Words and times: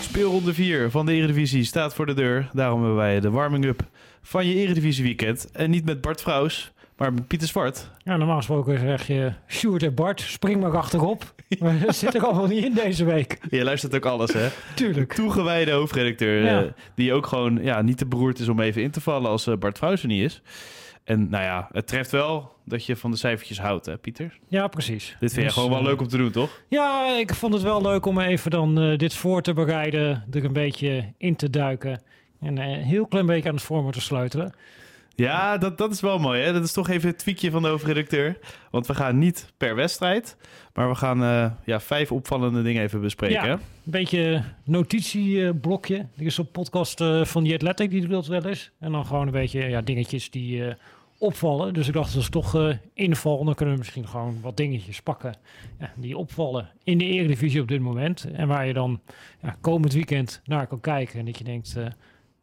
Speelronde 0.00 0.54
4 0.54 0.90
van 0.90 1.06
de 1.06 1.12
Eredivisie 1.12 1.64
staat 1.64 1.94
voor 1.94 2.06
de 2.06 2.14
deur. 2.14 2.48
Daarom 2.52 2.78
hebben 2.78 2.96
wij 2.96 3.20
de 3.20 3.30
warming-up 3.30 3.82
van 4.22 4.46
je 4.46 4.54
Eredivisie 4.54 5.04
weekend. 5.04 5.50
En 5.50 5.70
niet 5.70 5.84
met 5.84 6.00
Bart 6.00 6.20
Vrouws, 6.22 6.72
maar 6.96 7.12
met 7.12 7.26
Pieter 7.26 7.48
Zwart. 7.48 7.90
Ja, 7.98 8.16
normaal 8.16 8.36
gesproken 8.36 8.78
zeg 8.78 9.06
je 9.06 9.32
Sjoerd 9.48 9.82
en 9.82 9.94
Bart, 9.94 10.20
spring 10.20 10.60
maar 10.60 10.76
achterop. 10.76 11.24
Maar 11.58 11.78
dat 11.78 11.96
zit 11.96 12.14
er 12.14 12.24
allemaal 12.24 12.46
niet 12.46 12.64
in 12.64 12.74
deze 12.74 13.04
week. 13.04 13.38
Je 13.50 13.64
luistert 13.64 13.94
ook 13.94 14.04
alles, 14.04 14.32
hè? 14.32 14.48
Tuurlijk. 14.74 15.12
Toegewijde 15.12 15.70
hoofdredacteur, 15.70 16.44
ja. 16.44 16.62
uh, 16.62 16.68
die 16.94 17.12
ook 17.12 17.26
gewoon 17.26 17.62
ja, 17.62 17.82
niet 17.82 17.98
te 17.98 18.06
beroerd 18.06 18.38
is 18.38 18.48
om 18.48 18.60
even 18.60 18.82
in 18.82 18.90
te 18.90 19.00
vallen 19.00 19.30
als 19.30 19.46
uh, 19.46 19.56
Bart 19.56 19.78
Vrouws 19.78 20.02
er 20.02 20.08
niet 20.08 20.22
is. 20.22 20.42
En 21.04 21.28
nou 21.28 21.44
ja, 21.44 21.68
het 21.72 21.86
treft 21.86 22.10
wel 22.10 22.53
dat 22.64 22.86
je 22.86 22.96
van 22.96 23.10
de 23.10 23.16
cijfertjes 23.16 23.60
houdt, 23.60 23.86
hè, 23.86 23.98
Pieter? 23.98 24.38
Ja, 24.48 24.68
precies. 24.68 25.16
Dit 25.20 25.32
vind 25.32 25.34
je 25.34 25.42
dus, 25.42 25.52
gewoon 25.52 25.70
wel 25.70 25.80
uh, 25.80 25.84
leuk 25.84 26.00
om 26.00 26.08
te 26.08 26.16
doen, 26.16 26.30
toch? 26.30 26.62
Ja, 26.68 27.16
ik 27.18 27.34
vond 27.34 27.54
het 27.54 27.62
wel 27.62 27.82
leuk 27.82 28.06
om 28.06 28.20
even 28.20 28.50
dan 28.50 28.82
uh, 28.82 28.98
dit 28.98 29.14
voor 29.14 29.42
te 29.42 29.52
bereiden, 29.52 30.24
er 30.30 30.44
een 30.44 30.52
beetje 30.52 31.12
in 31.18 31.36
te 31.36 31.50
duiken 31.50 32.02
en 32.40 32.58
een 32.58 32.78
uh, 32.78 32.84
heel 32.84 33.06
klein 33.06 33.26
beetje 33.26 33.48
aan 33.48 33.54
het 33.54 33.64
format 33.64 33.92
te 33.92 34.00
sleutelen. 34.00 34.54
Ja, 35.16 35.58
dat, 35.58 35.78
dat 35.78 35.92
is 35.92 36.00
wel 36.00 36.18
mooi. 36.18 36.42
Hè? 36.42 36.52
Dat 36.52 36.64
is 36.64 36.72
toch 36.72 36.88
even 36.88 37.08
het 37.08 37.18
tweakje 37.18 37.50
van 37.50 37.62
de 37.62 37.68
hoofdredacteur. 37.68 38.38
Want 38.70 38.86
we 38.86 38.94
gaan 38.94 39.18
niet 39.18 39.52
per 39.56 39.74
wedstrijd, 39.74 40.36
maar 40.72 40.88
we 40.88 40.94
gaan 40.94 41.22
uh, 41.22 41.50
ja, 41.64 41.80
vijf 41.80 42.12
opvallende 42.12 42.62
dingen 42.62 42.82
even 42.82 43.00
bespreken. 43.00 43.46
Ja, 43.46 43.52
een 43.52 43.60
beetje 43.84 44.42
notitieblokje. 44.64 45.96
Er 45.96 46.24
is 46.24 46.38
een 46.38 46.50
podcast 46.50 47.04
van 47.22 47.44
The 47.44 47.54
Athletic, 47.54 47.90
die 47.90 48.00
doet 48.00 48.10
dat 48.10 48.26
wel 48.26 48.44
eens. 48.44 48.70
En 48.80 48.92
dan 48.92 49.06
gewoon 49.06 49.26
een 49.26 49.32
beetje 49.32 49.68
ja, 49.68 49.80
dingetjes 49.80 50.30
die 50.30 50.58
uh, 50.58 50.72
opvallen. 51.18 51.74
Dus 51.74 51.86
ik 51.86 51.94
dacht, 51.94 52.12
dat 52.12 52.22
is 52.22 52.28
toch 52.28 52.54
uh. 52.54 52.74
Dan 53.44 53.54
kunnen 53.54 53.74
we 53.74 53.80
misschien 53.80 54.08
gewoon 54.08 54.40
wat 54.40 54.56
dingetjes 54.56 55.02
pakken 55.02 55.36
ja, 55.78 55.92
die 55.96 56.16
opvallen 56.16 56.70
in 56.84 56.98
de 56.98 57.04
Eredivisie 57.04 57.60
op 57.60 57.68
dit 57.68 57.80
moment. 57.80 58.24
En 58.32 58.48
waar 58.48 58.66
je 58.66 58.72
dan 58.72 59.00
ja, 59.42 59.56
komend 59.60 59.92
weekend 59.92 60.40
naar 60.44 60.66
kan 60.66 60.80
kijken. 60.80 61.18
En 61.18 61.24
dat 61.24 61.38
je 61.38 61.44
denkt, 61.44 61.74
hé, 61.74 61.88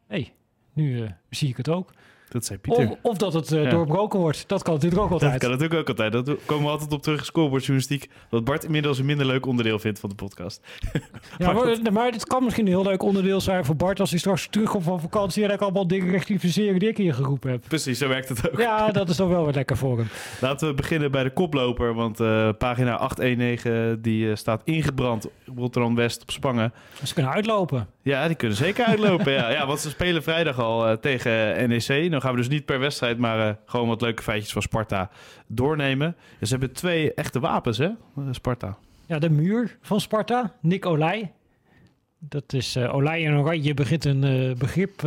hey, 0.08 0.34
nu 0.74 1.08
zie 1.30 1.50
ik 1.50 1.58
het 1.58 1.70
ook. 1.70 1.94
Dat 2.32 2.46
zei 2.46 2.60
Pieter. 2.60 2.90
Of, 2.90 2.98
of 3.02 3.18
dat 3.18 3.34
het 3.34 3.52
uh, 3.52 3.64
ja. 3.64 3.70
doorbroken 3.70 4.20
wordt. 4.20 4.44
Dat 4.48 4.64
kan 4.64 4.74
natuurlijk 4.74 5.02
ook 5.02 5.12
altijd. 5.12 5.32
Dat 5.32 5.40
kan 5.40 5.50
natuurlijk 5.50 5.80
ook 5.80 5.88
altijd. 5.88 6.12
Dat 6.12 6.38
komen 6.46 6.66
we 6.66 6.72
altijd 6.72 6.92
op 6.92 7.02
terug. 7.02 7.26
Scorebordjournalistiek. 7.26 8.10
Wat 8.30 8.44
Bart 8.44 8.64
inmiddels 8.64 9.00
een 9.00 9.06
minder 9.06 9.26
leuk 9.26 9.46
onderdeel 9.46 9.80
vindt 9.80 10.00
van 10.00 10.10
de 10.10 10.16
podcast. 10.16 10.62
Ja, 11.38 11.52
maar, 11.52 11.66
maar, 11.66 11.94
maar 11.94 12.12
het 12.12 12.26
kan 12.26 12.44
misschien 12.44 12.66
een 12.66 12.72
heel 12.72 12.84
leuk 12.84 13.04
onderdeel 13.04 13.42
zijn 13.42 13.66
voor 13.66 13.76
Bart... 13.76 14.00
als 14.00 14.10
hij 14.10 14.20
straks 14.20 14.48
terugkomt 14.50 14.84
van 14.84 15.02
vakantie... 15.02 15.44
en 15.44 15.52
ik 15.52 15.62
allemaal 15.62 15.88
dingen 15.88 16.10
rectificeren 16.10 16.80
die 16.80 16.90
ik 16.90 16.98
hier 16.98 17.14
geroepen 17.14 17.52
heb. 17.52 17.64
Precies, 17.68 17.98
zo 17.98 18.08
werkt 18.08 18.30
het 18.30 18.52
ook. 18.52 18.60
Ja, 18.60 18.92
dat 18.92 19.10
is 19.10 19.18
dan 19.18 19.30
wel 19.30 19.44
weer 19.44 19.54
lekker 19.54 19.78
voor 19.78 19.98
hem. 19.98 20.08
Laten 20.42 20.68
we 20.68 20.74
beginnen 20.74 21.12
bij 21.12 21.24
de 21.24 21.34
koploper. 21.34 21.94
Want 21.94 22.20
uh, 22.20 22.50
pagina 22.58 22.96
819 22.98 24.02
die 24.02 24.26
uh, 24.26 24.36
staat 24.36 24.62
ingebrand... 24.64 25.28
Rotterdam-West 25.56 26.22
op 26.22 26.32
Spangen. 26.32 26.74
Ze 27.04 27.14
kunnen 27.14 27.32
uitlopen. 27.32 27.88
Ja, 28.04 28.28
die 28.28 28.36
kunnen 28.36 28.58
zeker 28.58 28.86
uitlopen. 28.86 29.32
ja. 29.32 29.50
ja, 29.58 29.68
want 29.68 29.80
ze 29.80 29.90
spelen 29.90 30.24
vrijdag 30.24 30.60
al 30.60 30.90
uh, 30.90 30.94
tegen 30.94 31.70
NEC. 31.70 32.12
Dan 32.12 32.22
gaan 32.22 32.32
we 32.32 32.38
dus 32.38 32.50
niet 32.50 32.66
per 32.66 32.80
wedstrijd, 32.80 33.18
maar 33.18 33.48
uh, 33.48 33.54
gewoon 33.66 33.88
wat 33.88 34.02
leuke 34.02 34.24
feitjes 34.24 34.52
van 34.52 34.62
Sparta 34.62 35.10
doornemen. 35.48 36.16
Ja, 36.40 36.46
ze 36.46 36.52
hebben 36.52 36.72
twee 36.72 37.14
echte 37.14 37.40
wapens, 37.40 37.78
hè, 37.78 37.90
Sparta. 38.32 38.78
Ja, 39.06 39.20
de 39.20 39.30
muur 39.30 39.78
van 39.82 40.02
Sparta, 40.02 40.54
Nick 40.62 40.86
Olij. 40.86 41.32
Dat 42.20 42.54
is 42.54 42.76
uh, 42.76 42.96
Olij 42.96 43.26
en 43.26 43.38
Oranje 43.38 43.74
begint 43.74 44.06
een 44.06 44.56
begrip 44.58 44.98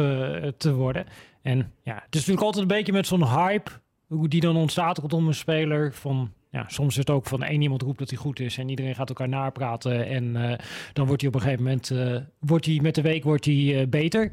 te 0.56 0.74
worden. 0.74 1.06
En 1.42 1.72
ja, 1.82 1.94
het 1.94 2.14
is 2.14 2.26
natuurlijk 2.26 2.46
altijd 2.46 2.62
een 2.62 2.76
beetje 2.76 2.92
met 2.92 3.06
zo'n 3.06 3.28
hype, 3.28 3.70
hoe 4.06 4.28
die 4.28 4.40
dan 4.40 4.56
ontstaat 4.56 4.98
rondom 4.98 5.26
een 5.26 5.34
speler 5.34 5.92
van 5.92 6.32
ja, 6.54 6.64
soms 6.66 6.88
is 6.88 6.96
het 6.96 7.10
ook 7.10 7.26
van 7.26 7.42
één 7.42 7.62
iemand 7.62 7.82
roept 7.82 7.98
dat 7.98 8.10
hij 8.10 8.18
goed 8.18 8.40
is 8.40 8.58
en 8.58 8.68
iedereen 8.68 8.94
gaat 8.94 9.08
elkaar 9.08 9.28
napraten. 9.28 10.06
En 10.06 10.24
uh, 10.24 10.52
dan 10.92 11.06
wordt 11.06 11.20
hij 11.20 11.30
op 11.30 11.36
een 11.36 11.40
gegeven 11.40 11.64
moment, 11.64 11.90
uh, 11.90 12.16
wordt 12.38 12.66
hij 12.66 12.78
met 12.82 12.94
de 12.94 13.02
week 13.02 13.24
wordt 13.24 13.44
hij, 13.44 13.54
uh, 13.54 13.86
beter. 13.88 14.30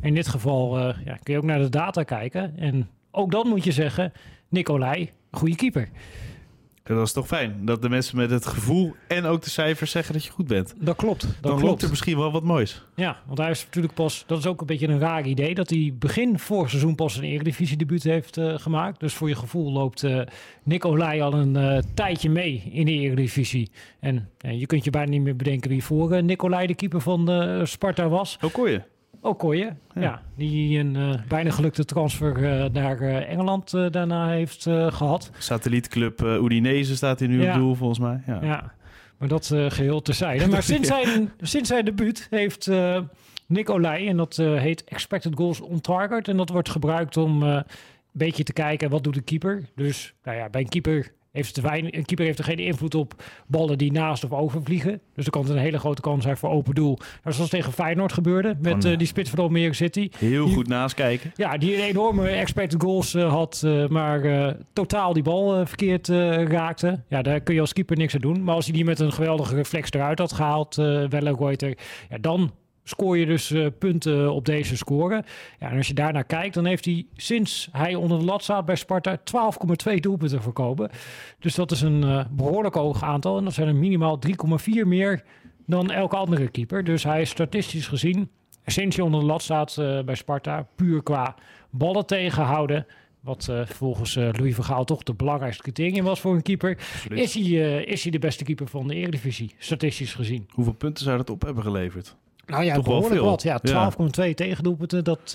In 0.00 0.14
dit 0.14 0.28
geval 0.28 0.78
ja, 0.78 1.16
kun 1.22 1.32
je 1.32 1.36
ook 1.36 1.44
naar 1.44 1.58
de 1.58 1.68
data 1.68 2.02
kijken. 2.02 2.56
En 2.56 2.88
ook 3.10 3.30
dan 3.30 3.48
moet 3.48 3.64
je 3.64 3.72
zeggen, 3.72 4.12
Nicolai, 4.48 5.10
goede 5.30 5.56
keeper. 5.56 5.88
Dat 6.84 7.06
is 7.06 7.12
toch 7.12 7.26
fijn 7.26 7.56
dat 7.64 7.82
de 7.82 7.88
mensen 7.88 8.16
met 8.16 8.30
het 8.30 8.46
gevoel 8.46 8.94
en 9.08 9.24
ook 9.24 9.42
de 9.42 9.50
cijfers 9.50 9.90
zeggen 9.90 10.12
dat 10.12 10.24
je 10.24 10.30
goed 10.30 10.46
bent. 10.46 10.74
Dat 10.78 10.96
klopt. 10.96 11.20
Dat 11.22 11.32
Dan 11.40 11.58
klopt. 11.58 11.82
er 11.82 11.88
misschien 11.88 12.18
wel 12.18 12.32
wat 12.32 12.42
moois. 12.42 12.82
Ja, 12.94 13.16
want 13.26 13.38
hij 13.38 13.50
is 13.50 13.64
natuurlijk 13.64 13.94
pas, 13.94 14.24
dat 14.26 14.38
is 14.38 14.46
ook 14.46 14.60
een 14.60 14.66
beetje 14.66 14.88
een 14.88 14.98
raar 14.98 15.26
idee, 15.26 15.54
dat 15.54 15.70
hij 15.70 15.94
begin 15.98 16.38
vorig 16.38 16.68
seizoen 16.70 16.94
pas 16.94 17.16
een 17.16 17.24
Eredivisie 17.24 17.76
debuut 17.76 18.02
heeft 18.02 18.36
uh, 18.36 18.58
gemaakt. 18.58 19.00
Dus 19.00 19.14
voor 19.14 19.28
je 19.28 19.34
gevoel 19.34 19.72
loopt 19.72 20.02
uh, 20.02 20.22
Nick 20.62 20.84
Olij 20.84 21.22
al 21.22 21.32
een 21.34 21.54
uh, 21.56 21.78
tijdje 21.94 22.30
mee 22.30 22.62
in 22.72 22.84
de 22.84 22.92
Eredivisie. 22.92 23.70
En 24.00 24.28
je 24.40 24.66
kunt 24.66 24.84
je 24.84 24.90
bijna 24.90 25.10
niet 25.10 25.22
meer 25.22 25.36
bedenken 25.36 25.70
wie 25.70 25.84
voor 25.84 26.22
Nick 26.22 26.44
Olij 26.44 26.66
de 26.66 26.74
keeper 26.74 27.00
van 27.00 27.30
Sparta 27.66 28.08
was. 28.08 28.36
Hoe 28.40 28.50
kon 28.50 28.70
je? 28.70 28.82
Okoye, 29.24 29.72
ja. 29.94 30.00
ja. 30.00 30.22
die 30.36 30.78
een 30.78 30.94
uh, 30.94 31.14
bijna 31.28 31.50
gelukte 31.50 31.84
transfer 31.84 32.38
uh, 32.38 32.64
naar 32.72 33.02
uh, 33.02 33.30
Engeland 33.30 33.70
daarna 33.70 34.28
heeft 34.28 34.62
gehad. 34.88 35.30
Satellietclub 35.38 36.20
Udinese 36.20 36.96
staat 36.96 37.18
hij 37.18 37.28
nu 37.28 37.42
ja. 37.42 37.54
op 37.54 37.60
doel 37.60 37.74
volgens 37.74 37.98
mij. 37.98 38.22
Ja, 38.26 38.38
ja. 38.42 38.72
maar 39.18 39.28
dat 39.28 39.46
geheel 39.68 40.02
terzijde. 40.02 40.48
Maar 40.48 40.62
sinds, 40.72 40.88
zijn, 40.88 41.32
sinds 41.40 41.68
zijn 41.68 41.84
debuut 41.84 42.26
heeft 42.30 42.70
Nick 43.46 43.70
Olij, 43.70 44.08
en 44.08 44.16
dat 44.16 44.36
heet 44.36 44.84
Expected 44.84 45.34
Goals 45.34 45.60
on 45.60 45.80
Target. 45.80 46.28
En 46.28 46.36
dat 46.36 46.48
wordt 46.48 46.68
gebruikt 46.68 47.16
om 47.16 47.42
een 47.42 47.64
beetje 48.12 48.42
te 48.42 48.52
kijken 48.52 48.90
wat 48.90 49.04
doet 49.04 49.14
de 49.14 49.22
keeper. 49.22 49.62
Dus 49.74 50.14
nou 50.24 50.36
ja, 50.36 50.48
bij 50.48 50.60
een 50.60 50.68
keeper 50.68 51.12
heeft 51.32 51.54
te 51.54 51.60
weinig, 51.60 51.92
een 51.92 52.04
keeper 52.04 52.24
heeft 52.24 52.38
er 52.38 52.44
geen 52.44 52.58
invloed 52.58 52.94
op 52.94 53.22
ballen 53.46 53.78
die 53.78 53.92
naast 53.92 54.24
of 54.24 54.32
overvliegen. 54.32 55.00
Dus 55.14 55.24
er 55.24 55.30
kan 55.30 55.50
een 55.50 55.56
hele 55.56 55.78
grote 55.78 56.00
kans 56.00 56.24
zijn 56.24 56.36
voor 56.36 56.50
open 56.50 56.74
doel. 56.74 56.98
Dat 57.22 57.34
zoals 57.34 57.50
tegen 57.50 57.72
Feyenoord 57.72 58.12
gebeurde 58.12 58.56
met 58.60 58.84
uh, 58.84 58.98
die 58.98 59.06
spits 59.06 59.30
van 59.30 59.38
Almere 59.38 59.74
City. 59.74 60.08
Heel 60.18 60.44
die, 60.44 60.54
goed 60.54 60.68
naast 60.68 60.94
kijken. 60.94 61.32
Ja, 61.36 61.56
die 61.56 61.76
een 61.76 61.82
enorme 61.82 62.28
expected 62.28 62.82
goals 62.82 63.14
uh, 63.14 63.32
had, 63.32 63.62
uh, 63.64 63.86
maar 63.88 64.56
totaal 64.72 65.12
die 65.12 65.22
bal 65.22 65.66
verkeerd 65.66 66.08
raakte. 66.48 67.02
Ja, 67.08 67.22
daar 67.22 67.40
kun 67.40 67.54
je 67.54 67.60
als 67.60 67.72
keeper 67.72 67.96
niks 67.96 68.14
aan 68.14 68.20
doen. 68.20 68.44
Maar 68.44 68.54
als 68.54 68.64
hij 68.64 68.74
die 68.74 68.84
met 68.84 69.00
een 69.00 69.12
geweldige 69.12 69.54
reflex 69.54 69.90
eruit 69.90 70.18
had 70.18 70.32
gehaald, 70.32 70.78
uh, 70.78 71.08
Wellenreuter, 71.08 71.78
ja, 72.08 72.18
dan 72.20 72.52
scoor 72.84 73.18
je 73.18 73.26
dus 73.26 73.50
uh, 73.50 73.66
punten 73.78 74.32
op 74.32 74.44
deze 74.44 74.76
score. 74.76 75.24
Ja, 75.58 75.70
en 75.70 75.76
als 75.76 75.86
je 75.86 75.94
daarnaar 75.94 76.24
kijkt, 76.24 76.54
dan 76.54 76.66
heeft 76.66 76.84
hij 76.84 77.06
sinds 77.16 77.68
hij 77.72 77.94
onder 77.94 78.18
de 78.18 78.24
lat 78.24 78.42
staat 78.42 78.64
bij 78.64 78.76
Sparta 78.76 79.18
12,2 79.90 79.94
doelpunten 79.94 80.42
voorkomen. 80.42 80.90
Dus 81.38 81.54
dat 81.54 81.70
is 81.70 81.80
een 81.80 82.02
uh, 82.02 82.24
behoorlijk 82.30 82.74
hoog 82.74 83.02
aantal. 83.02 83.38
En 83.38 83.44
dat 83.44 83.52
zijn 83.52 83.68
er 83.68 83.74
minimaal 83.74 84.18
3,4 84.26 84.86
meer 84.86 85.22
dan 85.66 85.90
elke 85.90 86.16
andere 86.16 86.48
keeper. 86.48 86.84
Dus 86.84 87.04
hij 87.04 87.20
is 87.20 87.30
statistisch 87.30 87.86
gezien, 87.86 88.30
sinds 88.66 88.96
hij 88.96 89.04
onder 89.04 89.20
de 89.20 89.26
lat 89.26 89.42
staat 89.42 89.76
uh, 89.80 90.02
bij 90.02 90.14
Sparta, 90.14 90.66
puur 90.76 91.02
qua 91.02 91.34
ballen 91.70 92.06
tegenhouden. 92.06 92.86
Wat 93.20 93.46
uh, 93.50 93.66
volgens 93.66 94.16
uh, 94.16 94.28
Louis 94.32 94.54
Vergaal 94.54 94.84
toch 94.84 95.02
de 95.02 95.14
belangrijkste 95.14 95.62
criterium 95.62 96.04
was 96.04 96.20
voor 96.20 96.34
een 96.34 96.42
keeper. 96.42 96.78
Is 97.08 97.34
hij, 97.34 97.42
uh, 97.42 97.86
is 97.86 98.02
hij 98.02 98.12
de 98.12 98.18
beste 98.18 98.44
keeper 98.44 98.68
van 98.68 98.88
de 98.88 98.94
Eredivisie, 98.94 99.54
statistisch 99.58 100.14
gezien. 100.14 100.48
Hoeveel 100.50 100.74
punten 100.74 101.04
zou 101.04 101.16
dat 101.16 101.30
op 101.30 101.42
hebben 101.42 101.62
geleverd? 101.62 102.16
Nou 102.46 102.64
ja, 102.64 102.74
toch 102.74 102.84
behoorlijk 102.84 103.20
wat. 103.20 103.42
Ja, 103.42 103.60
12,2 103.60 103.70
ja. 103.70 104.34
tegendoelpunten. 104.34 105.04
Dat, 105.04 105.32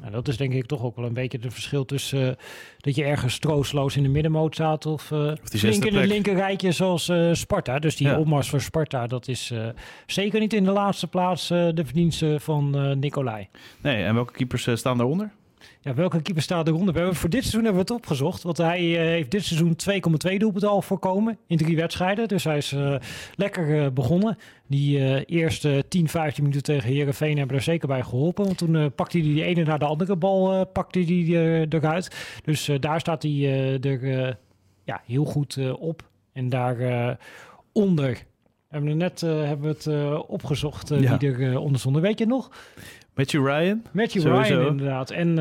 nou, 0.00 0.10
dat 0.10 0.28
is 0.28 0.36
denk 0.36 0.52
ik 0.52 0.66
toch 0.66 0.82
ook 0.82 0.96
wel 0.96 1.04
een 1.04 1.12
beetje 1.12 1.38
het 1.42 1.52
verschil 1.52 1.84
tussen 1.84 2.28
uh, 2.28 2.32
dat 2.78 2.94
je 2.94 3.04
ergens 3.04 3.38
troosteloos 3.38 3.96
in 3.96 4.02
de 4.02 4.08
middenmoot 4.08 4.54
staat 4.54 4.86
of, 4.86 5.10
uh, 5.10 5.18
of 5.18 5.38
flink 5.44 5.84
in 5.84 5.94
het 5.94 6.06
linker 6.06 6.34
rijtje 6.34 6.72
zoals 6.72 7.12
Sparta. 7.32 7.78
Dus 7.78 7.96
die 7.96 8.06
ja. 8.06 8.18
opmars 8.18 8.48
voor 8.48 8.60
Sparta, 8.60 9.06
dat 9.06 9.28
is 9.28 9.52
zeker 10.06 10.40
niet 10.40 10.52
in 10.52 10.64
de 10.64 10.70
laatste 10.70 11.06
plaats 11.06 11.48
de 11.48 11.82
verdienste 11.84 12.36
van 12.40 12.98
Nicolai. 12.98 13.48
Nee, 13.82 14.04
en 14.04 14.14
welke 14.14 14.32
keepers 14.32 14.68
staan 14.74 14.96
daaronder? 14.96 15.32
Ja, 15.88 15.94
welke 15.94 16.22
keeper 16.22 16.42
staat 16.42 16.68
eronder? 16.68 16.92
We 16.92 16.98
hebben, 16.98 17.16
voor 17.16 17.30
dit 17.30 17.40
seizoen 17.40 17.64
hebben 17.64 17.84
we 17.86 17.92
het 17.92 18.02
opgezocht. 18.02 18.42
Want 18.42 18.56
hij 18.56 18.82
uh, 18.82 18.96
heeft 18.96 19.30
dit 19.30 19.44
seizoen 19.44 19.76
2,2 20.32 20.36
doelpunten 20.36 20.68
al 20.68 20.82
voorkomen 20.82 21.38
in 21.46 21.56
drie 21.56 21.76
wedstrijden. 21.76 22.28
Dus 22.28 22.44
hij 22.44 22.56
is 22.56 22.72
uh, 22.72 22.96
lekker 23.34 23.68
uh, 23.68 23.90
begonnen. 23.90 24.38
Die 24.66 25.24
eerste 25.24 25.84
10, 25.88 26.08
15 26.08 26.42
minuten 26.42 26.62
tegen 26.62 26.92
Herenveen 26.92 27.38
hebben 27.38 27.56
er 27.56 27.62
zeker 27.62 27.88
bij 27.88 28.02
geholpen. 28.02 28.44
Want 28.44 28.58
toen 28.58 28.94
pakte 28.94 29.18
hij 29.18 29.26
die 29.26 29.44
ene 29.44 29.64
naar 29.64 29.78
de 29.78 29.84
andere 29.84 30.16
bal 30.16 30.66
pakte 30.66 30.98
hij 30.98 31.66
eruit. 31.68 32.38
Dus 32.44 32.70
daar 32.80 33.00
staat 33.00 33.22
hij 33.22 33.42
er 33.80 34.36
ja, 34.84 35.02
heel 35.06 35.24
goed 35.24 35.58
op. 35.78 36.08
En 36.32 36.48
daar 36.48 36.76
onder 37.72 38.12
We 38.12 38.74
hebben 38.74 38.90
er 38.90 38.96
net 38.96 39.20
hebben 39.20 39.60
we 39.60 39.90
het 39.90 40.26
opgezocht 40.26 40.88
Ja. 40.88 41.18
wie 41.18 41.32
er 41.32 41.58
onder 41.58 41.80
stonden. 41.80 42.02
Weet 42.02 42.18
je 42.18 42.26
nog? 42.26 42.50
Matthew 43.18 43.46
Ryan. 43.46 43.82
Matthew 43.92 44.22
Sowieso. 44.22 44.54
Ryan 44.54 44.70
inderdaad. 44.70 45.10
En 45.10 45.38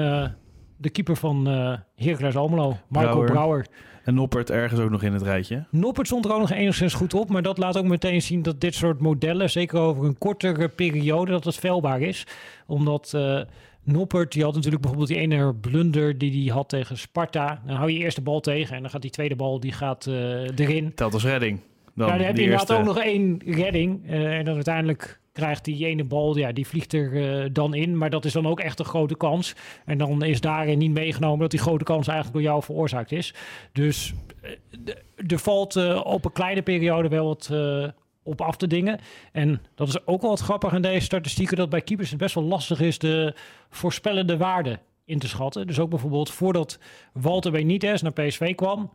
de 0.77 0.89
keeper 0.89 1.15
van 1.15 1.49
uh, 1.49 1.73
Heracles 1.95 2.35
Almelo, 2.35 2.77
Michael 2.87 3.07
Brouwer. 3.09 3.31
Brouwer. 3.31 3.65
En 4.03 4.13
Noppert 4.13 4.49
ergens 4.49 4.79
ook 4.79 4.89
nog 4.89 5.03
in 5.03 5.13
het 5.13 5.21
rijtje. 5.21 5.65
Noppert 5.71 6.07
stond 6.07 6.25
er 6.25 6.33
ook 6.33 6.39
nog 6.39 6.51
enigszins 6.51 6.93
goed 6.93 7.13
op, 7.13 7.29
maar 7.29 7.41
dat 7.41 7.57
laat 7.57 7.77
ook 7.77 7.85
meteen 7.85 8.21
zien 8.21 8.41
dat 8.41 8.61
dit 8.61 8.73
soort 8.73 8.99
modellen, 8.99 9.49
zeker 9.49 9.79
over 9.79 10.05
een 10.05 10.17
kortere 10.17 10.69
periode, 10.69 11.31
dat 11.31 11.43
het 11.43 11.55
veilbaar 11.55 12.01
is. 12.01 12.27
Omdat 12.67 13.11
uh, 13.15 13.41
Noppert, 13.83 14.31
die 14.31 14.43
had 14.43 14.53
natuurlijk 14.53 14.81
bijvoorbeeld 14.81 15.11
die 15.11 15.19
ene 15.19 15.55
blunder 15.55 16.17
die 16.17 16.43
hij 16.43 16.53
had 16.53 16.69
tegen 16.69 16.97
Sparta. 16.97 17.61
Dan 17.65 17.75
hou 17.75 17.91
je 17.91 17.97
eerst 17.97 18.15
de 18.15 18.21
bal 18.21 18.39
tegen 18.39 18.75
en 18.75 18.81
dan 18.81 18.91
gaat 18.91 19.01
die 19.01 19.11
tweede 19.11 19.35
bal 19.35 19.59
die 19.59 19.71
gaat 19.71 20.05
uh, 20.05 20.15
erin. 20.59 20.93
Telt 20.93 21.13
als 21.13 21.25
redding. 21.25 21.59
Dan, 21.95 22.07
ja, 22.07 22.17
dan 22.17 22.25
heb 22.25 22.35
je 22.35 22.43
inderdaad 22.43 22.73
ook 22.73 22.85
nog 22.85 22.99
één 22.99 23.41
redding. 23.45 24.09
Uh, 24.09 24.37
en 24.37 24.45
dan 24.45 24.55
uiteindelijk 24.55 25.19
krijgt 25.37 25.65
die 25.65 25.85
ene 25.85 26.03
bal, 26.03 26.37
ja, 26.37 26.51
die 26.51 26.67
vliegt 26.67 26.93
er 26.93 27.11
uh, 27.11 27.49
dan 27.51 27.73
in. 27.73 27.97
Maar 27.97 28.09
dat 28.09 28.25
is 28.25 28.33
dan 28.33 28.47
ook 28.47 28.59
echt 28.59 28.79
een 28.79 28.85
grote 28.85 29.17
kans. 29.17 29.55
En 29.85 29.97
dan 29.97 30.23
is 30.23 30.41
daarin 30.41 30.77
niet 30.77 30.91
meegenomen 30.91 31.39
dat 31.39 31.51
die 31.51 31.59
grote 31.59 31.83
kans 31.83 32.07
eigenlijk 32.07 32.37
door 32.37 32.47
jou 32.47 32.63
veroorzaakt 32.63 33.11
is. 33.11 33.33
Dus 33.71 34.13
uh, 34.43 34.93
er 35.31 35.39
valt 35.39 35.75
uh, 35.75 36.01
op 36.03 36.25
een 36.25 36.31
kleine 36.31 36.61
periode 36.61 37.07
wel 37.07 37.25
wat 37.25 37.51
op 38.23 38.41
af 38.41 38.57
te 38.57 38.67
dingen. 38.67 38.99
En 39.31 39.61
dat 39.75 39.87
is 39.87 40.07
ook 40.07 40.21
wel 40.21 40.29
wat 40.29 40.39
grappig 40.39 40.73
in 40.73 40.81
deze 40.81 41.05
statistieken, 41.05 41.57
dat 41.57 41.69
bij 41.69 41.81
keepers 41.81 42.09
het 42.09 42.19
best 42.19 42.35
wel 42.35 42.43
lastig 42.43 42.79
is 42.79 42.97
de 42.97 43.33
voorspellende 43.69 44.37
waarde 44.37 44.79
in 45.05 45.19
te 45.19 45.27
schatten. 45.27 45.67
Dus 45.67 45.79
ook 45.79 45.89
bijvoorbeeld 45.89 46.31
voordat 46.31 46.79
Walter 47.13 47.51
Benitez 47.51 48.01
naar 48.01 48.13
PSV 48.13 48.55
kwam, 48.55 48.89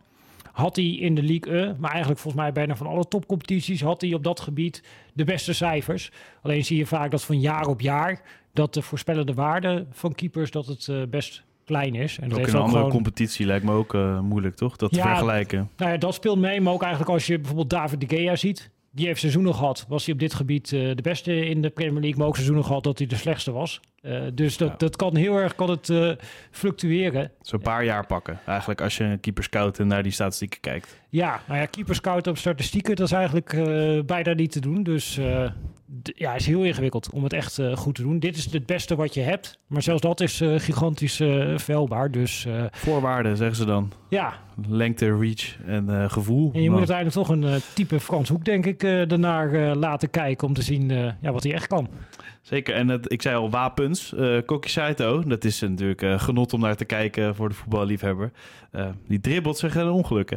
had 0.52 0.76
hij 0.76 0.84
in 0.84 1.14
de 1.14 1.22
League 1.22 1.58
E, 1.60 1.74
maar 1.78 1.90
eigenlijk 1.90 2.20
volgens 2.20 2.42
mij 2.42 2.52
bijna 2.52 2.76
van 2.76 2.86
alle 2.86 3.08
topcompetities, 3.08 3.80
had 3.82 4.00
hij 4.00 4.14
op 4.14 4.24
dat 4.24 4.40
gebied 4.40 4.82
de 5.12 5.24
beste 5.24 5.52
cijfers. 5.52 6.10
Alleen 6.42 6.64
zie 6.64 6.76
je 6.76 6.86
vaak 6.86 7.10
dat 7.10 7.24
van 7.24 7.40
jaar 7.40 7.66
op 7.66 7.80
jaar, 7.80 8.20
dat 8.52 8.74
de 8.74 8.82
voorspellende 8.82 9.34
waarde 9.34 9.86
van 9.90 10.14
keepers, 10.14 10.50
dat 10.50 10.66
het 10.66 10.86
uh, 10.86 11.02
best 11.10 11.42
klein 11.64 11.94
is. 11.94 12.18
En 12.18 12.28
dat 12.28 12.38
Ook 12.38 12.46
in 12.46 12.52
een 12.52 12.58
andere 12.60 12.76
gewoon- 12.76 12.90
competitie 12.92 13.46
lijkt 13.46 13.64
me 13.64 13.72
ook 13.72 13.94
uh, 13.94 14.20
moeilijk, 14.20 14.54
toch? 14.54 14.76
Dat 14.76 14.92
te 14.92 15.00
vergelijken. 15.00 15.70
Nou 15.76 15.90
ja, 15.90 15.96
dat 15.96 16.14
speelt 16.14 16.38
mee, 16.38 16.60
maar 16.60 16.72
ook 16.72 16.82
eigenlijk 16.82 17.12
als 17.12 17.26
je 17.26 17.36
bijvoorbeeld 17.38 17.70
David 17.70 18.00
de 18.00 18.16
Gea 18.16 18.36
ziet. 18.36 18.70
Die 18.94 19.06
heeft 19.06 19.20
seizoenen 19.20 19.54
gehad, 19.54 19.84
was 19.88 20.04
hij 20.04 20.14
op 20.14 20.20
dit 20.20 20.34
gebied 20.34 20.72
eh, 20.72 20.80
de 20.94 21.02
beste 21.02 21.46
in 21.46 21.62
de 21.62 21.70
Premier 21.70 22.00
League, 22.00 22.18
maar 22.18 22.26
ook 22.26 22.34
seizoenen 22.34 22.64
gehad 22.64 22.84
dat 22.84 22.98
hij 22.98 23.06
de 23.06 23.16
slechtste 23.16 23.52
was. 23.52 23.80
Eh, 24.00 24.22
dus 24.34 24.56
dat, 24.56 24.68
Ja. 24.68 24.74
dat 24.76 24.96
kan 24.96 25.16
heel 25.16 25.36
erg 25.36 25.54
kan 25.54 25.70
het, 25.70 25.88
eh, 25.90 26.10
fluctueren. 26.50 27.30
Zo'n 27.40 27.60
paar 27.60 27.84
jaar 27.84 28.06
pakken. 28.06 28.40
Eigenlijk 28.46 28.80
als 28.80 28.96
je 28.96 29.04
een 29.04 29.20
keeper 29.20 29.44
scout 29.44 29.78
en 29.78 29.86
naar 29.86 30.02
die 30.02 30.12
statistieken 30.12 30.60
kijkt. 30.60 31.00
Ja, 31.12 31.40
nou 31.48 31.60
ja, 31.60 31.66
keeper 31.66 31.94
scout 31.94 32.26
op 32.26 32.36
statistieken, 32.38 32.96
dat 32.96 33.06
is 33.06 33.12
eigenlijk 33.12 33.52
eh, 33.52 34.00
bijna 34.06 34.32
niet 34.32 34.52
te 34.52 34.60
doen. 34.60 34.82
Dus 34.82 35.18
d- 36.02 36.12
ja, 36.14 36.30
het 36.32 36.40
is 36.40 36.46
heel 36.46 36.62
ingewikkeld 36.62 37.10
om 37.12 37.22
het 37.24 37.32
echt 37.32 37.58
eh, 37.58 37.76
goed 37.76 37.94
te 37.94 38.02
doen. 38.02 38.18
Dit 38.18 38.36
is 38.36 38.52
het 38.52 38.66
beste 38.66 38.96
wat 38.96 39.14
je 39.14 39.20
hebt, 39.20 39.58
maar 39.66 39.82
zelfs 39.82 40.00
dat 40.02 40.20
is 40.20 40.42
gigantisch 40.56 41.20
veilbaar. 41.56 42.10
Dus 42.10 42.46
Voorwaarden 42.72 43.36
zeggen 43.36 43.56
ze 43.56 43.64
dan. 43.64 43.92
ja, 44.08 44.32
Lengte, 44.68 45.16
reach 45.18 45.56
en 45.66 46.10
gevoel. 46.10 46.50
en 46.52 46.62
je 46.62 46.68
Nou, 46.68 46.80
moet 46.80 46.90
uiteindelijk 46.90 47.16
toch 47.16 47.28
een 47.28 47.60
type 47.74 48.00
Frans 48.00 48.28
Hoek, 48.28 48.44
denk 48.44 48.66
ik, 48.66 48.80
daarnaar 48.80 49.76
laten 49.76 50.10
kijken 50.10 50.46
om 50.48 50.54
te 50.54 50.62
zien 50.62 50.88
ja, 51.20 51.32
wat 51.32 51.42
hij 51.42 51.52
echt 51.52 51.66
kan. 51.66 51.88
Zeker. 52.42 52.74
En 52.74 52.88
het, 52.88 53.12
ik 53.12 53.22
zei 53.22 53.36
al, 53.36 53.50
wapens. 53.50 54.14
eh 54.14 54.38
Koki 54.46 54.68
Saito, 54.68 55.22
dat 55.26 55.44
is 55.44 55.60
natuurlijk 55.60 56.04
genot 56.22 56.52
om 56.52 56.60
naar 56.60 56.76
te 56.76 56.84
kijken 56.84 57.34
voor 57.34 57.48
de 57.48 57.54
voetballiefhebber. 57.54 58.30
Die 59.08 59.20
dribbelt 59.20 59.58
zich 59.58 59.74
een 59.74 59.88
ongeluk, 59.90 60.30
hè? 60.30 60.36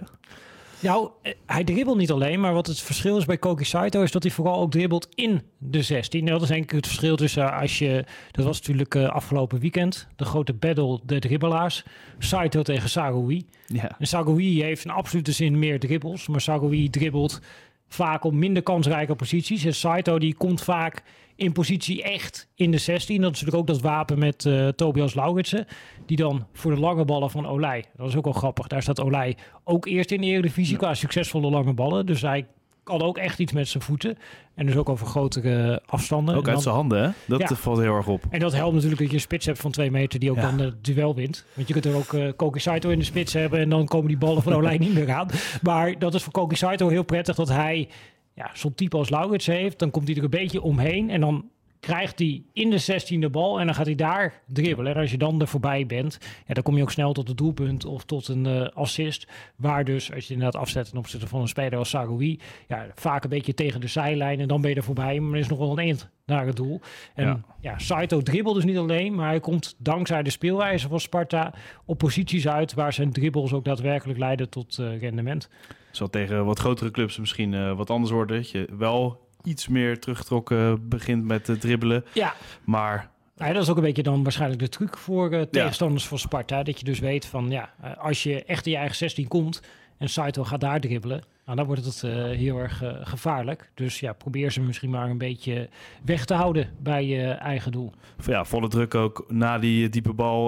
Nou, 0.80 1.10
eh, 1.22 1.33
hij 1.45 1.63
dribbelt 1.63 1.98
niet 1.98 2.12
alleen, 2.12 2.39
maar 2.39 2.54
wat 2.54 2.68
het 2.68 2.80
verschil 2.80 3.18
is 3.18 3.25
bij 3.25 3.38
Koki 3.38 3.63
Saito 3.63 4.01
is 4.01 4.12
dat 4.12 4.24
hij 4.24 4.31
vooral 4.31 4.60
ook 4.60 4.72
dribbelt 4.72 5.07
in 5.16 5.42
de 5.57 5.81
16. 5.81 6.25
En 6.25 6.33
dat 6.33 6.42
is 6.42 6.48
denk 6.48 6.63
ik 6.63 6.72
het 6.72 6.88
verschil 6.88 7.16
tussen 7.16 7.44
eh, 7.44 7.62
als 7.62 7.80
je, 7.80 8.06
dat 8.31 8.45
was 8.45 8.60
natuurlijk 8.60 8.95
eh, 8.95 9.10
afgelopen 9.10 9.60
weekend, 9.60 10.07
de 10.16 10.25
grote 10.25 10.54
battle 10.54 11.00
de 11.06 11.19
dribbelaars. 11.19 11.83
Saito 12.19 12.62
tegen 12.62 12.89
Sagoui. 12.89 13.45
Ja. 13.68 13.95
En 14.00 14.07
Sagoui 14.07 14.63
heeft 14.63 14.86
in 14.86 14.92
absolute 14.92 15.31
zin 15.31 15.60
meer 15.60 15.80
dribbles, 15.80 16.27
maar 16.27 16.42
Sagoui 16.42 16.89
dribbelt 16.89 17.42
vaak 17.87 18.23
op 18.23 18.33
minder 18.33 18.63
kansrijke 18.63 19.15
posities. 19.15 19.65
En 19.65 19.75
Saito 19.75 20.19
die 20.19 20.35
komt 20.35 20.63
vaak 20.63 21.03
in 21.35 21.51
positie 21.51 22.03
echt 22.03 22.49
in 22.55 22.71
de 22.71 22.77
16. 22.77 23.21
Dat 23.21 23.33
is 23.33 23.41
natuurlijk 23.41 23.69
ook 23.69 23.75
dat 23.75 23.81
wapen 23.81 24.19
met 24.19 24.45
eh, 24.45 24.67
Tobias 24.67 25.13
Lauritsen. 25.13 25.65
Die 26.05 26.17
dan 26.17 26.47
voor 26.53 26.73
de 26.73 26.79
lange 26.79 27.05
ballen 27.05 27.31
van 27.31 27.47
Olij. 27.47 27.85
Dat 27.95 28.07
is 28.07 28.15
ook 28.15 28.23
wel 28.23 28.33
grappig. 28.33 28.67
Daar 28.67 28.81
staat 28.81 29.01
Olij 29.01 29.37
ook 29.63 29.85
eerst 29.85 30.11
in 30.11 30.21
de 30.21 30.27
Eredivisie 30.27 30.77
qua 30.77 30.93
succesvolle 30.93 31.49
lange 31.49 31.73
ballen. 31.73 32.05
Dus 32.05 32.21
hij 32.21 32.47
kan 32.85 33.01
ook 33.01 33.17
echt 33.17 33.39
iets 33.39 33.51
met 33.51 33.67
zijn 33.67 33.83
voeten. 33.83 34.17
En 34.55 34.65
dus 34.65 34.75
ook 34.75 34.89
over 34.89 35.07
grotere 35.07 35.81
afstanden. 35.85 36.35
Ook 36.35 36.41
En 36.41 36.45
uit 36.47 36.53
dan- 36.53 36.63
zijn 36.63 36.75
handen, 36.75 37.03
hè? 37.03 37.09
Dat 37.27 37.39
Ja. 37.39 37.49
eh, 37.49 37.55
valt 37.55 37.77
heel 37.79 37.95
erg 37.95 38.07
op. 38.07 38.23
en 38.29 38.39
dat 38.39 38.53
helpt 38.53 38.73
natuurlijk 38.73 38.99
dat 39.01 39.09
je 39.09 39.15
een 39.15 39.21
spits 39.21 39.45
hebt 39.45 39.59
van 39.59 39.71
twee 39.71 39.91
meter 39.91 40.19
die 40.19 40.31
ook 40.31 40.35
Ja. 40.37 40.41
dan 40.41 40.59
het 40.59 40.83
duel 40.85 41.15
wint. 41.15 41.45
Want 41.53 41.67
je 41.67 41.73
kunt 41.73 41.85
er 41.85 41.95
ook 41.95 42.13
eh 42.13 42.27
Koki 42.35 42.59
Saito 42.59 42.89
in 42.89 42.99
de 42.99 43.05
spits 43.05 43.33
hebben 43.33 43.59
en 43.59 43.69
dan 43.69 43.85
komen 43.85 44.07
die 44.07 44.17
ballen 44.17 44.41
van 44.43 44.53
Olij 44.57 44.77
niet 44.77 44.93
meer 44.93 45.11
aan. 45.13 45.27
Maar 45.61 45.99
dat 45.99 46.13
is 46.13 46.23
voor 46.23 46.33
Koki 46.33 46.55
Saito 46.55 46.87
heel 46.89 47.03
prettig 47.03 47.35
dat 47.35 47.49
hij 47.49 47.87
ja, 48.33 48.49
zo'n 48.53 48.75
type 48.75 48.97
als 48.97 49.09
Laurits 49.09 49.45
heeft. 49.45 49.79
Dan 49.79 49.91
komt 49.91 50.07
hij 50.07 50.17
er 50.17 50.23
een 50.23 50.29
beetje 50.29 50.61
omheen 50.61 51.09
en 51.09 51.19
dan 51.21 51.45
krijgt 51.80 52.19
hij 52.19 52.44
in 52.54 52.69
de 52.69 52.81
16e 52.81 53.31
bal 53.31 53.60
en 53.60 53.66
dan 53.66 53.75
gaat 53.75 53.86
hij 53.86 53.95
daar 53.95 54.42
dribbelen. 54.48 54.94
En 54.94 55.01
als 55.01 55.12
je 55.12 55.18
dan 55.18 55.42
er 55.42 55.48
voorbij 55.48 55.86
bent, 55.86 56.18
ja, 56.48 56.54
dan 56.54 56.63
kom 56.63 56.75
je 56.75 56.81
ook 56.81 56.92
snel 56.92 57.13
tot 57.13 57.27
het 57.27 57.38
doelpunt 57.38 57.86
of 57.86 58.04
tot 58.04 58.27
een 58.27 58.45
eh, 58.45 58.68
assist. 58.74 59.27
Waar 59.56 59.83
dus, 59.83 60.13
als 60.13 60.27
je 60.27 60.33
inderdaad 60.33 60.62
afzet 60.62 60.89
ten 60.89 60.98
opzichte 60.98 61.27
van 61.27 61.42
een 61.42 61.48
speler 61.48 61.80
als 61.80 61.89
Sagoui, 61.89 62.39
ja, 62.68 62.88
vaak 62.95 63.24
een 63.24 63.30
beetje 63.30 63.54
tegen 63.54 63.81
de 63.81 63.88
zijlijn 63.88 64.39
en 64.39 64.48
dan 64.48 64.62
ben 64.62 64.69
je 64.69 64.75
er 64.75 64.83
voorbij. 64.83 65.19
Maar 65.19 65.33
er 65.33 65.39
is 65.39 65.48
nog 65.48 65.60
wel 65.60 65.72
een 65.72 65.77
eind 65.77 66.10
naar 66.25 66.45
het 66.45 66.56
doel. 66.56 66.81
En 67.13 67.25
Ja. 67.25 67.39
ja, 67.60 67.77
Saito 67.77 68.22
dribbelt 68.22 68.56
dus 68.56 68.63
niet 68.63 68.77
alleen, 68.77 69.16
maar 69.16 69.27
hij 69.27 69.39
komt 69.39 69.75
dankzij 69.77 70.24
de 70.24 70.30
speelwijze 70.30 70.88
van 70.88 71.00
Sparta 71.00 71.54
op 71.86 71.98
posities 71.98 72.48
uit 72.48 72.74
waar 72.74 72.94
zijn 72.94 73.12
dribbles 73.12 73.54
ook 73.54 73.66
daadwerkelijk 73.66 74.19
leiden 74.19 74.50
tot 74.50 74.77
eh, 74.77 75.00
rendement. 75.00 75.50
Zal 75.92 76.10
tegen 76.10 76.45
wat 76.45 76.60
grotere 76.60 76.92
clubs 76.92 77.18
misschien 77.18 77.54
eh, 77.54 77.77
wat 77.77 77.89
anders 77.89 78.12
worden. 78.12 78.38
Dat 78.38 78.50
je 78.50 78.68
wel 78.77 79.25
iets 79.45 79.68
meer 79.68 80.00
teruggetrokken 80.00 80.89
begint 80.89 81.25
met 81.25 81.47
het 81.47 81.62
dribbelen. 81.62 82.06
Ja, 82.13 82.33
Maar 82.63 83.09
Nou 83.38 83.47
ja, 83.47 83.53
dat 83.53 83.63
is 83.63 83.69
ook 83.69 83.77
een 83.77 83.83
beetje 83.83 84.03
dan 84.03 84.24
waarschijnlijk 84.24 84.62
de 84.62 84.69
truc 84.69 84.97
voor 84.97 85.31
eh, 85.31 85.42
tegenstanders 85.42 86.07
van 86.07 86.19
Sparta. 86.19 86.63
Dat 86.63 86.80
je 86.80 86.86
dus 86.86 87.00
weet 87.00 87.25
van 87.25 87.50
ja, 87.50 87.74
eh, 87.81 87.97
als 87.97 88.24
je 88.24 88.44
echt 88.44 88.65
in 88.65 88.71
je 88.71 88.77
eigen 88.77 88.95
16 88.95 89.27
komt 89.27 89.62
en 89.97 90.09
Saito 90.09 90.44
gaat 90.44 90.59
daar 90.59 90.80
dribbelen, 90.80 91.24
nou, 91.45 91.57
dan 91.57 91.65
wordt 91.65 91.86
het 91.86 92.03
eh, 92.03 92.12
heel 92.12 92.57
erg 92.57 92.83
gevaarlijk. 93.01 93.71
Dus 93.74 94.00
ja, 94.00 94.13
probeer 94.13 94.51
ze 94.51 94.62
misschien 94.62 94.89
maar 94.89 95.09
een 95.09 95.18
beetje 95.18 95.69
weg 96.03 96.25
te 96.25 96.33
houden 96.33 96.69
bij 96.80 97.06
je 97.06 97.27
eigen 97.27 97.71
doel. 97.71 97.91
ja, 98.25 98.45
volle 98.45 98.68
druk 98.68 98.95
ook 98.95 99.25
na 99.27 99.59
die 99.59 99.89
diepe 99.89 100.13
bal 100.13 100.46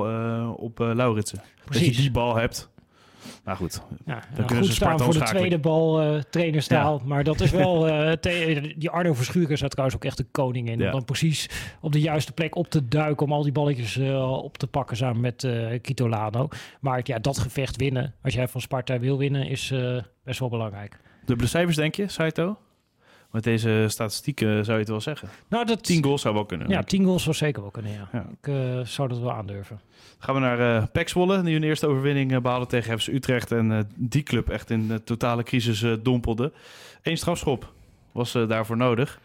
op 0.56 0.80
Lauritsen. 0.80 1.38
Dat 1.38 1.66
Precies. 1.66 1.96
je 1.96 2.02
die 2.02 2.12
bal 2.12 2.36
hebt. 2.36 2.70
Nou 3.44 3.58
goed, 3.58 3.82
Ja, 4.06 4.20
Dan 4.36 4.46
kunnen 4.46 4.66
ze 4.66 4.74
Sparta 4.74 5.04
voor 5.04 5.14
de 5.14 5.24
tweede 5.24 5.60
bal 5.60 6.02
eh 6.02 6.22
trainerstaal. 6.30 7.02
Maar 7.06 7.24
dat 7.24 7.40
is 7.42 7.52
wel... 7.52 7.82
te- 8.20 8.74
die 8.78 8.90
Arno 8.90 9.14
Verschuren 9.14 9.50
is 9.52 9.60
trouwens 9.68 9.96
ook 9.96 10.06
echt 10.06 10.18
de 10.18 10.26
koning 10.32 10.70
in. 10.70 10.80
Ja. 10.80 10.86
Om 10.86 10.92
dan 10.92 11.06
precies 11.06 11.50
op 11.82 11.92
de 11.92 12.00
juiste 12.02 12.32
plek 12.32 12.56
op 12.56 12.70
te 12.70 12.88
duiken... 12.88 13.26
om 13.26 13.32
al 13.34 13.44
die 13.44 13.52
balletjes 13.52 13.98
eh, 13.98 14.32
op 14.44 14.58
te 14.58 14.68
pakken 14.68 14.98
samen 14.98 15.22
met 15.22 15.44
eh 15.44 15.80
Kito 15.82 16.10
Lano. 16.10 16.48
Maar 16.80 17.00
ja, 17.04 17.20
dat 17.20 17.38
gevecht 17.38 17.76
winnen, 17.76 18.14
als 18.24 18.34
jij 18.34 18.48
van 18.48 18.62
Sparta 18.62 19.00
wil 19.00 19.18
winnen... 19.18 19.48
is 19.48 19.74
best 20.24 20.40
wel 20.40 20.50
belangrijk. 20.50 21.00
dubbele 21.26 21.50
cijfers 21.50 21.76
denk 21.76 21.96
je, 21.96 22.08
Saito? 22.08 22.58
Met 23.32 23.44
deze 23.44 23.86
statistieken 23.88 24.66
zou 24.66 24.72
je 24.72 24.84
het 24.84 24.90
wel 24.90 25.02
zeggen. 25.02 25.30
Nou, 25.48 25.66
dat... 25.66 25.84
10 25.84 26.04
goals 26.04 26.22
zou 26.22 26.34
wel 26.34 26.46
kunnen. 26.46 26.68
Ja, 26.68 26.74
denk 26.74 26.84
ik. 26.84 26.90
10 26.90 27.04
goals 27.04 27.24
zou 27.24 27.36
zeker 27.36 27.62
wel 27.62 27.72
kunnen, 27.72 27.92
ja. 27.92 28.10
Ja. 28.12 28.26
Ik 28.42 28.48
eh, 28.48 28.86
zou 28.86 29.08
dat 29.08 29.20
wel 29.20 29.32
aandurven. 29.32 29.80
Gaan 30.20 30.36
we 30.36 30.42
naar 30.42 30.90
Zwolle, 31.06 31.42
die 31.42 31.54
hun 31.54 31.64
eerste 31.64 31.88
overwinning 31.88 32.34
eh, 32.34 32.42
behaalde 32.42 32.66
tegen 32.66 33.00
FC 33.00 33.08
Utrecht. 33.08 33.52
En 33.52 33.90
die 33.96 34.24
club 34.24 34.50
echt 34.50 34.70
in 34.70 34.88
de 34.88 35.04
totale 35.04 35.44
crisis 35.44 35.86
dompelde. 36.04 36.52
Eén 37.02 37.18
strafschop 37.18 37.74
was 38.12 38.32
daarvoor 38.32 38.78
nodig. 38.78 39.20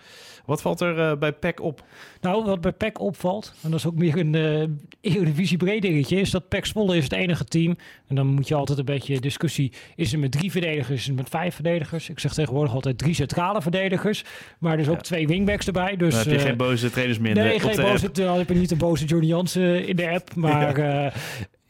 Wat 0.47 0.63
valt 0.63 0.81
er 0.81 0.99
eh, 0.99 1.17
bij 1.19 1.33
PEC 1.33 1.61
op? 1.61 1.83
Nou, 2.21 2.45
wat 2.45 2.61
bij 2.61 2.73
PEC 2.73 3.01
opvalt, 3.01 3.55
en 3.63 3.71
dat 3.71 3.79
is 3.79 3.87
ook 3.87 3.95
meer 3.95 4.19
een 4.19 4.35
eh 4.35 4.65
Eredivisie 5.13 5.57
breed 5.57 5.83
dingetje, 5.83 6.21
is 6.21 6.31
dat 6.31 6.49
PEC 6.49 6.67
Zwolle 6.67 6.97
is 6.97 7.05
het 7.05 7.13
enige 7.13 7.45
team. 7.45 7.77
En 8.09 8.15
dan 8.17 8.27
moet 8.27 8.49
je 8.49 8.55
altijd 8.55 8.79
een 8.79 8.85
beetje 8.85 9.21
discussie, 9.21 9.73
is 9.97 10.13
het 10.13 10.21
met 10.21 10.33
drie 10.33 10.51
verdedigers, 10.51 11.01
is 11.01 11.07
het 11.07 11.17
met 11.17 11.29
vijf 11.29 11.55
verdedigers? 11.55 12.09
Ik 12.09 12.19
zeg 12.19 12.33
tegenwoordig 12.35 12.75
altijd 12.75 12.99
drie 12.99 13.15
centrale 13.15 13.63
verdedigers, 13.63 14.25
maar 14.59 14.77
dus 14.77 14.89
ook 14.89 14.95
Ja. 14.97 15.01
twee 15.01 15.27
wingbacks 15.27 15.67
erbij. 15.67 15.97
Dus, 15.97 16.11
Dan 16.15 16.23
heb 16.23 16.33
je 16.33 16.39
eh, 16.39 16.43
geen 16.45 16.57
boze 16.57 16.91
trainers 16.91 17.19
meer 17.19 17.37
in 17.37 17.43
Nee, 17.43 17.61
geen 17.61 17.77
boze, 17.77 18.11
dan 18.11 18.39
heb 18.39 18.49
je 18.49 18.55
niet 18.55 18.71
een 18.71 18.79
boze 18.79 19.05
Johnny 19.05 19.29
Jansen 19.29 19.87
in 19.87 19.97
de 19.97 20.11
app, 20.11 20.35
maar 20.45 20.81
ja, 20.81 21.13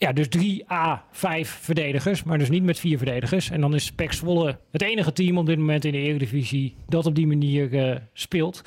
ja 0.03 0.13
dus 0.13 0.27
3A, 0.27 1.11
5 1.11 1.49
verdedigers, 1.49 2.23
maar 2.23 2.39
dus 2.39 2.51
niet 2.51 2.63
met 2.63 2.79
vier 2.79 2.97
verdedigers. 2.97 3.51
En 3.51 3.61
dan 3.61 3.75
is 3.75 3.93
PEC 3.93 4.13
Zwolle 4.13 4.59
het 4.71 4.83
enige 4.83 5.13
team 5.13 5.39
op 5.39 5.47
dit 5.47 5.59
moment 5.59 5.85
in 5.85 5.93
de 5.93 5.99
Eredivisie 5.99 6.75
dat 6.89 7.07
op 7.07 7.15
die 7.15 7.27
manier 7.27 7.75
eh, 7.75 7.97
speelt. 8.13 8.63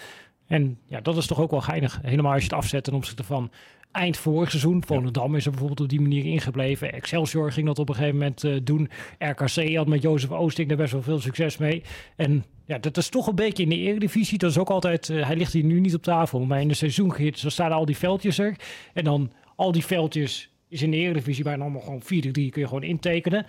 En 0.47 0.77
ja, 0.85 1.01
dat 1.01 1.17
is 1.17 1.25
toch 1.25 1.39
ook 1.39 1.51
wel 1.51 1.61
geinig. 1.61 1.99
Helemaal 2.01 2.31
als 2.31 2.41
je 2.41 2.47
het 2.47 2.57
afzet 2.57 2.83
ten 2.83 2.93
opzichte 2.93 3.23
van 3.23 3.51
eind 3.91 4.17
vorig 4.17 4.49
seizoen. 4.49 4.83
Volendam 4.85 5.35
is 5.35 5.45
er 5.45 5.51
bijvoorbeeld 5.51 5.81
op 5.81 5.89
die 5.89 6.01
manier 6.01 6.25
ingebleven. 6.25 6.93
Excelsior 6.93 7.51
ging 7.51 7.67
dat 7.67 7.79
op 7.79 7.89
een 7.89 7.95
gegeven 7.95 8.17
moment 8.17 8.43
eh, 8.43 8.55
doen. 8.63 8.89
RKC 9.19 9.75
had 9.75 9.87
met 9.87 10.01
Jozef 10.01 10.31
Oosting 10.31 10.71
er 10.71 10.77
best 10.77 10.91
wel 10.91 11.01
veel 11.01 11.19
succes 11.19 11.57
mee. 11.57 11.83
En 12.15 12.45
ja, 12.65 12.77
dat 12.77 12.97
is 12.97 13.09
toch 13.09 13.27
een 13.27 13.35
beetje 13.35 13.63
in 13.63 13.69
de 13.69 13.77
eredivisie. 13.77 14.37
Dat 14.37 14.49
is 14.49 14.57
ook 14.57 14.69
altijd, 14.69 15.09
eh, 15.09 15.25
hij 15.25 15.35
ligt 15.35 15.53
hier 15.53 15.63
nu 15.63 15.79
niet 15.79 15.95
op 15.95 16.03
tafel, 16.03 16.39
maar 16.39 16.61
in 16.61 16.67
de 16.67 16.73
seizoengids, 16.73 17.41
dan 17.41 17.51
staan 17.51 17.71
al 17.71 17.85
die 17.85 17.97
veldjes 17.97 18.39
er. 18.39 18.55
En 18.93 19.03
dan 19.03 19.31
al 19.55 19.71
die 19.71 19.85
veldjes 19.85 20.53
is 20.75 20.81
in 20.81 20.91
de 20.91 20.97
eredivisie 20.97 21.43
bijna 21.43 21.63
allemaal 21.63 21.81
gewoon 21.81 22.03
4-3 22.03 22.05
kun 22.31 22.51
je 22.53 22.67
gewoon 22.67 22.83
intekenen. 22.83 23.45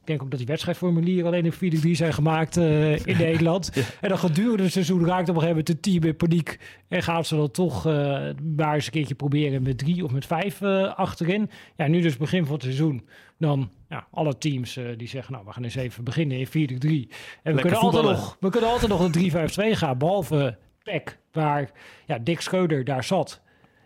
Ik 0.00 0.06
denk 0.06 0.22
ook 0.22 0.30
dat 0.30 0.38
die 0.38 0.48
wedstrijdformulieren 0.48 1.26
alleen 1.26 1.52
in 1.60 1.76
4-3 1.86 1.90
zijn 1.90 2.12
gemaakt 2.12 2.56
eh, 2.56 3.06
in 3.06 3.16
Nederland. 3.26 3.72
En 4.00 4.08
dan 4.08 4.18
gedurende 4.18 4.62
het 4.62 4.72
seizoen 4.72 5.06
raakt 5.06 5.28
op 5.28 5.34
een 5.34 5.40
gegeven 5.40 5.48
moment 5.48 5.68
het 5.68 5.82
team 5.82 6.04
in 6.04 6.16
paniek. 6.16 6.58
En 6.88 7.02
gaan 7.02 7.24
ze 7.24 7.36
dan 7.36 7.50
toch 7.50 7.86
uh, 7.86 7.92
maar 8.56 8.74
eens 8.74 8.86
een 8.86 8.92
keertje 8.92 9.14
proberen 9.14 9.62
met 9.62 9.78
drie 9.78 10.04
of 10.04 10.12
met 10.12 10.26
vijf 10.26 10.60
uh, 10.60 10.94
achterin. 10.94 11.50
Ja, 11.76 11.86
nu 11.86 12.00
dus 12.00 12.16
begin 12.16 12.44
van 12.44 12.54
het 12.54 12.62
seizoen. 12.62 13.06
Dan 13.38 13.70
ja, 13.88 14.06
alle 14.10 14.38
teams 14.38 14.78
die 14.96 15.08
zeggen, 15.08 15.32
nou, 15.32 15.44
we 15.46 15.52
gaan 15.52 15.64
eens 15.64 15.74
even 15.74 16.04
beginnen 16.04 16.38
in 16.38 16.46
4-3. 16.46 16.50
En 17.42 17.54
we 17.54 17.60
kunnen, 17.60 17.80
altijd 17.80 18.04
nog, 18.04 18.36
we 18.40 18.50
kunnen 18.50 18.70
altijd 18.70 18.90
nog 18.90 19.00
een 19.00 19.30
3-5-2 19.74 19.76
gaan. 19.76 19.98
Behalve 19.98 20.58
PEC, 20.82 21.18
waar 21.32 21.70
ja, 22.06 22.18
Dick 22.18 22.40
Scheuder 22.40 22.84
daar 22.84 23.04
zat. 23.04 23.40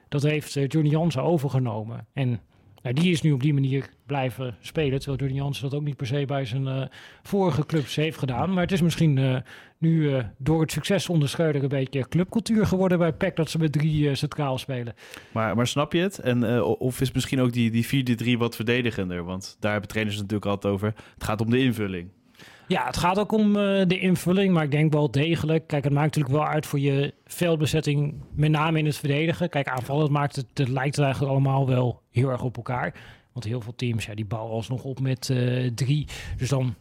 Dat 0.09 0.23
heeft 0.23 0.52
Johnny 0.52 0.90
Jansen 0.90 1.23
overgenomen. 1.23 2.06
En 2.12 2.40
nou, 2.84 2.96
die 2.96 3.12
is 3.12 3.22
nu 3.22 3.32
op 3.32 3.42
die 3.42 3.54
manier 3.54 3.88
blijven 4.06 4.56
spelen. 4.60 4.98
Terwijl 4.98 5.18
Jordan 5.18 5.36
Jansen 5.36 5.62
dat 5.62 5.74
ook 5.74 5.84
niet 5.84 5.96
per 5.96 6.06
se 6.06 6.24
bij 6.26 6.44
zijn 6.44 6.66
uh, 6.66 6.82
vorige 7.22 7.66
clubs 7.66 7.96
heeft 7.96 8.18
gedaan. 8.18 8.52
Maar 8.52 8.62
het 8.62 8.72
is 8.72 8.82
misschien 8.82 9.16
uh, 9.16 9.36
nu 9.78 10.02
uh, 10.02 10.24
door 10.38 10.60
het 10.60 10.72
succes 10.72 11.08
onder 11.08 11.28
Schreuder 11.28 11.62
een 11.62 11.68
beetje 11.68 12.08
clubcultuur 12.08 12.66
geworden 12.66 12.98
bij 12.98 13.12
PEC 13.12 13.36
dat 13.36 13.50
ze 13.50 13.58
met 13.58 13.72
drie 13.72 14.14
centraal 14.14 14.58
spelen. 14.58 14.94
Maar, 15.32 15.56
maar 15.56 15.66
snap 15.66 15.92
je 15.92 16.00
het? 16.00 16.18
En, 16.18 16.62
of 16.62 17.00
is 17.00 17.12
misschien 17.12 17.40
ook 17.40 17.52
die, 17.52 17.70
die 17.70 18.36
4-3 18.36 18.38
wat 18.38 18.56
verdedigender? 18.56 19.24
Want 19.24 19.56
daar 19.60 19.72
hebben 19.72 19.90
trainers 19.90 20.16
natuurlijk 20.16 20.46
altijd 20.46 20.72
over. 20.74 20.94
Het 21.14 21.24
gaat 21.24 21.40
om 21.40 21.50
de 21.50 21.58
invulling. 21.58 22.08
Ja, 22.68 22.87
het 22.87 22.97
gaat 22.97 23.18
ook 23.18 23.33
om 23.33 23.49
uh, 23.49 23.83
de 23.87 23.99
invulling, 23.99 24.54
maar 24.54 24.64
ik 24.64 24.71
denk 24.71 24.92
wel 24.92 25.11
degelijk. 25.11 25.66
Kijk, 25.66 25.85
het 25.85 25.92
maakt 25.92 26.06
natuurlijk 26.16 26.35
wel 26.35 26.52
uit 26.52 26.66
voor 26.66 26.78
je 26.78 27.14
veldbezetting, 27.25 28.14
met 28.35 28.50
name 28.50 28.78
in 28.78 28.87
het 28.87 28.97
verdedigen. 28.97 29.49
Kijk, 29.49 29.68
aanvallen, 29.68 30.02
het, 30.02 30.12
maakt 30.12 30.37
het, 30.37 30.47
het 30.54 30.68
lijkt 30.68 30.97
er 30.97 31.02
eigenlijk 31.02 31.33
allemaal 31.33 31.66
wel 31.66 32.02
heel 32.11 32.30
erg 32.30 32.42
op 32.42 32.56
elkaar. 32.56 32.94
Want 33.33 33.47
heel 33.47 33.61
veel 33.61 33.75
teams, 33.76 34.04
ja, 34.04 34.14
die 34.14 34.25
bouwen 34.25 34.52
alsnog 34.52 34.85
op 34.85 35.00
met 35.00 35.28
uh, 35.28 35.71
drie. 35.75 36.06
Dus 36.37 36.49
dan 36.49 36.75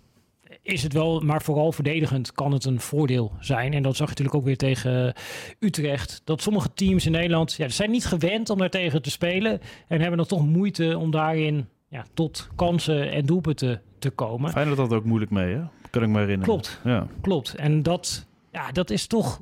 is 0.61 0.83
het 0.83 0.93
wel, 0.93 1.19
maar 1.19 1.41
vooral 1.41 1.71
verdedigend 1.71 2.31
kan 2.31 2.51
het 2.51 2.65
een 2.65 2.79
voordeel 2.79 3.31
zijn. 3.39 3.73
En 3.73 3.83
dat 3.83 3.95
zag 3.95 4.07
je 4.07 4.09
natuurlijk 4.09 4.37
ook 4.37 4.45
weer 4.45 4.57
tegen 4.57 5.13
Utrecht. 5.59 6.21
Dat 6.23 6.41
sommige 6.41 6.73
teams 6.73 7.05
in 7.05 7.11
Nederland, 7.11 7.53
ja, 7.53 7.69
zijn 7.69 7.91
niet 7.91 8.05
gewend 8.05 8.49
om 8.49 8.57
daar 8.57 8.69
tegen 8.69 9.01
te 9.01 9.11
spelen. 9.11 9.61
En 9.87 9.99
hebben 9.99 10.17
dan 10.17 10.27
toch 10.27 10.45
moeite 10.45 10.97
om 10.97 11.11
daarin 11.11 11.67
ja, 11.93 12.05
tot 12.13 12.49
kansen 12.55 13.11
en 13.11 13.25
doelpunten 13.25 13.81
te 13.99 14.09
komen. 14.09 14.51
Fijn 14.51 14.67
dat 14.67 14.77
dat 14.77 14.93
ook 14.93 15.05
moeilijk 15.05 15.31
mee, 15.31 15.53
hè? 15.55 15.61
Kan 15.89 16.03
ik 16.03 16.09
me 16.09 16.19
herinneren. 16.19 16.53
Klopt, 16.53 16.81
ja. 16.83 17.07
klopt. 17.21 17.55
En 17.55 17.83
dat, 17.83 18.27
ja, 18.51 18.71
dat 18.71 18.89
is 18.89 19.07
toch... 19.07 19.41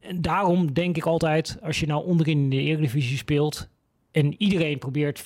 En 0.00 0.20
daarom 0.20 0.72
denk 0.72 0.96
ik 0.96 1.04
altijd, 1.06 1.58
als 1.62 1.80
je 1.80 1.86
nou 1.86 2.04
onderin 2.04 2.38
in 2.38 2.50
de 2.50 2.56
Eredivisie 2.56 3.16
speelt... 3.16 3.68
en 4.10 4.42
iedereen 4.42 4.78
probeert 4.78 5.20
4-3 5.20 5.24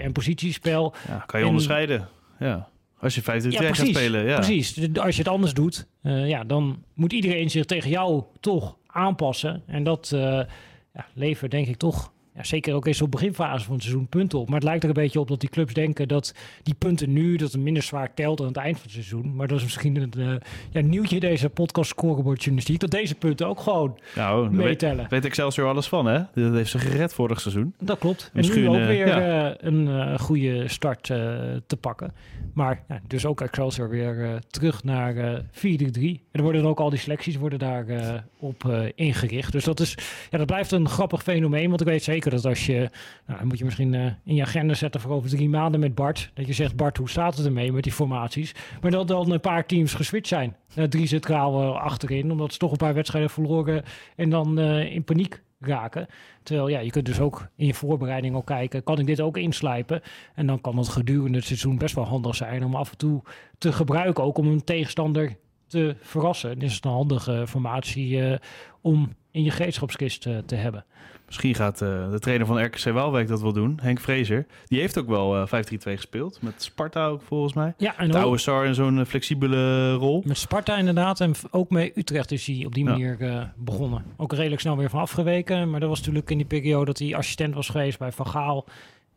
en 0.00 0.12
positiespel... 0.12 0.94
Ja, 1.08 1.18
kan 1.18 1.40
je 1.40 1.44
en, 1.44 1.50
onderscheiden, 1.50 2.08
ja. 2.38 2.68
Als 2.98 3.14
je 3.14 3.22
5 3.22 3.50
ja, 3.50 3.74
gaat 3.74 3.86
spelen, 3.86 4.24
ja. 4.24 4.34
Precies, 4.34 4.98
als 4.98 5.16
je 5.16 5.22
het 5.22 5.30
anders 5.30 5.54
doet, 5.54 5.86
uh, 6.02 6.28
ja, 6.28 6.44
dan 6.44 6.84
moet 6.94 7.12
iedereen 7.12 7.50
zich 7.50 7.64
tegen 7.64 7.90
jou 7.90 8.24
toch 8.40 8.76
aanpassen. 8.86 9.62
En 9.66 9.84
dat 9.84 10.10
uh, 10.14 10.20
ja, 10.94 11.06
levert 11.14 11.50
denk 11.50 11.66
ik 11.66 11.76
toch 11.76 12.12
ja, 12.34 12.44
zeker 12.44 12.74
ook 12.74 12.86
eens 12.86 13.02
op 13.02 13.10
beginfase 13.10 13.64
van 13.64 13.74
het 13.74 13.82
seizoen 13.82 14.06
punten 14.06 14.38
op. 14.38 14.46
Maar 14.46 14.58
het 14.58 14.64
lijkt 14.64 14.82
er 14.82 14.88
een 14.88 14.94
beetje 14.94 15.20
op 15.20 15.28
dat 15.28 15.40
die 15.40 15.48
clubs 15.48 15.74
denken 15.74 16.08
dat 16.08 16.34
die 16.62 16.74
punten 16.74 17.12
nu 17.12 17.36
dat 17.36 17.52
het 17.52 17.60
minder 17.60 17.82
zwaar 17.82 18.14
telt 18.14 18.40
aan 18.40 18.46
het 18.46 18.56
eind 18.56 18.74
van 18.74 18.82
het 18.82 18.92
seizoen. 18.92 19.36
Maar 19.36 19.48
dat 19.48 19.58
is 19.58 19.62
misschien 19.62 19.96
een 19.96 20.12
uh, 20.16 20.34
ja, 20.70 20.80
nieuwtje 20.80 21.20
deze 21.20 21.48
podcast 21.48 21.90
scoreboard 21.90 22.38
journalistiek. 22.38 22.80
Dat 22.80 22.90
deze 22.90 23.14
punten 23.14 23.46
ook 23.46 23.60
gewoon 23.60 23.98
nou, 24.14 24.50
meetellen. 24.50 24.96
Weet, 24.96 25.10
weet 25.10 25.24
Excelsior 25.24 25.68
alles 25.68 25.88
van 25.88 26.06
hè? 26.06 26.18
Dat 26.34 26.52
heeft 26.52 26.70
ze 26.70 26.78
gered 26.78 27.14
vorig 27.14 27.40
seizoen. 27.40 27.74
Dat 27.78 27.98
klopt. 27.98 28.30
En 28.34 28.54
nu 28.54 28.68
ook 28.68 28.76
uh, 28.76 28.86
weer 28.86 29.06
ja. 29.06 29.50
uh, 29.50 29.56
een 29.58 30.18
goede 30.18 30.68
start 30.68 31.02
te 31.02 31.76
pakken. 31.80 32.12
Maar 32.54 32.82
ja, 32.88 33.00
dus 33.06 33.26
ook 33.26 33.40
Excelsior 33.40 33.88
weer 33.88 34.40
terug 34.50 34.84
naar 34.84 35.42
4-3. 35.42 35.50
En 35.62 36.20
er 36.32 36.42
worden 36.42 36.62
dan 36.62 36.70
ook 36.70 36.80
al 36.80 36.90
die 36.90 36.98
selecties 36.98 37.36
worden 37.36 37.58
daar 37.58 37.84
op 38.38 38.64
ingericht. 38.94 39.52
Dus 39.52 39.64
dat 39.64 39.80
is 39.80 39.94
ja, 40.30 40.38
dat 40.38 40.46
blijft 40.46 40.72
een 40.72 40.88
grappig 40.88 41.22
fenomeen. 41.22 41.68
Want 41.68 41.80
ik 41.80 41.86
weet 41.86 42.02
zeker 42.02 42.19
dat 42.28 42.44
als 42.44 42.66
je, 42.66 42.90
nou, 43.26 43.38
dan 43.38 43.46
moet 43.46 43.58
je 43.58 43.64
misschien 43.64 43.92
uh, 43.92 44.04
in 44.24 44.34
je 44.34 44.42
agenda 44.42 44.74
zetten 44.74 45.00
voor 45.00 45.10
over 45.10 45.30
drie 45.30 45.48
maanden 45.48 45.80
met 45.80 45.94
Bart. 45.94 46.30
Dat 46.34 46.46
je 46.46 46.52
zegt, 46.52 46.76
Bart, 46.76 46.96
hoe 46.96 47.08
staat 47.08 47.36
het 47.36 47.46
ermee 47.46 47.72
met 47.72 47.82
die 47.82 47.92
formaties? 47.92 48.54
Maar 48.80 48.90
dat 48.90 49.08
dan 49.08 49.30
een 49.30 49.40
paar 49.40 49.66
teams 49.66 49.94
geswitcht 49.94 50.28
zijn. 50.28 50.56
Uh, 50.76 50.84
drie 50.84 51.06
centraal 51.06 51.62
uh, 51.62 51.82
achterin, 51.82 52.30
omdat 52.30 52.52
ze 52.52 52.58
toch 52.58 52.70
een 52.70 52.76
paar 52.76 52.94
wedstrijden 52.94 53.30
verloren 53.30 53.82
en 54.16 54.30
dan 54.30 54.58
in 54.58 55.04
paniek 55.04 55.42
raken. 55.60 56.06
Terwijl 56.42 56.68
ja, 56.68 56.78
je 56.78 56.90
kunt 56.90 57.06
dus 57.06 57.20
ook 57.20 57.48
in 57.56 57.66
je 57.66 57.74
voorbereiding 57.74 58.34
al 58.34 58.42
kijken, 58.42 58.82
kan 58.82 58.98
ik 58.98 59.06
dit 59.06 59.20
ook 59.20 59.36
inslijpen? 59.36 60.00
En 60.34 60.46
dan 60.46 60.60
kan 60.60 60.78
het 60.78 60.88
gedurende 60.88 61.38
het 61.38 61.46
seizoen 61.46 61.78
best 61.78 61.94
wel 61.94 62.04
handig 62.04 62.34
zijn 62.34 62.64
om 62.64 62.74
af 62.74 62.90
en 62.90 62.96
toe 62.96 63.22
te 63.58 63.72
gebruiken, 63.72 64.24
ook 64.24 64.38
om 64.38 64.46
een 64.46 64.64
tegenstander 64.64 65.36
te 65.66 65.96
verrassen. 66.00 66.58
Dit 66.58 66.70
is 66.70 66.78
een 66.80 66.90
handige 66.90 67.44
formatie 67.46 68.38
om 68.80 69.12
in 69.30 69.42
je 69.42 69.50
gereedschapskist 69.50 70.22
te 70.22 70.54
hebben. 70.54 70.84
Misschien 71.30 71.54
gaat 71.54 71.82
uh, 71.82 72.10
de 72.10 72.18
trainer 72.18 72.46
van 72.46 72.64
RKC 72.64 72.84
Waalwijk 72.84 73.28
dat 73.28 73.40
wel 73.40 73.52
doen, 73.52 73.78
Henk 73.82 74.00
Vrezer. 74.00 74.46
Die 74.66 74.80
heeft 74.80 74.98
ook 74.98 75.08
wel 75.08 75.36
uh, 75.36 75.46
5-3-2 75.46 75.50
gespeeld, 75.78 76.38
met 76.42 76.62
Sparta 76.62 77.06
ook 77.06 77.22
volgens 77.22 77.52
mij. 77.52 77.74
Ja, 77.76 77.98
en 77.98 78.10
de 78.10 78.38
Sar 78.38 78.66
in 78.66 78.74
zo'n 78.74 79.06
flexibele 79.06 79.92
rol. 79.92 80.22
Met 80.24 80.38
Sparta 80.38 80.76
inderdaad, 80.76 81.20
en 81.20 81.32
ook 81.50 81.70
met 81.70 81.96
Utrecht 81.96 82.32
is 82.32 82.46
hij 82.46 82.62
op 82.66 82.74
die 82.74 82.84
manier 82.84 83.16
uh, 83.20 83.42
begonnen. 83.56 84.04
Ook 84.16 84.32
redelijk 84.32 84.60
snel 84.60 84.76
weer 84.76 84.90
van 84.90 85.00
afgeweken, 85.00 85.70
maar 85.70 85.80
dat 85.80 85.88
was 85.88 85.98
natuurlijk 85.98 86.30
in 86.30 86.36
die 86.36 86.46
periode 86.46 86.84
dat 86.84 86.98
hij 86.98 87.14
assistent 87.14 87.54
was 87.54 87.68
geweest 87.68 87.98
bij 87.98 88.12
Van 88.12 88.26
Gaal. 88.26 88.64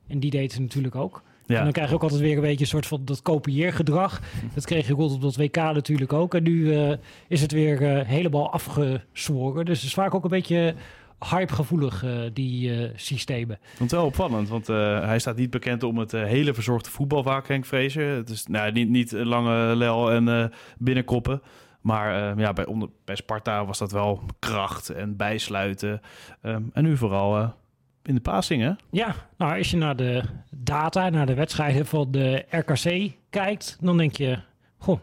En 0.07 0.19
die 0.19 0.31
deed 0.31 0.51
het 0.51 0.61
natuurlijk 0.61 0.95
ook. 0.95 1.21
Ja. 1.45 1.57
En 1.57 1.63
dan 1.63 1.71
krijg 1.73 1.89
je 1.89 1.95
ook 1.95 2.03
altijd 2.03 2.21
weer 2.21 2.35
een 2.35 2.41
beetje 2.41 2.59
een 2.59 2.67
soort 2.67 2.85
van 2.85 3.01
dat 3.05 3.21
kopieergedrag. 3.21 4.21
Dat 4.55 4.65
kreeg 4.65 4.87
je 4.87 4.93
goed 4.93 5.11
op 5.11 5.21
dat 5.21 5.35
WK 5.35 5.55
natuurlijk 5.55 6.13
ook. 6.13 6.33
En 6.33 6.43
nu 6.43 6.73
is 7.27 7.41
het 7.41 7.51
weer 7.51 8.05
helemaal 8.05 8.51
afgezworen. 8.51 9.65
Dus 9.65 9.77
het 9.77 9.87
is 9.87 9.93
vaak 9.93 10.13
ook 10.13 10.23
een 10.23 10.29
beetje 10.29 10.75
hypegevoelig, 11.29 12.03
uh, 12.03 12.21
die 12.33 12.69
uh, 12.69 12.89
systemen. 12.95 13.59
Want 13.77 13.91
wel 13.91 14.05
opvallend, 14.05 14.49
want 14.49 14.69
uh, 14.69 15.05
hij 15.05 15.19
staat 15.19 15.35
niet 15.35 15.49
bekend 15.49 15.83
om 15.83 15.97
het 15.97 16.11
hele 16.11 16.53
verzorgde 16.53 16.89
voetbal 16.89 17.23
vaak, 17.23 17.47
Henk 17.47 17.65
Vrezer. 17.65 18.15
Het 18.15 18.29
is 18.29 18.47
nou, 18.47 18.71
niet, 18.71 18.89
niet 18.89 19.11
lange 19.11 19.75
lel 19.75 20.11
en 20.11 20.51
binnenkoppen. 20.77 21.41
Maar 21.81 22.39
ja, 22.39 22.53
bij, 22.53 22.65
onder, 22.65 22.89
bij 23.05 23.15
Sparta 23.15 23.65
was 23.65 23.77
dat 23.77 23.91
wel 23.91 24.21
kracht 24.39 24.89
en 24.89 25.15
bijsluiten. 25.15 26.01
Um, 26.41 26.69
en 26.73 26.83
nu 26.83 26.97
vooral 26.97 27.53
in 28.03 28.15
de 28.15 28.21
passingen. 28.21 28.77
Ja, 28.89 29.15
nou 29.37 29.57
als 29.57 29.71
je 29.71 29.77
naar 29.77 29.95
de 29.95 30.23
data, 30.49 31.09
naar 31.09 31.25
de 31.25 31.33
wedstrijden 31.33 31.85
van 31.85 32.11
de 32.11 32.45
RKC 32.49 33.11
kijkt, 33.29 33.77
dan 33.81 33.97
denk 33.97 34.15
je, 34.15 34.39
goh, 34.77 34.99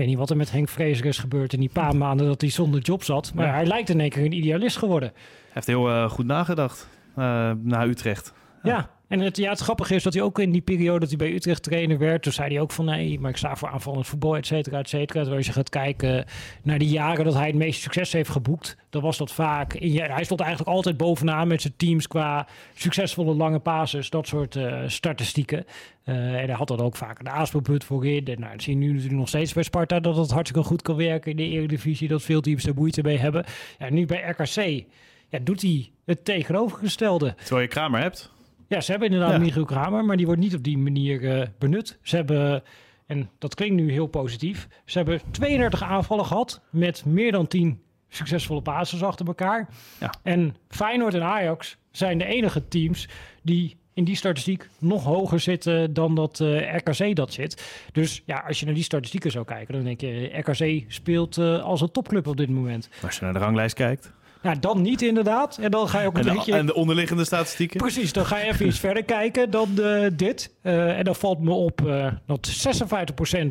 weet 0.00 0.08
niet 0.08 0.18
wat 0.18 0.30
er 0.30 0.36
met 0.36 0.50
Henk 0.50 0.68
Vrezer 0.68 1.06
is 1.06 1.18
gebeurd 1.18 1.52
in 1.52 1.60
die 1.60 1.70
paar 1.72 1.96
maanden 1.96 2.26
dat 2.26 2.40
hij 2.40 2.50
zonder 2.50 2.80
job 2.80 3.04
zat. 3.04 3.32
Maar 3.34 3.46
ja. 3.46 3.52
hij 3.52 3.66
lijkt 3.66 3.88
in 3.88 4.00
één 4.00 4.10
keer 4.10 4.24
een 4.24 4.32
idealist 4.32 4.76
geworden. 4.76 5.12
Hij 5.14 5.48
heeft 5.52 5.66
heel 5.66 5.88
uh, 5.88 6.10
goed 6.10 6.26
nagedacht 6.26 6.88
uh, 7.18 7.50
naar 7.62 7.88
Utrecht. 7.88 8.32
Ja. 8.62 8.70
ja. 8.70 8.90
En 9.10 9.20
het, 9.20 9.36
ja, 9.36 9.50
het 9.50 9.60
grappige 9.60 9.94
is 9.94 10.02
dat 10.02 10.14
hij 10.14 10.22
ook 10.22 10.38
in 10.38 10.50
die 10.50 10.60
periode 10.60 10.98
dat 10.98 11.08
hij 11.08 11.16
bij 11.16 11.32
Utrecht 11.32 11.62
trainer 11.62 11.98
werd, 11.98 12.22
toen 12.22 12.32
zei 12.32 12.52
hij 12.52 12.60
ook 12.60 12.70
van 12.70 12.84
nee, 12.84 13.20
maar 13.20 13.30
ik 13.30 13.36
sta 13.36 13.56
voor 13.56 13.68
aanvallend 13.68 14.06
voetbal, 14.06 14.36
et 14.36 14.46
cetera, 14.46 14.78
et 14.78 14.88
cetera. 14.88 15.20
Terwijl 15.20 15.36
als 15.36 15.46
je 15.46 15.52
gaat 15.52 15.68
kijken 15.68 16.24
naar 16.62 16.78
die 16.78 16.88
jaren 16.88 17.24
dat 17.24 17.34
hij 17.34 17.46
het 17.46 17.56
meeste 17.56 17.82
succes 17.82 18.12
heeft 18.12 18.30
geboekt, 18.30 18.76
dan 18.90 19.02
was 19.02 19.16
dat 19.16 19.32
vaak, 19.32 19.74
in, 19.74 20.00
hij 20.00 20.24
stond 20.24 20.40
eigenlijk 20.40 20.70
altijd 20.70 20.96
bovenaan 20.96 21.48
met 21.48 21.60
zijn 21.60 21.72
teams 21.76 22.06
qua 22.06 22.46
succesvolle 22.74 23.34
lange 23.34 23.58
passes, 23.58 24.10
dat 24.10 24.26
soort 24.26 24.54
uh, 24.54 24.82
statistieken. 24.86 25.64
Uh, 26.04 26.16
en 26.16 26.46
hij 26.46 26.54
had 26.54 26.68
dan 26.68 26.80
ook 26.80 26.96
vaak 26.96 27.18
een 27.18 27.28
aanspeelpunt 27.28 27.84
voorin. 27.84 28.26
En 28.26 28.40
nou, 28.40 28.52
dat 28.52 28.62
zie 28.62 28.72
je 28.72 28.78
nu 28.78 28.86
natuurlijk 28.86 29.18
nog 29.18 29.28
steeds 29.28 29.52
bij 29.52 29.62
Sparta 29.62 30.00
dat 30.00 30.16
het 30.16 30.30
hartstikke 30.30 30.68
goed 30.68 30.82
kan 30.82 30.96
werken 30.96 31.30
in 31.30 31.36
de 31.36 31.48
Eredivisie, 31.48 32.08
dat 32.08 32.22
veel 32.22 32.40
teams 32.40 32.66
er 32.66 32.74
moeite 32.74 33.02
mee 33.02 33.18
hebben. 33.18 33.44
Ja, 33.78 33.90
nu 33.90 34.06
bij 34.06 34.34
RKC 34.36 34.84
ja, 35.28 35.38
doet 35.42 35.62
hij 35.62 35.90
het 36.04 36.24
tegenovergestelde. 36.24 37.34
Terwijl 37.36 37.62
je 37.62 37.68
Kramer 37.68 38.00
hebt. 38.00 38.30
Ja, 38.70 38.80
ze 38.80 38.90
hebben 38.90 39.10
inderdaad 39.10 39.36
ja. 39.36 39.38
Michiel 39.38 39.64
Kramer, 39.64 40.04
maar 40.04 40.16
die 40.16 40.26
wordt 40.26 40.40
niet 40.40 40.54
op 40.54 40.62
die 40.62 40.78
manier 40.78 41.22
uh, 41.22 41.46
benut. 41.58 41.98
Ze 42.02 42.16
hebben, 42.16 42.62
en 43.06 43.30
dat 43.38 43.54
klinkt 43.54 43.74
nu 43.74 43.92
heel 43.92 44.06
positief, 44.06 44.68
ze 44.84 44.98
hebben 44.98 45.20
32 45.30 45.82
aanvallen 45.82 46.24
gehad 46.24 46.60
met 46.70 47.04
meer 47.04 47.32
dan 47.32 47.46
10 47.46 47.80
succesvolle 48.08 48.62
passes 48.62 49.02
achter 49.02 49.26
elkaar. 49.26 49.68
Ja. 50.00 50.14
En 50.22 50.56
Feyenoord 50.68 51.14
en 51.14 51.22
Ajax 51.22 51.76
zijn 51.90 52.18
de 52.18 52.24
enige 52.24 52.68
teams 52.68 53.08
die 53.42 53.76
in 53.94 54.04
die 54.04 54.16
statistiek 54.16 54.68
nog 54.78 55.04
hoger 55.04 55.40
zitten 55.40 55.92
dan 55.92 56.14
dat 56.14 56.40
uh, 56.40 56.74
RKC 56.76 57.16
dat 57.16 57.32
zit. 57.32 57.82
Dus 57.92 58.22
ja, 58.26 58.44
als 58.46 58.60
je 58.60 58.64
naar 58.64 58.74
die 58.74 58.84
statistieken 58.84 59.30
zou 59.30 59.44
kijken, 59.44 59.74
dan 59.74 59.84
denk 59.84 60.00
je, 60.00 60.30
RKC 60.32 60.84
speelt 60.92 61.36
uh, 61.36 61.62
als 61.62 61.80
een 61.80 61.90
topclub 61.90 62.26
op 62.26 62.36
dit 62.36 62.50
moment. 62.50 62.88
Als 63.02 63.14
je 63.16 63.24
naar 63.24 63.32
de 63.32 63.38
ranglijst 63.38 63.74
kijkt. 63.74 64.12
Ja, 64.42 64.54
dan 64.54 64.82
niet 64.82 65.02
inderdaad. 65.02 65.58
En 65.58 65.70
dan 65.70 65.88
ga 65.88 66.00
je 66.00 66.06
ook 66.06 66.14
een 66.14 66.20
en 66.20 66.28
de, 66.28 66.34
beetje... 66.34 66.54
En 66.54 66.66
de 66.66 66.74
onderliggende 66.74 67.24
statistieken? 67.24 67.78
Precies, 67.78 68.12
dan 68.12 68.26
ga 68.26 68.38
je 68.38 68.44
even 68.44 68.66
iets 68.66 68.78
verder 68.88 69.04
kijken 69.04 69.50
dan 69.50 69.68
uh, 69.78 70.06
dit. 70.12 70.54
Uh, 70.62 70.98
en 70.98 71.04
dan 71.04 71.14
valt 71.14 71.40
me 71.40 71.52
op 71.52 71.80
uh, 71.80 72.12
dat 72.26 72.68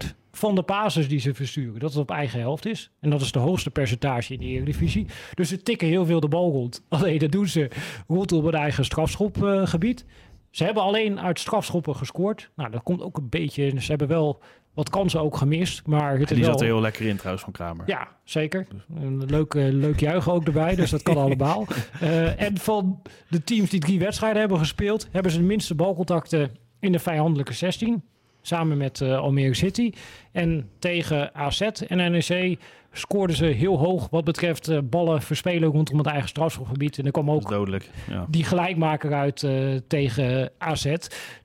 56% 0.03 0.15
van 0.31 0.55
de 0.55 0.62
passes 0.62 1.08
die 1.08 1.19
ze 1.19 1.34
versturen, 1.34 1.79
dat 1.79 1.89
het 1.89 2.01
op 2.01 2.12
eigen 2.12 2.39
helft 2.39 2.65
is. 2.65 2.91
En 3.00 3.10
dat 3.10 3.22
is 3.22 3.31
de 3.31 3.39
hoogste 3.39 3.69
percentage 3.69 4.34
in 4.34 4.39
de 4.39 4.46
Eredivisie. 4.46 5.08
Dus 5.34 5.50
ze 5.50 5.62
tikken 5.62 5.88
heel 5.88 6.05
veel 6.05 6.19
de 6.19 6.27
bal 6.27 6.51
rond. 6.51 6.84
Alleen 6.89 7.17
dat 7.17 7.31
doen 7.31 7.48
ze 7.48 7.69
rondom 8.08 8.46
het 8.46 8.55
eigen 8.55 8.86
strafschopgebied. 8.86 10.05
ze 10.50 10.63
hebben 10.63 10.84
alleen 10.84 11.19
uit 11.19 11.39
strafschoppen 11.39 11.96
gescoord. 11.96 12.50
Nou, 12.55 12.72
dat 12.72 12.84
komt 12.84 13.01
ook 13.01 13.17
een 13.17 13.29
beetje... 13.29 13.81
Ze 13.81 13.89
hebben 13.89 14.08
wel 14.08 14.41
wat 14.73 14.89
kansen 14.89 15.21
ook 15.21 15.38
gemist, 15.38 15.88
maar 15.88 16.17
het 16.17 16.27
Die 16.27 16.38
is 16.38 16.43
wel... 16.43 16.51
zat 16.51 16.61
er 16.61 16.67
heel 16.67 16.81
lekker 16.81 17.05
in 17.05 17.15
trouwens 17.15 17.43
van 17.43 17.53
Kramer. 17.53 17.83
Ja, 17.88 18.07
zeker. 18.23 18.67
Een 18.95 19.25
leuk, 19.25 19.53
eh, 19.53 19.67
leuk 19.71 19.99
juichen 19.99 20.31
ook 20.31 20.45
erbij, 20.45 20.75
dus 20.75 20.89
dat 20.89 21.03
kan 21.03 21.17
allemaal. 21.25 21.67
Eh, 21.99 22.41
en 22.41 22.57
van 22.57 23.01
de 23.27 23.43
teams 23.43 23.69
die 23.69 23.79
drie 23.79 23.99
wedstrijden 23.99 24.39
hebben 24.39 24.57
gespeeld, 24.57 25.07
hebben 25.11 25.31
ze 25.31 25.38
de 25.38 25.43
minste 25.43 25.75
balcontacten 25.75 26.51
in 26.79 26.91
de 26.91 26.99
vijandelijke 26.99 27.53
16. 27.53 28.03
Samen 28.41 28.77
met 28.77 29.01
eh, 29.01 29.17
Almere 29.17 29.53
City. 29.53 29.93
En 30.31 30.69
tegen 30.79 31.35
AZ 31.35 31.61
en 31.61 32.11
NEC 32.11 32.59
scoorden 32.91 33.36
ze 33.36 33.46
heel 33.46 33.77
hoog 33.77 34.08
wat 34.10 34.24
betreft 34.24 34.67
eh, 34.67 34.77
ballen 34.84 35.22
verspelen 35.22 35.69
rondom 35.69 35.98
het 35.98 36.08
eigen 36.08 36.29
strafschopgebied. 36.29 36.98
En 36.98 37.05
er 37.05 37.12
kwam 37.12 37.31
ook 37.31 37.50
dodelijk. 37.50 37.89
Ja. 38.10 38.25
die 38.29 38.43
gelijkmaker 38.43 39.13
uit 39.13 39.43
eh, 39.43 39.75
tegen 39.88 40.51
AZ. 40.58 40.96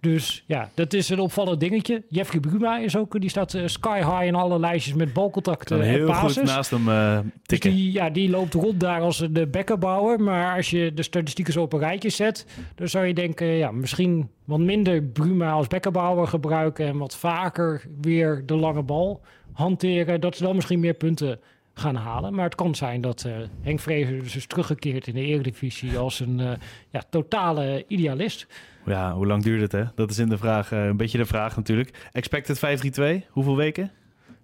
Dus 0.01 0.45
ja, 0.47 0.71
dat 0.75 0.93
is 0.93 1.09
een 1.09 1.19
opvallend 1.19 1.61
dingetje. 1.61 2.03
Jeffrey 2.09 2.41
Bruma 2.41 2.79
is 2.79 2.97
ook, 2.97 3.21
die 3.21 3.31
staat 3.31 3.55
eh, 3.55 3.67
sky 3.67 3.99
high 3.99 4.25
in 4.25 4.35
alle 4.35 4.59
lijstjes 4.59 4.95
met 4.95 5.13
balcontacten 5.13 5.81
en 5.81 5.89
heel 5.89 6.07
passes. 6.07 6.37
goed 6.37 6.45
naast 6.45 6.71
hem 6.71 6.89
eh, 6.89 7.19
Dus 7.43 7.61
die, 7.61 7.93
ja, 7.93 8.11
die 8.11 8.31
loopt 8.31 8.55
rond 8.55 8.81
daar 8.81 9.01
als 9.01 9.27
de 9.31 9.47
bekkenbouwer. 9.47 10.21
Maar 10.21 10.57
als 10.57 10.71
je 10.71 10.95
de 10.95 11.03
statistieken 11.03 11.53
zo 11.53 11.63
op 11.63 11.73
een 11.73 11.79
rijtje 11.79 12.11
zet, 12.11 12.47
dan 12.75 12.89
zou 12.89 13.07
je 13.07 13.15
denken, 13.15 13.47
ja, 13.47 13.71
misschien 13.71 14.29
wat 14.45 14.59
minder 14.59 15.03
Bruma 15.03 15.51
als 15.51 15.67
bekkenbouwer 15.67 16.27
gebruiken 16.27 16.87
en 16.87 16.99
wat 16.99 17.17
vaker 17.17 17.83
weer 18.01 18.43
de 18.47 18.57
lange 18.57 18.83
bal 18.83 19.21
hanteren. 19.55 20.21
Dat 20.21 20.37
ze 20.37 20.43
dan 20.43 20.55
misschien 20.55 20.81
meer 20.81 20.95
punten 20.95 21.41
gaan 21.75 21.95
halen. 21.95 22.35
Maar 22.35 22.45
het 22.45 22.55
kan 22.55 22.75
zijn 22.75 23.01
dat 23.01 23.25
eh, 23.25 23.33
Henk 23.61 23.81
Vrezer 23.81 24.23
dus 24.23 24.37
is 24.37 24.47
teruggekeerd 24.47 25.07
in 25.07 25.15
de 25.15 25.21
Eredivisie 25.21 25.99
als 25.99 26.21
een 26.21 26.41
eh, 26.41 26.53
ja, 26.91 27.03
totale 27.11 27.85
idealist. 27.89 28.47
Ja, 28.87 29.15
hoe 29.15 29.27
lang 29.27 29.43
duurt 29.43 29.61
het 29.61 29.73
hè? 29.73 29.85
Dat 29.95 30.11
is 30.11 30.19
in 30.19 30.29
de 30.29 30.39
vraag, 30.39 30.73
eh, 30.73 30.85
een 30.85 30.97
beetje 30.97 31.19
de 31.19 31.27
vraag 31.27 31.57
natuurlijk. 31.57 32.09
Expected 32.13 32.59
5-3-2, 32.59 33.27
hoeveel 33.29 33.57
weken? 33.57 33.91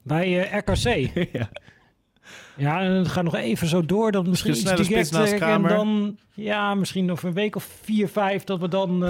Bij 0.02 0.38
RKC. 0.38 1.10
ja. 1.38 1.50
Ja, 2.56 2.80
en 2.80 2.90
het 2.90 3.08
gaat 3.08 3.24
nog 3.24 3.34
even 3.34 3.66
zo 3.66 3.86
door. 3.86 4.12
Dat 4.12 4.26
misschien 4.26 4.50
iets 4.50 4.62
naast 4.62 4.88
directer. 4.88 5.42
En 5.42 5.62
dan, 5.62 6.18
ja, 6.34 6.74
misschien 6.74 7.04
nog 7.04 7.22
een 7.22 7.32
week 7.32 7.56
of 7.56 7.78
vier, 7.82 8.08
vijf. 8.08 8.44
Dat 8.44 8.60
we 8.60 8.68
dan 8.68 9.04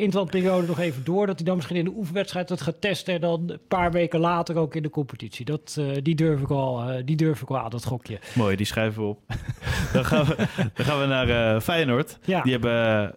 interlandperiode 0.00 0.66
nog 0.66 0.78
even 0.78 1.04
door. 1.04 1.26
Dat 1.26 1.36
hij 1.36 1.44
dan 1.44 1.56
misschien 1.56 1.76
in 1.76 1.84
de 1.84 1.92
oefenwedstrijd 1.96 2.48
het 2.48 2.60
gaat 2.60 2.80
testen. 2.80 3.14
En 3.14 3.20
dan 3.20 3.50
een 3.50 3.60
paar 3.68 3.92
weken 3.92 4.20
later 4.20 4.56
ook 4.56 4.74
in 4.74 4.82
de 4.82 4.90
competitie. 4.90 5.44
Dat, 5.44 5.76
eh, 5.78 5.86
die, 6.02 6.14
durf 6.14 6.40
ik 6.40 6.50
al, 6.50 6.82
eh, 6.82 7.02
die 7.04 7.16
durf 7.16 7.42
ik 7.42 7.48
wel 7.48 7.58
aan, 7.58 7.70
dat 7.70 7.84
gokje. 7.84 8.18
Mooi, 8.34 8.56
die 8.56 8.66
schrijven 8.66 9.02
we 9.02 9.08
op. 9.08 9.20
dan, 9.92 10.04
gaan 10.04 10.24
we, 10.24 10.36
dan 10.74 10.86
gaan 10.86 11.00
we 11.00 11.06
naar 11.06 11.54
eh, 11.54 11.60
Feyenoord. 11.60 12.18
Ja. 12.24 12.42
Die 12.42 12.52
hebben, 12.52 12.72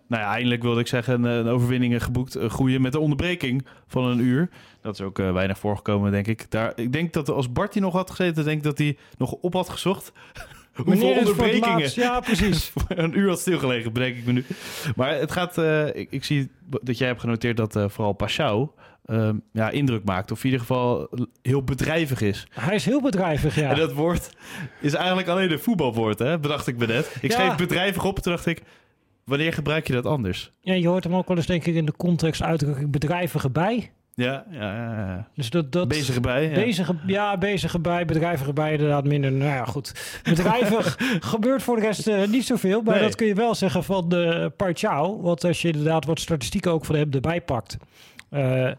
nou 0.08 0.24
ja, 0.24 0.34
eindelijk 0.34 0.62
wilde 0.62 0.80
ik 0.80 0.88
zeggen, 0.88 1.24
een, 1.24 1.48
overwinning 1.48 2.04
geboekt. 2.04 2.36
Een 2.36 2.50
goede 2.50 2.80
met 2.80 2.92
de 2.92 3.00
onderbreking 3.00 3.66
van 3.88 4.06
een 4.06 4.20
uur. 4.20 4.50
Dat 4.82 4.94
is 4.94 5.02
ook 5.02 5.18
weinig 5.18 5.60
voorgekomen, 5.60 6.12
denk 6.12 6.28
ik. 6.28 6.52
Daar, 6.52 6.72
ik 6.76 6.94
denk 6.94 7.14
dat 7.14 7.30
als 7.30 7.52
Bart 7.52 7.74
hier 7.74 7.84
nog 7.84 7.94
had 7.94 8.10
gezeten, 8.10 8.44
denk 8.44 8.58
ik 8.58 8.64
dat 8.64 8.78
hij 8.78 8.98
nog 9.18 9.32
op 9.32 9.54
had 9.54 9.70
gezocht. 9.70 10.12
Hoeveel 10.74 11.10
onderbrekingen 11.18 11.80
laatst- 11.80 11.96
Ja, 11.96 12.20
precies. 12.20 12.72
een 12.88 13.18
uur 13.20 13.30
had 13.30 13.40
stilgelegen, 13.40 13.94
bedenk 13.94 14.16
ik 14.16 14.26
me 14.26 14.32
nu. 14.32 14.46
Maar 14.96 15.10
het 15.20 15.32
gaat, 15.32 15.58
eh, 15.58 15.88
ik, 15.88 16.08
ik 16.12 16.24
zie 16.24 16.50
dat 16.82 16.98
jij 16.98 17.08
hebt 17.08 17.20
genoteerd 17.20 17.58
dat 17.58 17.76
eh, 17.76 17.86
vooral 17.90 18.14
Pashao 18.14 18.74
ehm, 19.06 19.36
ja, 19.54 19.70
indruk 19.70 20.04
maakt. 20.04 20.32
Of 20.32 20.40
in 20.40 20.46
ieder 20.46 20.60
geval 20.60 21.10
heel 21.42 21.64
bedrijvig 21.64 22.22
is. 22.22 22.48
Hij 22.52 22.76
is 22.76 22.86
heel 22.86 23.02
bedrijvig, 23.02 23.56
ja. 23.56 23.70
En 23.70 23.78
dat 23.78 23.94
woord 23.94 24.30
is 24.82 24.94
eigenlijk 24.94 25.28
alleen 25.28 25.52
een 25.52 25.60
voetbalwoord, 25.60 26.20
hè? 26.20 26.40
bedacht 26.40 26.68
ik 26.68 26.78
me 26.78 26.86
net. 26.86 27.16
Ik 27.22 27.32
Ja. 27.32 27.38
schreef 27.40 27.56
bedrijvig 27.56 28.06
op, 28.06 28.20
toen 28.20 28.34
dacht 28.34 28.46
ik, 28.46 28.62
wanneer 29.24 29.54
gebruik 29.54 29.88
je 29.88 29.94
dat 29.94 30.06
anders? 30.06 30.52
ja. 30.62 30.74
Je 30.74 30.88
hoort 30.88 31.04
hem 31.04 31.16
ook 31.16 31.28
wel 31.28 31.38
eens, 31.38 31.46
denk 31.46 31.66
ik, 31.66 31.76
in 31.76 31.86
de 31.86 31.96
context 31.98 32.42
uitdrukking 32.42 32.92
bedrijvige 32.92 33.50
bij. 33.50 33.92
Ja, 34.16 34.46
ja, 34.52 34.74
ja, 34.76 34.96
ja. 34.98 35.28
Dus 35.36 35.50
dat, 35.50 35.72
dat, 35.72 35.88
bezig 35.88 36.16
erbij. 36.16 36.50
Ja. 36.50 36.54
Bezige, 36.54 36.96
ja, 37.06 37.38
bezige 37.38 37.80
bij, 37.80 38.06
bedrijvige 38.06 38.54
bij 38.54 38.72
inderdaad 38.72 39.04
minder. 39.04 39.32
Nou 39.32 39.52
ja, 39.52 39.66
goed. 39.66 40.20
Bedrijvig 40.24 40.98
gebeurt 41.32 41.64
voor 41.64 41.76
de 41.76 41.82
rest 41.82 42.08
eh, 42.08 42.28
niet 42.28 42.46
zoveel. 42.46 42.82
Maar 42.82 42.96
Nee. 42.96 43.04
dat 43.04 43.16
kun 43.16 43.28
je 43.28 43.34
wel 43.34 43.56
zeggen 43.56 43.84
van 43.84 44.10
de 44.10 44.52
Parchau. 44.58 45.22
Want 45.22 45.44
als 45.44 45.62
je 45.62 45.68
inderdaad 45.68 46.06
wat 46.06 46.20
statistieken 46.20 46.72
ook 46.72 46.86
van 46.86 46.96
hem 46.96 47.12
erbij 47.12 47.42
pakt. 47.42 47.78
Eh, 48.30 48.72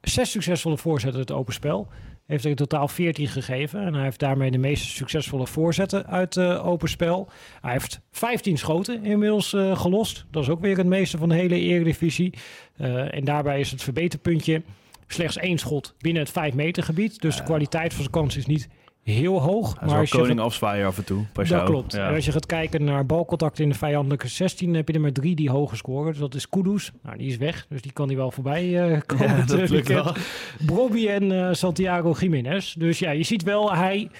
zes 0.00 0.30
succesvolle 0.30 0.78
voorzetten 0.78 1.20
het 1.20 1.32
open 1.32 1.54
spel. 1.54 1.88
Heeft 2.30 2.44
er 2.44 2.50
in 2.50 2.56
totaal 2.56 2.88
14 2.88 3.28
gegeven. 3.28 3.80
En 3.80 3.94
hij 3.94 4.02
heeft 4.02 4.18
daarmee 4.18 4.50
de 4.50 4.58
meest 4.58 4.84
succesvolle 4.84 5.46
voorzetten 5.46 6.06
uit 6.06 6.36
eh 6.36 6.66
open 6.66 6.88
spel. 6.88 7.28
Hij 7.60 7.72
heeft 7.72 8.00
15 8.10 8.58
schoten 8.58 9.04
inmiddels 9.04 9.52
eh, 9.52 9.80
gelost. 9.80 10.24
Dat 10.30 10.42
is 10.42 10.48
ook 10.48 10.60
weer 10.60 10.76
het 10.76 10.86
meeste 10.86 11.18
van 11.18 11.28
de 11.28 11.34
hele 11.34 11.58
Eredivisie. 11.58 12.34
Eh, 12.76 13.14
en 13.14 13.24
daarbij 13.24 13.60
is 13.60 13.70
het 13.70 13.82
verbeterpuntje 13.82 14.62
slechts 15.06 15.36
één 15.36 15.58
schot 15.58 15.94
binnen 15.98 16.22
het 16.22 16.32
5 16.32 16.54
meter 16.54 16.82
gebied. 16.82 17.20
Dus 17.20 17.36
de 17.36 17.42
kwaliteit 17.42 17.92
van 17.92 18.02
zijn 18.02 18.14
kans 18.14 18.36
is 18.36 18.46
niet 18.46 18.68
heel 19.10 19.40
hoog. 19.40 19.78
Hij 19.78 19.88
maar 19.88 19.98
als 19.98 20.10
je 20.10 20.18
koning 20.18 20.40
afzwaaien 20.40 20.86
af 20.86 20.98
en 20.98 21.04
toe. 21.04 21.24
Dat 21.32 21.64
klopt. 21.64 21.92
Ja. 21.92 22.08
En 22.08 22.14
als 22.14 22.24
je 22.24 22.32
gaat 22.32 22.46
kijken 22.46 22.84
naar 22.84 23.06
balcontacten 23.06 23.64
in 23.64 23.70
de 23.70 23.76
vijandelijke 23.76 24.28
16, 24.28 24.74
heb 24.74 24.88
je 24.88 24.94
er 24.94 25.00
maar 25.00 25.12
drie 25.12 25.34
die 25.34 25.50
hoge 25.50 25.76
scoren. 25.76 26.10
Dus 26.10 26.20
dat 26.20 26.34
is 26.34 26.48
Kudus. 26.48 26.92
Nou, 27.02 27.18
die 27.18 27.28
is 27.28 27.36
weg, 27.36 27.66
dus 27.68 27.82
die 27.82 27.92
kan 27.92 28.06
hij 28.06 28.16
wel 28.16 28.30
voorbij 28.30 28.90
eh 28.90 29.00
komen. 29.06 29.26
Ja, 29.26 29.44
dat 29.44 29.70
lukt 29.70 29.88
wel. 29.88 30.14
Bobby 30.74 31.08
en 31.08 31.46
eh, 31.46 31.54
Santiago 31.54 32.14
Jiménez. 32.18 32.72
Dus 32.72 32.98
ja, 32.98 33.10
je 33.10 33.22
ziet 33.22 33.42
wel, 33.42 33.74
hij 33.74 34.10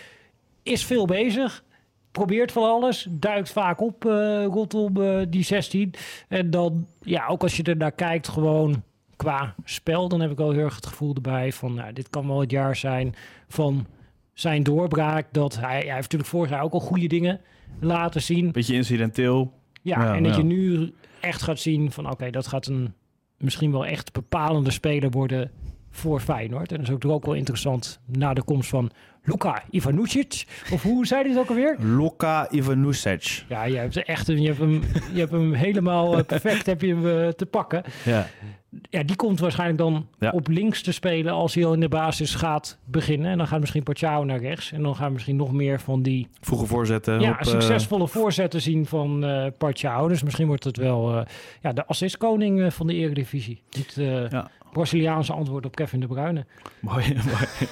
is 0.62 0.84
veel 0.84 1.06
bezig. 1.06 1.62
Probeert 2.12 2.52
van 2.52 2.62
alles. 2.62 3.06
Duikt 3.10 3.50
vaak 3.50 3.80
op 3.80 4.04
eh, 4.04 4.44
rondom 4.44 4.94
die 5.30 5.44
16. 5.44 5.94
En 6.28 6.50
dan, 6.50 6.86
ja, 7.02 7.26
ook 7.26 7.42
als 7.42 7.56
je 7.56 7.62
er 7.62 7.76
naar 7.76 7.92
kijkt, 7.92 8.28
gewoon 8.28 8.82
qua 9.20 9.54
spel, 9.64 10.08
dan 10.08 10.20
heb 10.20 10.30
ik 10.30 10.36
wel 10.36 10.50
heel 10.50 10.64
erg 10.64 10.74
het 10.74 10.86
gevoel 10.86 11.14
erbij 11.14 11.52
van, 11.52 11.74
nou, 11.74 11.92
dit 11.92 12.10
kan 12.10 12.26
wel 12.26 12.40
het 12.40 12.50
jaar 12.50 12.76
zijn 12.76 13.14
van 13.48 13.86
zijn 14.40 14.62
doorbraak. 14.62 15.26
Dat 15.32 15.58
hij, 15.58 15.68
hij 15.68 15.80
heeft 15.80 15.94
natuurlijk 15.94 16.30
vorig 16.30 16.50
jaar 16.50 16.62
ook 16.62 16.72
al 16.72 16.80
goede 16.80 17.06
dingen 17.06 17.40
laten 17.80 18.22
zien. 18.22 18.52
Beetje 18.52 18.74
incidenteel. 18.74 19.52
Ja, 19.82 20.04
Ja, 20.04 20.14
en 20.14 20.22
dat 20.22 20.32
ja. 20.32 20.38
je 20.38 20.44
nu 20.44 20.94
echt 21.20 21.42
gaat 21.42 21.58
zien 21.58 21.92
van 21.92 22.10
oké, 22.10 22.30
dat 22.30 22.46
gaat 22.46 22.66
een 22.66 22.94
misschien 23.38 23.72
wel 23.72 23.86
echt 23.86 24.12
bepalende 24.12 24.70
speler 24.70 25.10
worden 25.10 25.50
voor 25.90 26.20
Feyenoord. 26.20 26.72
En 26.72 26.76
dat 26.78 26.88
is 26.88 26.94
ook, 26.94 27.04
ook 27.04 27.24
wel 27.24 27.34
interessant 27.34 28.00
na 28.06 28.34
de 28.34 28.42
komst 28.42 28.68
van 28.68 28.90
Luka 29.24 29.62
Ivanucic. 29.70 30.44
Of 30.72 30.82
hoe 30.82 31.06
zei 31.06 31.20
hij 31.22 31.30
het 31.30 31.38
ook 31.40 31.48
alweer? 31.48 31.76
Luka 31.78 32.46
Ivanusic. 32.50 33.44
Ja, 33.48 33.64
je 33.64 33.76
hebt, 33.76 33.96
echt, 34.04 34.28
een- 34.28 34.40
je 34.40 34.46
hebt, 34.46 34.58
hem, 34.58 34.82
je 35.12 35.18
hebt 35.18 35.30
hem 35.32 35.52
helemaal 35.52 36.18
eh, 36.18 36.24
perfect 36.24 36.66
heb 36.66 36.80
je 36.82 36.94
hem, 36.94 37.06
eh, 37.08 37.28
te 37.28 37.46
pakken. 37.46 37.82
Ja. 38.04 38.26
Ja, 38.90 39.02
die 39.02 39.16
komt 39.16 39.40
waarschijnlijk 39.40 39.78
dan 39.78 40.06
Ja. 40.18 40.30
op 40.30 40.48
links 40.48 40.82
te 40.82 40.92
spelen 40.92 41.32
als 41.32 41.54
hij 41.54 41.64
al 41.64 41.72
in 41.72 41.80
de 41.80 41.88
basis 41.88 42.34
gaat 42.34 42.78
beginnen. 42.84 43.30
En 43.30 43.38
dan 43.38 43.46
gaat 43.46 43.60
misschien 43.60 43.82
Pachao 43.82 44.24
naar 44.24 44.38
rechts. 44.40 44.72
En 44.72 44.82
dan 44.82 44.96
gaan 44.96 45.06
we 45.06 45.12
misschien 45.12 45.36
nog 45.36 45.52
meer 45.52 45.80
van 45.80 46.02
die 46.02 46.28
Vroege 46.40 46.66
voorzetten. 46.66 47.20
ja, 47.20 47.30
op, 47.30 47.36
eh, 47.36 47.46
succesvolle 47.46 48.08
voorzetten 48.08 48.60
zien 48.62 48.86
van 48.86 49.24
Pachao. 49.58 50.08
Dus 50.08 50.22
misschien 50.22 50.46
wordt 50.46 50.64
het 50.64 50.76
wel 50.76 51.14
eh, 51.16 51.24
ja, 51.62 51.72
de 51.72 51.86
assistkoning 51.86 52.74
van 52.74 52.86
de 52.86 52.94
Eredivisie. 52.94 53.62
Eh 53.96 54.28
Ja. 54.30 54.50
Braziliaanse 54.72 55.32
antwoord 55.32 55.66
op 55.66 55.76
Kevin 55.76 56.00
de 56.00 56.06
Bruyne. 56.06 56.44
Mooi, 56.80 57.04
mooi. 57.14 57.70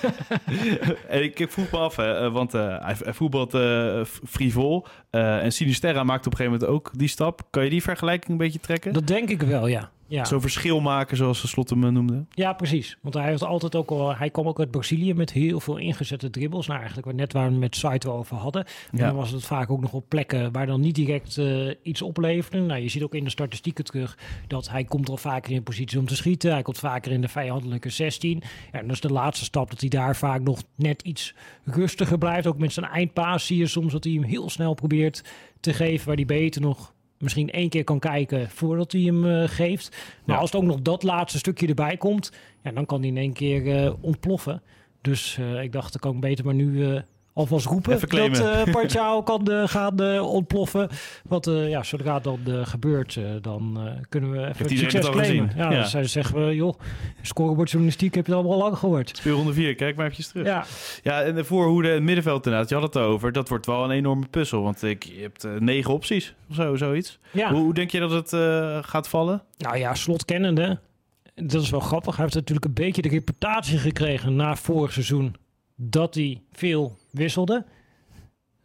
en 1.08 1.22
ik, 1.28 1.38
ik 1.40 1.51
af, 1.70 1.96
hè, 1.96 2.24
eh, 2.24 2.33
want 2.33 2.55
eh, 2.55 2.61
hij, 2.61 2.96
hij 3.03 3.12
voetbalt 3.12 3.55
eh, 3.55 4.01
frivol. 4.05 4.87
en 5.11 5.53
Sinisterra 5.53 6.03
maakt 6.03 6.27
op 6.27 6.33
een 6.33 6.38
gegeven 6.38 6.59
moment 6.61 6.79
ook 6.79 6.90
die 6.98 7.09
stap. 7.09 7.42
Kan 7.51 7.64
je 7.64 7.70
die 7.70 7.83
vergelijking 7.83 8.31
een 8.31 8.37
beetje 8.37 8.61
trekken? 8.61 8.92
Dat 8.92 9.07
denk 9.07 9.29
ik 9.29 9.42
wel, 9.42 9.66
ja. 9.66 9.90
Ja. 10.09 10.25
Zo'n 10.25 10.40
verschil 10.40 10.81
maken, 10.81 11.16
zoals 11.16 11.40
de 11.40 11.49
Slot 11.49 11.71
hem 11.71 11.92
noemde. 11.92 12.25
ja, 12.31 12.53
precies. 12.53 12.99
Want 13.03 13.14
hij 13.14 13.25
heeft 13.29 13.42
altijd 13.44 13.75
ook 13.75 13.90
al. 13.90 14.16
Hij 14.16 14.31
kwam 14.31 14.47
ook 14.49 14.59
uit 14.59 14.71
Brazilië 14.71 15.14
met 15.14 15.33
heel 15.33 15.61
veel 15.61 15.77
ingezette 15.77 16.31
dribbles. 16.31 16.66
Nou, 16.66 16.81
eigenlijk 16.81 17.12
net 17.16 17.33
waar 17.33 17.44
we 17.44 17.51
het 17.51 17.61
met 17.61 17.77
Saito 17.77 18.12
over 18.12 18.37
hadden. 18.37 18.64
En 18.90 18.99
Ja. 18.99 19.07
dan 19.07 19.16
was 19.16 19.31
het 19.31 19.44
vaak 19.44 19.71
ook 19.71 19.81
nog 19.81 19.92
op 19.92 20.05
plekken 20.09 20.53
waar 20.53 20.66
dan 20.66 20.81
niet 20.81 20.94
direct 20.94 21.38
eh, 21.38 21.75
iets 21.83 22.03
opleverde. 22.03 22.61
Nou, 22.61 22.81
je 22.81 22.88
ziet 22.88 23.03
ook 23.03 23.14
in 23.14 23.25
de 23.25 23.31
statistieken 23.31 23.85
terug 23.85 24.18
dat 24.47 24.71
hij 24.71 24.85
komt 24.85 25.09
al 25.09 25.16
vaker 25.16 25.53
in 25.53 25.62
positie 25.62 25.99
om 25.99 26.07
te 26.07 26.16
schieten. 26.16 26.53
Hij 26.53 26.62
komt 26.62 26.79
vaker 26.79 27.12
in 27.12 27.21
de 27.21 27.29
vijandelijke 27.29 27.90
16. 27.90 28.42
Ja, 28.73 28.79
en 28.79 28.87
dat 28.87 28.94
is 28.94 29.01
de 29.01 29.12
laatste 29.12 29.44
stap 29.44 29.71
dat 29.71 29.81
hij 29.81 29.88
daar 29.88 30.16
vaak 30.16 30.40
nog 30.42 30.62
net 30.75 31.03
iets 31.03 31.35
rustiger 31.64 32.18
blijft. 32.18 32.47
Ook 32.47 32.59
met 32.59 32.73
zijn 32.73 32.87
eindpaas 32.87 33.47
zie 33.47 33.57
je 33.59 33.66
soms 33.66 33.92
dat 33.92 34.05
hij 34.05 34.12
hem 34.12 34.23
heel 34.23 34.51
snel 34.51 34.75
probeert 34.75 35.25
te 35.61 35.73
geven. 35.73 36.07
Waar 36.07 36.16
hij 36.16 36.25
beter 36.27 36.61
nog 36.61 36.92
misschien 37.18 37.50
één 37.50 37.68
keer 37.68 37.85
kan 37.85 37.98
kijken 37.98 38.50
voordat 38.50 38.92
hij 38.92 39.00
hem 39.00 39.26
eh, 39.26 39.48
geeft. 39.48 39.96
Maar 40.24 40.35
Ja. 40.37 40.40
als 40.40 40.52
het 40.52 40.61
ook 40.61 40.66
nog 40.66 40.81
dat 40.83 41.02
laatste 41.02 41.38
stukje 41.38 41.66
erbij 41.66 41.96
komt, 41.96 42.33
ja, 42.62 42.70
dan 42.72 42.87
kan 42.87 42.98
hij 43.00 43.09
in 43.09 43.16
één 43.16 43.33
keer 43.33 43.76
eh, 43.85 43.92
ontploffen. 44.00 44.62
Dus 45.00 45.37
eh, 45.38 45.62
ik 45.62 45.72
dacht, 45.72 45.92
dan 45.92 46.00
kan 46.00 46.14
ik 46.14 46.20
beter 46.20 46.44
maar 46.44 46.54
nu 46.54 47.00
alvast 47.38 47.66
roepen 47.66 48.01
dat 48.01 48.70
Pacquiao 48.70 49.22
kan 49.22 49.68
gaan 49.68 50.01
eh, 50.01 50.33
ontploffen. 50.33 50.88
Want 51.24 51.46
eh, 51.46 51.68
ja, 51.68 51.83
zodra 51.83 52.18
dan 52.20 52.40
eh, 52.46 52.66
gebeurt, 52.66 53.20
dan 53.40 53.79
kunnen 54.09 54.31
we 54.31 54.38
even 54.38 54.57
Heeft 54.57 54.79
succes 54.79 55.11
claimen. 55.11 55.53
Ja, 55.57 55.70
Ja. 55.72 56.03
zeggen 56.05 56.46
we, 56.46 56.55
joh, 56.55 56.79
scorebordjournalistiek 57.22 58.14
heb 58.14 58.27
je 58.27 58.33
het 58.33 58.40
allemaal 58.40 58.59
al 58.62 58.64
lang 58.68 58.79
gehoord. 58.79 59.16
Speelronde 59.16 59.53
4, 59.53 59.74
kijk 59.74 59.96
maar 59.96 60.05
eventjes 60.05 60.29
terug. 60.29 60.46
Ja, 60.46 60.64
Ja, 61.03 61.22
en 61.22 61.35
de 61.35 61.44
voorhoede 61.44 61.88
en 61.88 61.94
het 61.94 62.03
middenveld 62.03 62.44
inderdaad, 62.46 62.68
je 62.68 62.74
had 62.74 62.94
het 62.94 62.96
over. 63.03 63.33
Dat 63.33 63.48
wordt 63.48 63.66
wel 63.66 63.85
een 63.85 63.90
enorme 63.90 64.27
puzzel, 64.27 64.62
want 64.62 64.83
ik, 64.83 65.05
je 65.05 65.20
hebt 65.20 65.61
negen 65.61 65.92
opties 65.92 66.35
of 66.51 66.55
zo, 66.55 66.77
zoiets. 66.77 67.18
ja. 67.31 67.51
Hoe, 67.51 67.61
hoe 67.62 67.74
denk 67.74 67.90
je 67.90 68.01
dat 68.01 68.11
het 68.11 68.31
gaat 68.87 69.09
vallen? 69.09 69.42
Nou 69.59 69.77
ja, 69.77 69.94
slot 69.94 70.24
kennende. 70.24 70.79
Dat 71.35 71.62
is 71.62 71.70
wel 71.70 71.81
grappig. 71.81 72.14
Hij 72.14 72.24
heeft 72.24 72.37
natuurlijk 72.37 72.66
een 72.66 72.85
beetje 72.85 73.03
de 73.03 73.09
reputatie 73.09 73.79
gekregen 73.79 74.37
na 74.37 74.57
vorig 74.57 74.92
seizoen 74.92 75.35
dat 75.81 76.14
hij 76.14 76.43
veel 76.53 76.97
wisselde. 77.11 77.64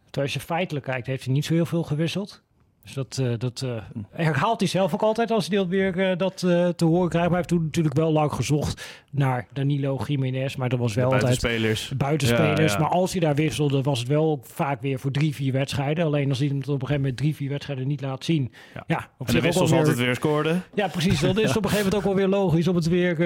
Terwijl 0.04 0.26
als 0.26 0.32
je 0.34 0.40
feitelijk 0.54 0.84
kijkt, 0.84 1.06
heeft 1.06 1.24
hij 1.24 1.32
niet 1.34 1.44
zo 1.44 1.54
heel 1.54 1.66
veel 1.66 1.82
gewisseld. 1.82 2.42
Dus 2.82 2.92
dat, 2.92 3.18
eh, 3.18 3.32
dat 3.38 3.62
eh, 3.62 3.76
herhaalt 4.10 4.60
hij 4.60 4.68
zelf 4.68 4.94
ook 4.94 5.02
altijd 5.02 5.30
als 5.30 5.48
hij 5.48 5.56
dat 5.56 5.66
weer 5.66 5.98
eh, 6.10 6.16
dat, 6.18 6.38
te 6.76 6.84
horen 6.84 7.08
krijgt. 7.08 7.12
Maar 7.12 7.28
hij 7.28 7.36
heeft 7.36 7.48
toen 7.48 7.62
natuurlijk 7.64 7.94
wel 7.94 8.12
lang 8.12 8.32
gezocht 8.32 9.02
naar 9.10 9.46
Danilo 9.52 10.00
Jiménez. 10.06 10.56
Maar 10.56 10.68
dat 10.68 10.78
was 10.78 10.94
wel 10.94 11.04
altijd 11.04 11.22
Buitenspelers. 11.22 11.92
buitenspelers. 11.96 12.72
Ja, 12.72 12.78
ja. 12.78 12.84
Maar 12.84 12.88
als 12.98 13.10
hij 13.12 13.20
daar 13.20 13.34
wisselde, 13.34 13.82
was 13.82 13.98
het 13.98 14.08
wel 14.08 14.40
vaak 14.42 14.80
weer 14.80 14.98
voor 14.98 15.10
drie, 15.10 15.34
vier 15.34 15.52
wedstrijden. 15.52 16.04
Alleen 16.04 16.28
als 16.28 16.38
hij 16.38 16.48
hem 16.48 16.56
op 16.56 16.66
een 16.66 16.72
gegeven 16.72 16.96
moment 16.96 17.16
drie, 17.16 17.34
vier 17.34 17.48
wedstrijden 17.50 17.86
niet 17.86 18.00
laat 18.00 18.24
zien. 18.24 18.52
Ja. 18.74 18.84
Ja, 18.86 19.10
op 19.18 19.26
En 19.28 19.34
de 19.34 19.40
wissels 19.40 19.70
weer- 19.70 19.78
altijd 19.78 19.96
weer 19.98 20.14
scoorden. 20.14 20.62
ja, 20.74 20.88
precies. 20.88 21.20
Dan 21.20 21.38
is 21.38 21.48
het 21.48 21.56
op 21.62 21.64
een 21.64 21.70
gegeven 21.70 21.76
moment 21.90 21.94
ook 21.94 22.02
wel 22.14 22.14
weer 22.14 22.38
logisch 22.40 22.68
om 22.68 22.74
het 22.76 22.88
weer 22.88 23.16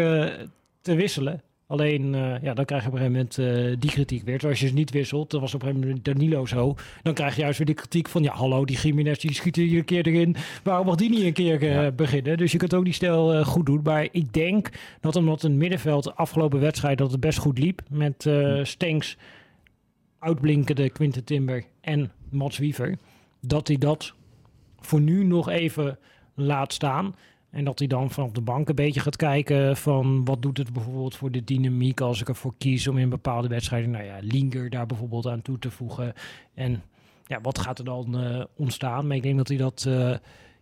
te 0.80 0.94
wisselen. 0.94 1.42
Alleen, 1.68 2.14
eh, 2.14 2.42
ja, 2.42 2.54
dan 2.54 2.64
krijg 2.64 2.82
je 2.82 2.88
op 2.88 2.94
een 2.94 3.00
gegeven 3.00 3.12
moment 3.12 3.38
eh, 3.38 3.80
die 3.80 3.90
kritiek 3.90 4.22
weer. 4.22 4.38
Terwijl 4.38 4.50
als 4.50 4.60
je 4.60 4.68
ze 4.68 4.74
niet 4.74 4.90
wisselt, 4.90 5.30
dat 5.30 5.40
was 5.40 5.54
op 5.54 5.62
een 5.62 5.66
gegeven 5.66 5.88
moment 5.88 6.04
Danilo 6.04 6.46
zo. 6.46 6.74
Dan 7.02 7.14
krijg 7.14 7.34
je 7.34 7.40
juist 7.40 7.58
weer 7.58 7.66
de 7.66 7.74
kritiek 7.74 8.08
van, 8.08 8.22
ja, 8.22 8.32
hallo, 8.32 8.64
die 8.64 8.76
Jiménez, 8.76 9.18
die 9.18 9.34
schiet 9.34 9.56
er 9.56 9.62
hier 9.62 9.78
een 9.78 9.84
keer 9.84 10.06
erin. 10.06 10.36
Waarom 10.62 10.86
mag 10.86 10.94
die 10.94 11.10
niet 11.10 11.22
een 11.22 11.32
keer 11.32 11.70
eh, 11.70 11.92
beginnen? 11.92 12.36
Dus 12.36 12.52
je 12.52 12.58
kunt 12.58 12.74
ook 12.74 12.84
die 12.84 12.92
stijl 12.92 13.44
goed 13.44 13.66
doen. 13.66 13.80
Maar 13.82 14.08
ik 14.10 14.32
denk 14.32 14.68
dat 15.00 15.16
omdat 15.16 15.42
een 15.42 15.56
middenveld 15.56 16.04
de 16.04 16.14
afgelopen 16.14 16.60
wedstrijd 16.60 16.98
dat 16.98 17.10
het 17.10 17.20
best 17.20 17.38
goed 17.38 17.58
liep. 17.58 17.82
Met 17.90 18.26
eh 18.26 18.64
Stenks, 18.64 19.16
uitblinkende 20.18 20.90
Quinten 20.90 21.24
Timber 21.24 21.64
en 21.80 22.12
Mats 22.30 22.58
Wiever. 22.58 22.98
Dat 23.40 23.68
hij 23.68 23.76
dat 23.76 24.14
voor 24.80 25.00
nu 25.00 25.24
nog 25.24 25.48
even 25.48 25.98
laat 26.34 26.72
staan. 26.72 27.14
En 27.50 27.64
dat 27.64 27.78
hij 27.78 27.88
dan 27.88 28.10
vanaf 28.10 28.30
de 28.30 28.40
bank 28.40 28.68
een 28.68 28.74
beetje 28.74 29.00
gaat 29.00 29.16
kijken 29.16 29.76
van 29.76 30.24
wat 30.24 30.42
doet 30.42 30.58
het 30.58 30.72
bijvoorbeeld 30.72 31.16
voor 31.16 31.30
de 31.30 31.44
dynamiek 31.44 32.00
als 32.00 32.20
ik 32.20 32.28
ervoor 32.28 32.54
kies 32.58 32.88
om 32.88 32.98
in 32.98 33.08
bepaalde 33.08 33.48
wedstrijden, 33.48 33.90
nou 33.90 34.04
ja, 34.04 34.16
Linger 34.20 34.70
daar 34.70 34.86
bijvoorbeeld 34.86 35.26
aan 35.26 35.42
toe 35.42 35.58
te 35.58 35.70
voegen. 35.70 36.12
En 36.54 36.82
ja, 37.26 37.40
wat 37.40 37.58
gaat 37.58 37.78
er 37.78 37.84
dan 37.84 38.18
eh, 38.18 38.44
ontstaan? 38.56 39.06
Maar 39.06 39.16
ik 39.16 39.22
denk 39.22 39.36
dat 39.36 39.48
hij 39.48 39.56
dat 39.56 39.84
eh, 39.88 40.14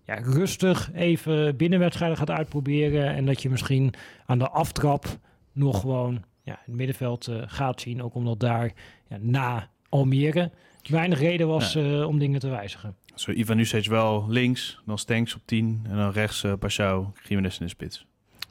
ja, 0.04 0.14
rustig 0.14 0.90
even 0.94 1.56
binnen 1.56 1.78
wedstrijden 1.78 2.18
gaat 2.18 2.30
uitproberen. 2.30 3.14
En 3.14 3.26
dat 3.26 3.42
je 3.42 3.50
misschien 3.50 3.94
aan 4.26 4.38
de 4.38 4.48
aftrap 4.48 5.18
nog 5.52 5.80
gewoon 5.80 6.24
ja, 6.42 6.60
het 6.64 6.74
middenveld 6.74 7.26
eh, 7.26 7.42
gaat 7.46 7.80
zien. 7.80 8.02
Ook 8.02 8.14
omdat 8.14 8.40
daar 8.40 8.72
ja, 9.08 9.16
na 9.20 9.68
Almere 9.88 10.50
weinig 10.82 11.18
reden 11.18 11.48
was 11.48 11.74
eh, 11.74 12.06
om 12.06 12.18
dingen 12.18 12.40
te 12.40 12.48
wijzigen. 12.48 12.94
Zo 13.14 13.30
Ivan 13.30 13.64
wel 13.88 14.26
links, 14.28 14.80
dan 14.86 14.98
Stenks 14.98 15.34
op 15.34 15.40
10 15.44 15.80
en 15.88 15.96
dan 15.96 16.10
rechts 16.10 16.42
uh, 16.44 16.52
Pashao, 16.58 17.12
Jiménez 17.28 17.58
in 17.58 17.64
de 17.64 17.70
spits. 17.70 18.06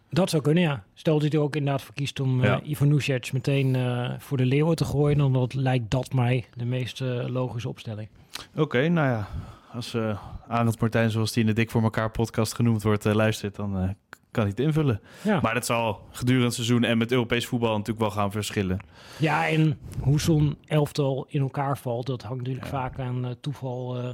Dat 0.09 0.29
zou 0.29 0.41
kunnen, 0.43 0.63
ja. 0.63 0.83
Stel 0.93 1.13
dat 1.13 1.21
hij 1.21 1.31
er 1.31 1.45
ook 1.45 1.55
inderdaad 1.55 1.81
voor 1.81 1.93
kiest 1.93 2.19
om 2.19 2.43
Ja. 2.43 2.61
uh, 2.61 2.69
Ivan 2.69 3.01
meteen 3.31 3.73
uh, 3.73 4.13
voor 4.17 4.37
de 4.37 4.45
leeuwen 4.45 4.75
te 4.75 4.85
gooien, 4.85 5.17
dan 5.17 5.33
dat 5.33 5.53
lijkt 5.53 5.91
dat 5.91 6.13
mij 6.13 6.45
de 6.53 6.65
meest 6.65 7.01
uh, 7.01 7.27
logische 7.27 7.69
opstelling. 7.69 8.09
Oké, 8.51 8.61
okay, 8.61 8.87
nou 8.87 9.07
ja. 9.07 9.27
Als 9.73 9.93
uh, 9.93 10.21
Arend 10.47 10.79
Martijn, 10.79 11.11
zoals 11.11 11.31
die 11.31 11.41
in 11.41 11.49
de 11.49 11.55
Dik 11.55 11.71
voor 11.71 11.83
elkaar 11.83 12.11
podcast 12.11 12.53
genoemd 12.53 12.83
wordt, 12.83 13.05
uh, 13.05 13.13
luistert, 13.13 13.55
dan 13.55 13.83
uh, 13.83 13.89
kan 14.35 14.43
hij 14.43 14.53
het 14.55 14.65
invullen. 14.65 15.01
Ja. 15.21 15.39
Maar 15.41 15.53
dat 15.53 15.65
zal 15.65 16.01
gedurende 16.11 16.45
het 16.45 16.55
seizoen 16.55 16.83
en 16.83 16.97
met 16.97 17.11
Europees 17.11 17.45
voetbal 17.45 17.71
natuurlijk 17.71 17.99
wel 17.99 18.11
gaan 18.11 18.31
verschillen. 18.31 18.79
Ja, 19.17 19.47
en 19.47 19.79
hoe 19.99 20.19
zo'n 20.19 20.57
elftal 20.65 21.25
in 21.29 21.41
elkaar 21.41 21.77
valt, 21.77 22.05
dat 22.05 22.21
hangt 22.21 22.37
natuurlijk 22.37 22.65
ja. 22.65 22.71
vaak 22.71 22.99
aan 22.99 23.25
uh, 23.25 23.31
toeval 23.41 23.97
uh, 23.97 24.09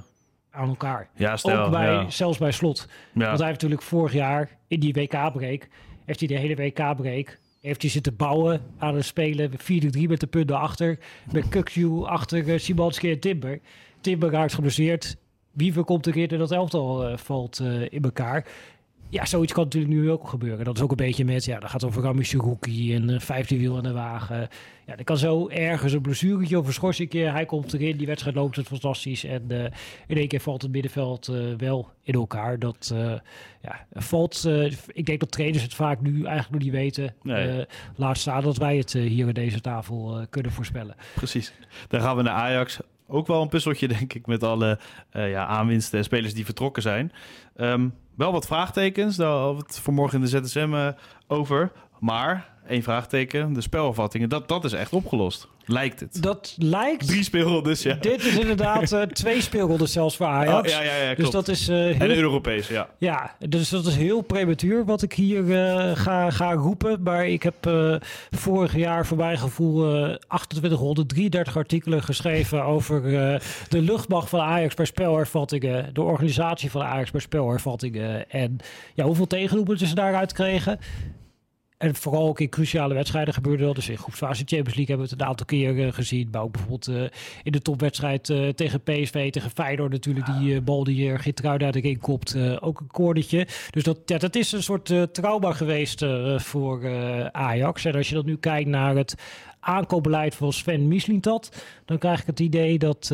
aan 0.51 0.69
elkaar. 0.69 1.09
Ja, 1.15 1.37
stel, 1.37 1.63
Ook 1.63 1.71
bij, 1.71 1.91
ja. 1.91 2.09
zelfs 2.09 2.37
bij 2.37 2.51
slot. 2.51 2.87
Want 3.13 3.25
hij 3.25 3.47
heeft 3.47 3.61
natuurlijk 3.61 3.81
vorig 3.81 4.13
jaar 4.13 4.57
in 4.67 4.79
die 4.79 4.93
WK-break, 4.93 5.67
heeft 6.05 6.19
hij 6.19 6.27
de 6.27 6.37
hele 6.37 6.55
WK-break 6.55 7.39
heeft 7.61 7.81
hij 7.81 7.91
zitten 7.91 8.15
bouwen 8.15 8.61
aan 8.77 8.95
het 8.95 9.05
spelen. 9.05 9.51
4-3 9.51 9.55
met 10.07 10.19
de 10.19 10.27
punten 10.27 10.59
achter. 10.59 10.99
Met 11.31 11.49
Kukju 11.49 12.03
achter 12.03 12.47
uh, 12.47 12.59
Simanski 12.59 13.11
en 13.11 13.19
Timber. 13.19 13.59
Timber 14.01 14.31
raakt 14.31 14.53
geblesseerd. 14.53 15.17
Wiever 15.51 15.83
komt 15.83 16.07
erin 16.07 16.27
en 16.27 16.37
dat 16.37 16.51
elftal 16.51 17.09
uh, 17.09 17.17
valt 17.17 17.59
uh, 17.59 17.81
in 17.81 18.03
elkaar. 18.03 18.45
Ja, 19.11 19.25
zoiets 19.25 19.53
kan 19.53 19.63
natuurlijk 19.63 19.93
nu 19.93 20.11
ook 20.11 20.27
gebeuren. 20.27 20.65
Dat 20.65 20.75
is 20.75 20.81
ook 20.81 20.91
een 20.91 20.97
beetje 20.97 21.25
met, 21.25 21.45
ja, 21.45 21.59
dan 21.59 21.69
gaat 21.69 21.83
over 21.83 22.03
Rami 22.03 22.23
Suruki 22.23 22.95
en 22.95 23.09
uh, 23.09 23.19
vijfde 23.19 23.57
wiel 23.57 23.77
aan 23.77 23.83
de 23.83 23.91
wagen. 23.91 24.47
Ja, 24.85 24.97
er 24.97 25.03
kan 25.03 25.17
zo 25.17 25.49
ergens 25.49 25.93
een 25.93 26.01
blessuretje 26.01 26.59
of 26.59 26.67
een 26.67 26.73
schorsing. 26.73 27.11
Hij 27.11 27.45
komt 27.45 27.73
erin, 27.73 27.97
die 27.97 28.07
wedstrijd 28.07 28.35
loopt 28.35 28.55
het 28.55 28.67
fantastisch. 28.67 29.23
En 29.23 29.45
uh, 29.47 29.63
in 30.07 30.17
één 30.17 30.27
keer 30.27 30.39
valt 30.39 30.61
het 30.61 30.71
middenveld 30.71 31.29
uh, 31.29 31.55
wel 31.57 31.89
in 32.03 32.13
elkaar. 32.13 32.59
Dat 32.59 32.93
ja, 33.61 33.85
valt, 33.93 34.49
ik 34.87 35.05
denk 35.05 35.19
dat 35.19 35.31
trainers 35.31 35.63
het 35.63 35.73
vaak 35.73 36.01
nu 36.01 36.11
eigenlijk 36.11 36.49
nog 36.49 36.61
niet 36.61 36.71
weten. 36.71 37.15
Nee. 37.21 37.65
laat 37.95 38.17
staan 38.17 38.43
dat 38.43 38.57
wij 38.57 38.77
het 38.77 38.93
hier 38.93 39.27
aan 39.27 39.33
deze 39.33 39.61
tafel 39.61 40.25
kunnen 40.29 40.51
voorspellen. 40.51 40.95
Precies. 41.15 41.53
Dan 41.87 42.01
gaan 42.01 42.15
we 42.15 42.21
naar 42.21 42.33
Ajax. 42.33 42.79
Ook 43.11 43.27
wel 43.27 43.41
een 43.41 43.49
puzzeltje, 43.49 43.87
denk 43.97 44.13
ik, 44.13 44.25
met 44.25 44.43
alle 44.43 44.79
ja, 45.11 45.45
aanwinsten 45.45 45.97
en 45.97 46.03
spelers 46.03 46.33
die 46.33 46.45
vertrokken 46.45 46.81
zijn. 46.81 47.11
Um, 47.55 47.93
wel 48.15 48.31
wat 48.31 48.45
vraagtekens, 48.45 49.15
daar 49.15 49.31
hadden 49.31 49.55
we 49.55 49.63
het 49.67 49.79
vanmorgen 49.79 50.23
in 50.23 50.25
de 50.25 50.47
ZSM 50.47 50.73
uh, 50.73 50.87
over. 51.27 51.71
Maar, 51.99 52.49
één 52.67 52.83
vraagteken, 52.83 53.53
de 53.53 53.61
spelafvattingen, 53.61 54.29
dat, 54.29 54.47
dat 54.47 54.63
is 54.63 54.73
echt 54.73 54.93
opgelost. 54.93 55.47
Lijkt 55.71 55.99
het. 55.99 56.21
Dat 56.21 56.55
lijkt. 56.57 57.07
Drie 57.07 57.23
speelrondes, 57.23 57.81
ja. 57.83 57.95
Dit 57.95 58.25
is 58.25 58.37
inderdaad 58.37 58.91
uh, 58.91 59.01
twee 59.01 59.41
speelrondes 59.41 59.91
zelfs 59.91 60.15
voor 60.15 60.25
Ajax. 60.25 60.71
Oh, 60.71 60.77
ja, 60.77 60.83
ja, 60.83 60.95
ja, 60.95 61.03
klopt. 61.13 61.17
Dus 61.17 61.29
dat 61.29 61.47
is. 61.47 61.69
Uh, 61.69 61.75
heel... 61.75 62.09
En 62.09 62.15
Europees, 62.15 62.67
ja. 62.67 62.89
Ja, 62.97 63.35
dus 63.39 63.69
dat 63.69 63.85
is 63.85 63.95
heel 63.95 64.21
prematuur 64.21 64.85
wat 64.85 65.01
ik 65.01 65.13
hier 65.13 65.43
uh, 65.43 65.95
ga, 65.95 66.29
ga 66.29 66.53
roepen. 66.53 67.03
Maar 67.03 67.27
ik 67.27 67.43
heb 67.43 67.71
vorig 68.29 68.75
jaar 68.75 69.05
voor 69.05 69.17
mijn 69.17 69.37
gevoel 69.37 69.81
2833 70.27 71.57
artikelen 71.57 72.03
geschreven 72.03 72.63
over 72.63 73.01
de 73.69 73.81
luchtmacht 73.81 74.29
van 74.29 74.39
Ajax 74.39 74.75
bij 74.75 74.85
spelervattingen. 74.85 75.93
De 75.93 76.01
organisatie 76.01 76.71
van 76.71 76.81
Ajax 76.81 77.11
bij 77.11 77.21
spelervattingen. 77.21 78.29
En 78.29 78.57
ja, 78.93 79.05
hoeveel 79.05 79.27
tegenroepen 79.27 79.77
ze 79.77 79.95
daaruit 79.95 80.33
kregen. 80.33 80.79
En 81.81 81.95
vooral 81.95 82.27
ook 82.27 82.39
in 82.39 82.49
cruciale 82.49 82.93
wedstrijden 82.93 83.33
gebeurde 83.33 83.63
dat. 83.63 83.75
Dus 83.75 83.89
in 83.89 83.97
groepsfase 83.97 84.43
Champions 84.45 84.75
League 84.75 84.85
hebben 84.85 85.05
we 85.05 85.11
het 85.11 85.21
een 85.21 85.27
aantal 85.27 85.45
keer 85.45 85.75
uh, 85.75 85.93
gezien. 85.93 86.27
Maar 86.31 86.41
ook 86.41 86.51
bijvoorbeeld 86.51 86.89
uh, 86.89 87.03
in 87.43 87.51
de 87.51 87.61
topwedstrijd 87.61 88.29
uh, 88.29 88.49
tegen 88.49 88.81
PSV, 88.81 89.31
tegen 89.31 89.49
Feyenoord 89.49 89.91
natuurlijk. 89.91 90.25
Die 90.25 90.61
bal 90.61 90.83
die 90.83 91.17
Gitruida 91.17 91.71
erin 91.71 91.99
kopt, 91.99 92.37
ook 92.59 92.79
een 92.79 92.87
koordetje. 92.87 93.47
Dus 93.69 93.83
dat, 93.83 94.07
dat 94.07 94.35
is 94.35 94.51
een 94.51 94.63
soort 94.63 94.93
trauma 95.11 95.51
geweest 95.51 96.05
voor 96.35 96.89
Ajax. 97.31 97.85
En 97.85 97.95
als 97.95 98.09
je 98.09 98.15
dan 98.15 98.25
nu 98.25 98.37
kijkt 98.37 98.69
naar 98.69 98.95
het 98.95 99.15
aankoopbeleid 99.59 100.35
van 100.35 100.53
Sven 100.53 100.87
Mislintat... 100.87 101.63
dan 101.85 101.97
krijg 101.97 102.19
ik 102.19 102.25
het 102.25 102.39
idee 102.39 102.77
dat 102.77 103.05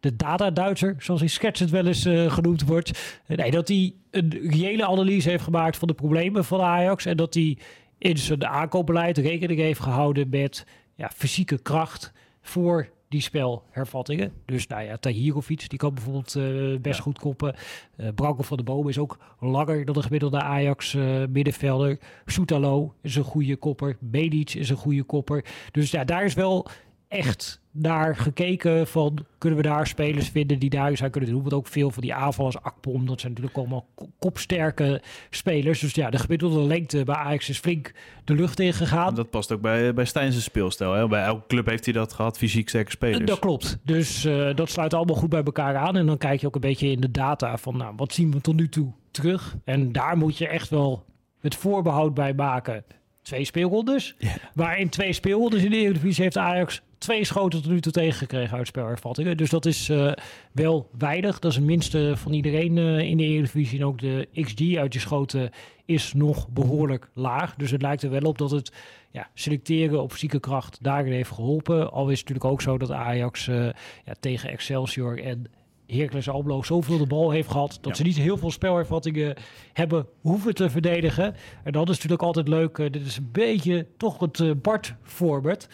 de 0.00 0.16
data-Duitser, 0.16 0.94
zoals 0.98 1.32
Sketch 1.32 1.60
het 1.60 1.70
wel 1.70 1.86
eens 1.86 2.08
genoemd 2.26 2.64
wordt... 2.64 3.20
nee, 3.26 3.50
dat 3.50 3.68
hij 3.68 3.94
een 4.10 4.38
reële 4.50 4.86
analyse 4.86 5.28
heeft 5.28 5.44
gemaakt 5.44 5.76
van 5.76 5.88
de 5.88 5.94
problemen 5.94 6.44
van 6.44 6.60
Ajax... 6.60 7.06
en 7.06 7.16
dat 7.16 7.34
hij 7.34 7.58
in 8.00 8.18
zijn 8.18 8.46
aankoopbeleid 8.46 9.18
rekening 9.18 9.60
heeft 9.60 9.80
gehouden 9.80 10.28
met 10.28 10.66
ja, 10.94 11.10
fysieke 11.14 11.58
kracht 11.58 12.12
voor 12.42 12.88
die 13.08 13.20
spelhervattingen. 13.20 14.32
Dus 14.44 14.66
nou 14.66 14.82
ja, 14.82 14.96
Tahirovic, 14.96 15.68
die 15.68 15.78
kan 15.78 15.94
bijvoorbeeld 15.94 16.34
uh, 16.34 16.78
best 16.80 16.96
ja. 16.96 17.02
goed 17.02 17.18
koppen. 17.18 17.54
Uh, 17.96 18.08
Branko 18.14 18.42
van 18.42 18.56
de 18.56 18.62
Boom 18.62 18.88
is 18.88 18.98
ook 18.98 19.18
langer 19.40 19.84
dan 19.84 19.94
de 19.94 20.02
gemiddelde 20.02 20.40
Ajax 20.40 20.94
uh, 20.94 21.24
middenvelder. 21.28 21.98
Soetalo 22.26 22.94
is 23.02 23.16
een 23.16 23.24
goede 23.24 23.56
kopper. 23.56 23.96
Medic 24.00 24.54
is 24.54 24.70
een 24.70 24.76
goede 24.76 25.02
kopper. 25.02 25.44
Dus 25.70 25.90
ja, 25.90 26.04
daar 26.04 26.24
is 26.24 26.34
wel 26.34 26.66
echt 27.10 27.60
naar 27.70 28.16
gekeken 28.16 28.86
van 28.86 29.18
kunnen 29.38 29.58
we 29.58 29.68
daar 29.68 29.86
spelers 29.86 30.28
vinden 30.28 30.58
die 30.58 30.70
daar 30.70 30.96
zou 30.96 31.10
kunnen 31.10 31.30
doen. 31.30 31.40
Want 31.40 31.54
ook 31.54 31.66
veel 31.66 31.90
van 31.90 32.02
die 32.02 32.14
aanvallers, 32.14 32.62
Akpom, 32.62 33.06
dat 33.06 33.20
zijn 33.20 33.32
natuurlijk 33.32 33.58
allemaal 33.58 33.86
kopsterke 34.18 35.02
spelers. 35.30 35.80
Dus 35.80 35.94
ja, 35.94 36.10
de 36.10 36.18
gemiddelde 36.18 36.62
lengte 36.62 37.04
bij 37.04 37.14
Ajax 37.14 37.48
is 37.48 37.58
flink 37.58 37.92
de 38.24 38.34
lucht 38.34 38.60
in 38.60 38.72
gegaan. 38.72 39.14
Dat 39.14 39.30
past 39.30 39.52
ook 39.52 39.60
bij, 39.60 39.94
bij 39.94 40.04
Stijn's 40.04 40.42
speelstijl. 40.42 40.92
Hè? 40.92 41.08
Bij 41.08 41.22
elke 41.22 41.46
club 41.46 41.66
heeft 41.66 41.84
hij 41.84 41.94
dat 41.94 42.12
gehad, 42.12 42.38
fysiek 42.38 42.68
sterke 42.68 42.90
spelers. 42.90 43.24
Dat 43.24 43.38
klopt. 43.38 43.78
Dus 43.84 44.24
uh, 44.24 44.54
dat 44.54 44.70
sluit 44.70 44.94
allemaal 44.94 45.16
goed 45.16 45.30
bij 45.30 45.42
elkaar 45.42 45.76
aan. 45.76 45.96
En 45.96 46.06
dan 46.06 46.18
kijk 46.18 46.40
je 46.40 46.46
ook 46.46 46.54
een 46.54 46.60
beetje 46.60 46.90
in 46.90 47.00
de 47.00 47.10
data 47.10 47.56
van 47.56 47.76
nou, 47.76 47.94
wat 47.96 48.12
zien 48.12 48.30
we 48.30 48.40
tot 48.40 48.56
nu 48.56 48.68
toe 48.68 48.92
terug. 49.10 49.56
En 49.64 49.92
daar 49.92 50.16
moet 50.16 50.38
je 50.38 50.48
echt 50.48 50.68
wel 50.68 51.04
het 51.40 51.54
voorbehoud 51.54 52.14
bij 52.14 52.34
maken 52.34 52.84
twee 53.22 53.44
speelrondes. 53.44 54.14
Yeah. 54.18 54.34
Maar 54.54 54.78
in 54.78 54.88
twee 54.88 55.12
speelrondes 55.12 55.62
in 55.62 55.70
de 55.70 55.76
Eredivisie 55.76 56.22
heeft 56.22 56.36
Ajax 56.36 56.82
twee 57.00 57.24
schoten 57.24 57.62
tot 57.62 57.70
nu 57.70 57.80
toe 57.80 57.92
tegengekregen 57.92 58.58
uit 58.58 58.66
spelervattingen. 58.66 59.36
Dus 59.36 59.50
dat 59.50 59.66
is 59.66 59.88
uh, 59.88 60.12
wel 60.52 60.90
weinig. 60.98 61.38
Dat 61.38 61.50
is 61.50 61.56
het 61.56 61.66
minste 61.66 62.12
van 62.16 62.32
iedereen 62.32 62.76
uh, 62.76 62.98
in 62.98 63.16
de 63.16 63.24
Eredivisie. 63.24 63.78
En 63.78 63.84
ook 63.84 63.98
de 63.98 64.28
XG 64.34 64.76
uit 64.76 64.92
je 64.92 64.98
schoten 64.98 65.50
is 65.84 66.12
nog 66.12 66.48
behoorlijk 66.48 67.10
laag. 67.14 67.54
Dus 67.54 67.70
het 67.70 67.82
lijkt 67.82 68.02
er 68.02 68.10
wel 68.10 68.20
op 68.20 68.38
dat 68.38 68.50
het 68.50 68.72
ja, 69.10 69.28
selecteren 69.34 70.02
op 70.02 70.12
fysieke 70.12 70.40
kracht 70.40 70.78
daarin 70.82 71.12
heeft 71.12 71.30
geholpen. 71.30 71.92
Al 71.92 72.08
is 72.08 72.18
het 72.18 72.28
natuurlijk 72.28 72.52
ook 72.54 72.62
zo 72.62 72.78
dat 72.78 72.90
Ajax 72.90 73.46
uh, 73.46 73.64
ja, 74.04 74.14
tegen 74.20 74.50
Excelsior 74.50 75.22
en 75.22 75.46
Heracles 75.86 76.28
Almelo 76.28 76.62
zoveel 76.62 76.98
de 76.98 77.06
bal 77.06 77.30
heeft 77.30 77.50
gehad... 77.50 77.78
dat 77.80 77.96
ze 77.96 78.02
niet 78.02 78.16
heel 78.16 78.36
veel 78.36 78.50
spelervattingen 78.50 79.36
hebben 79.72 80.06
hoeven 80.20 80.54
te 80.54 80.70
verdedigen. 80.70 81.34
En 81.64 81.72
dat 81.72 81.88
is 81.88 81.94
natuurlijk 81.94 82.22
altijd 82.22 82.48
leuk. 82.48 82.76
dit 82.76 83.06
is 83.06 83.16
een 83.16 83.28
beetje 83.32 83.86
toch 83.96 84.18
het 84.18 84.62
Bart-voorbeeld. 84.62 85.68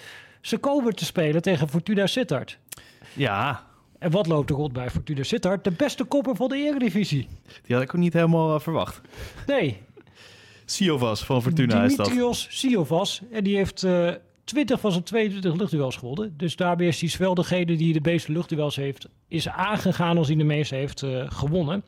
Ze 0.47 0.59
komen 0.59 0.95
te 0.95 1.05
spelen 1.05 1.43
tegen 1.43 1.69
Fortuna 1.69 2.07
Sittard. 2.07 2.59
Ja. 3.13 3.67
En 3.99 4.11
wat 4.11 4.27
loopt 4.27 4.51
er 4.51 4.57
rond 4.57 4.73
bij 4.73 4.91
Fortuna 4.91 5.23
Sittard? 5.23 5.65
De 5.65 5.71
beste 5.71 6.05
kopper 6.05 6.37
van 6.37 6.49
de 6.49 6.57
Eredivisie. 6.57 7.29
Die 7.63 7.75
had 7.75 7.85
ik 7.85 7.95
ook 7.95 8.01
niet 8.01 8.13
helemaal 8.13 8.55
uh, 8.55 8.61
verwacht. 8.61 9.01
Nee. 9.47 9.83
Siovas 10.65 11.25
van 11.25 11.43
Fortuna 11.43 11.85
is 11.85 11.97
dat. 11.97 12.07
Dimitrios 12.07 12.47
Siovas. 12.51 13.23
En 13.33 13.45
die 13.45 13.57
heeft 13.57 13.83
uh, 13.83 14.11
20 14.45 14.81
van 14.81 14.93
zijn 14.93 15.05
22 15.05 15.61
luchtduels 15.61 15.97
gewonnen. 15.97 16.35
Dus 16.37 16.57
daarbij 16.57 16.87
is 16.87 17.01
hij 17.01 17.11
wel 17.19 17.35
degene 17.35 17.77
die 17.77 17.93
de 17.93 18.01
meeste 18.03 18.33
luchtduels 18.33 18.77
heeft... 18.77 19.09
is 19.29 19.49
aangegaan 19.49 20.19
als 20.19 20.27
hij 20.27 20.37
de 20.37 20.45
meeste 20.45 20.75
heeft 20.75 21.03
uh, 21.03 21.31
gewonnen. 21.31 21.83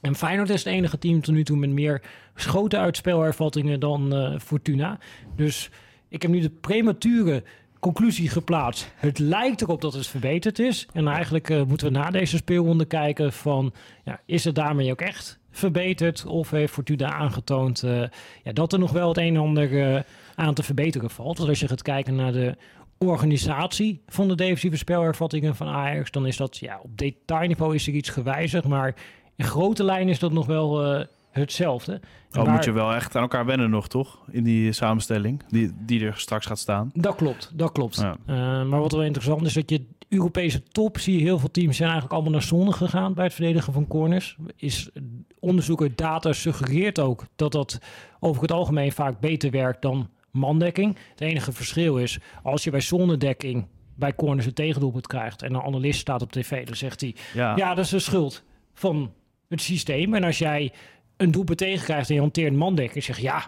En 0.00 0.14
Feyenoord 0.14 0.50
is 0.50 0.64
het 0.64 0.72
enige 0.72 0.98
team 0.98 1.20
tot 1.20 1.34
nu 1.34 1.44
toe 1.44 1.56
met 1.56 1.70
meer 1.70 2.02
schoten 2.34 2.78
uit 2.80 2.96
spelervattingen 2.96 3.80
dan 3.80 4.38
Fortuna. 4.40 4.98
Dus 5.36 5.70
ik 6.08 6.22
heb 6.22 6.30
nu 6.30 6.40
de 6.40 6.50
premature 6.50 7.42
conclusie 7.80 8.28
geplaatst. 8.28 8.92
Het 8.96 9.18
lijkt 9.18 9.60
erop 9.60 9.80
dat 9.80 9.92
het 9.92 10.06
verbeterd 10.06 10.58
is. 10.58 10.88
En 10.92 11.08
eigenlijk 11.08 11.50
uh, 11.50 11.62
moeten 11.62 11.86
we 11.92 11.98
na 11.98 12.10
deze 12.10 12.36
speelronde 12.36 12.84
kijken 12.84 13.32
van... 13.32 13.72
Ja, 14.04 14.20
is 14.26 14.44
het 14.44 14.54
daarmee 14.54 14.90
ook 14.90 15.00
echt 15.00 15.38
verbeterd? 15.50 16.26
Of 16.26 16.50
heeft 16.50 16.72
Fortuna 16.72 17.12
aangetoond 17.12 17.82
uh, 17.82 18.02
ja, 18.42 18.52
dat 18.52 18.72
er 18.72 18.78
nog 18.78 18.92
wel 18.92 19.08
het 19.08 19.16
een 19.16 19.34
en 19.34 19.40
ander 19.40 19.72
uh, 19.72 20.00
aan 20.34 20.54
te 20.54 20.62
verbeteren 20.62 21.10
valt? 21.10 21.36
Want 21.36 21.48
als 21.48 21.60
je 21.60 21.68
gaat 21.68 21.82
kijken 21.82 22.14
naar 22.14 22.32
de 22.32 22.56
organisatie 22.98 24.02
van 24.06 24.28
de 24.28 24.34
defensieve 24.34 24.76
spelervattingen 24.76 25.56
van 25.56 25.68
Ajax... 25.68 26.10
dan 26.10 26.26
is 26.26 26.36
dat 26.36 26.56
ja, 26.56 26.80
op 26.82 26.98
detailniveau 26.98 27.74
is 27.74 27.86
er 27.86 27.92
iets 27.92 28.08
gewijzigd. 28.08 28.66
Maar 28.66 28.94
in 29.36 29.44
grote 29.44 29.84
lijnen 29.84 30.08
is 30.08 30.18
dat 30.18 30.32
nog 30.32 30.46
wel 30.46 31.06
hetzelfde. 31.30 32.00
Oh, 32.32 32.52
moet 32.52 32.64
je 32.64 32.72
wel 32.72 32.94
echt 32.94 33.16
aan 33.16 33.22
elkaar 33.22 33.46
wennen 33.46 33.70
nog, 33.70 33.88
toch? 33.88 34.18
In 34.30 34.44
die 34.44 34.72
samenstelling 34.72 35.42
die, 35.48 35.72
die 35.78 36.04
er 36.06 36.18
straks 36.18 36.46
gaat 36.46 36.58
staan. 36.58 36.90
Dat 36.94 37.14
klopt, 37.14 37.50
dat 37.54 37.72
klopt. 37.72 37.96
Ja. 37.96 38.16
Uh, 38.26 38.36
maar 38.68 38.80
wat 38.80 38.92
wel 38.92 39.02
interessant 39.02 39.46
is, 39.46 39.52
dat 39.52 39.70
je 39.70 39.86
Europese 40.08 40.62
top 40.62 40.98
zie 40.98 41.18
je 41.18 41.22
heel 41.22 41.38
veel 41.38 41.50
teams 41.50 41.76
zijn 41.76 41.90
eigenlijk 41.90 42.14
allemaal 42.14 42.38
naar 42.38 42.48
zonde 42.48 42.72
gegaan 42.72 43.14
bij 43.14 43.24
het 43.24 43.34
verdedigen 43.34 43.72
van 43.72 43.86
corners. 43.86 44.36
Is 44.56 44.90
onderzoek 45.38 45.82
uit 45.82 45.98
data 45.98 46.32
suggereert 46.32 46.98
ook 46.98 47.24
dat 47.36 47.52
dat 47.52 47.78
over 48.20 48.42
het 48.42 48.52
algemeen 48.52 48.92
vaak 48.92 49.20
beter 49.20 49.50
werkt 49.50 49.82
dan 49.82 50.08
mandekking. 50.30 50.96
Het 51.10 51.20
enige 51.20 51.52
verschil 51.52 51.98
is, 51.98 52.18
als 52.42 52.64
je 52.64 52.70
bij 52.70 52.80
zonnedekking 52.80 53.66
bij 53.94 54.14
corners 54.14 54.46
een 54.46 54.54
tegendoelpunt 54.54 55.06
krijgt 55.06 55.42
en 55.42 55.54
een 55.54 55.62
analist 55.62 56.00
staat 56.00 56.22
op 56.22 56.32
tv, 56.32 56.66
dan 56.66 56.76
zegt 56.76 57.00
hij, 57.00 57.14
ja, 57.34 57.56
ja 57.56 57.74
dat 57.74 57.84
is 57.84 57.90
de 57.90 57.98
schuld 57.98 58.42
van 58.74 59.12
het 59.48 59.60
systeem. 59.60 60.14
En 60.14 60.24
als 60.24 60.38
jij 60.38 60.72
een 61.20 61.30
doelpunt 61.30 61.58
tegenkrijgt 61.58 62.08
en 62.08 62.14
je 62.14 62.20
hanteert 62.20 62.54
mandekking, 62.54 63.04
zeg 63.04 63.18
ja, 63.18 63.46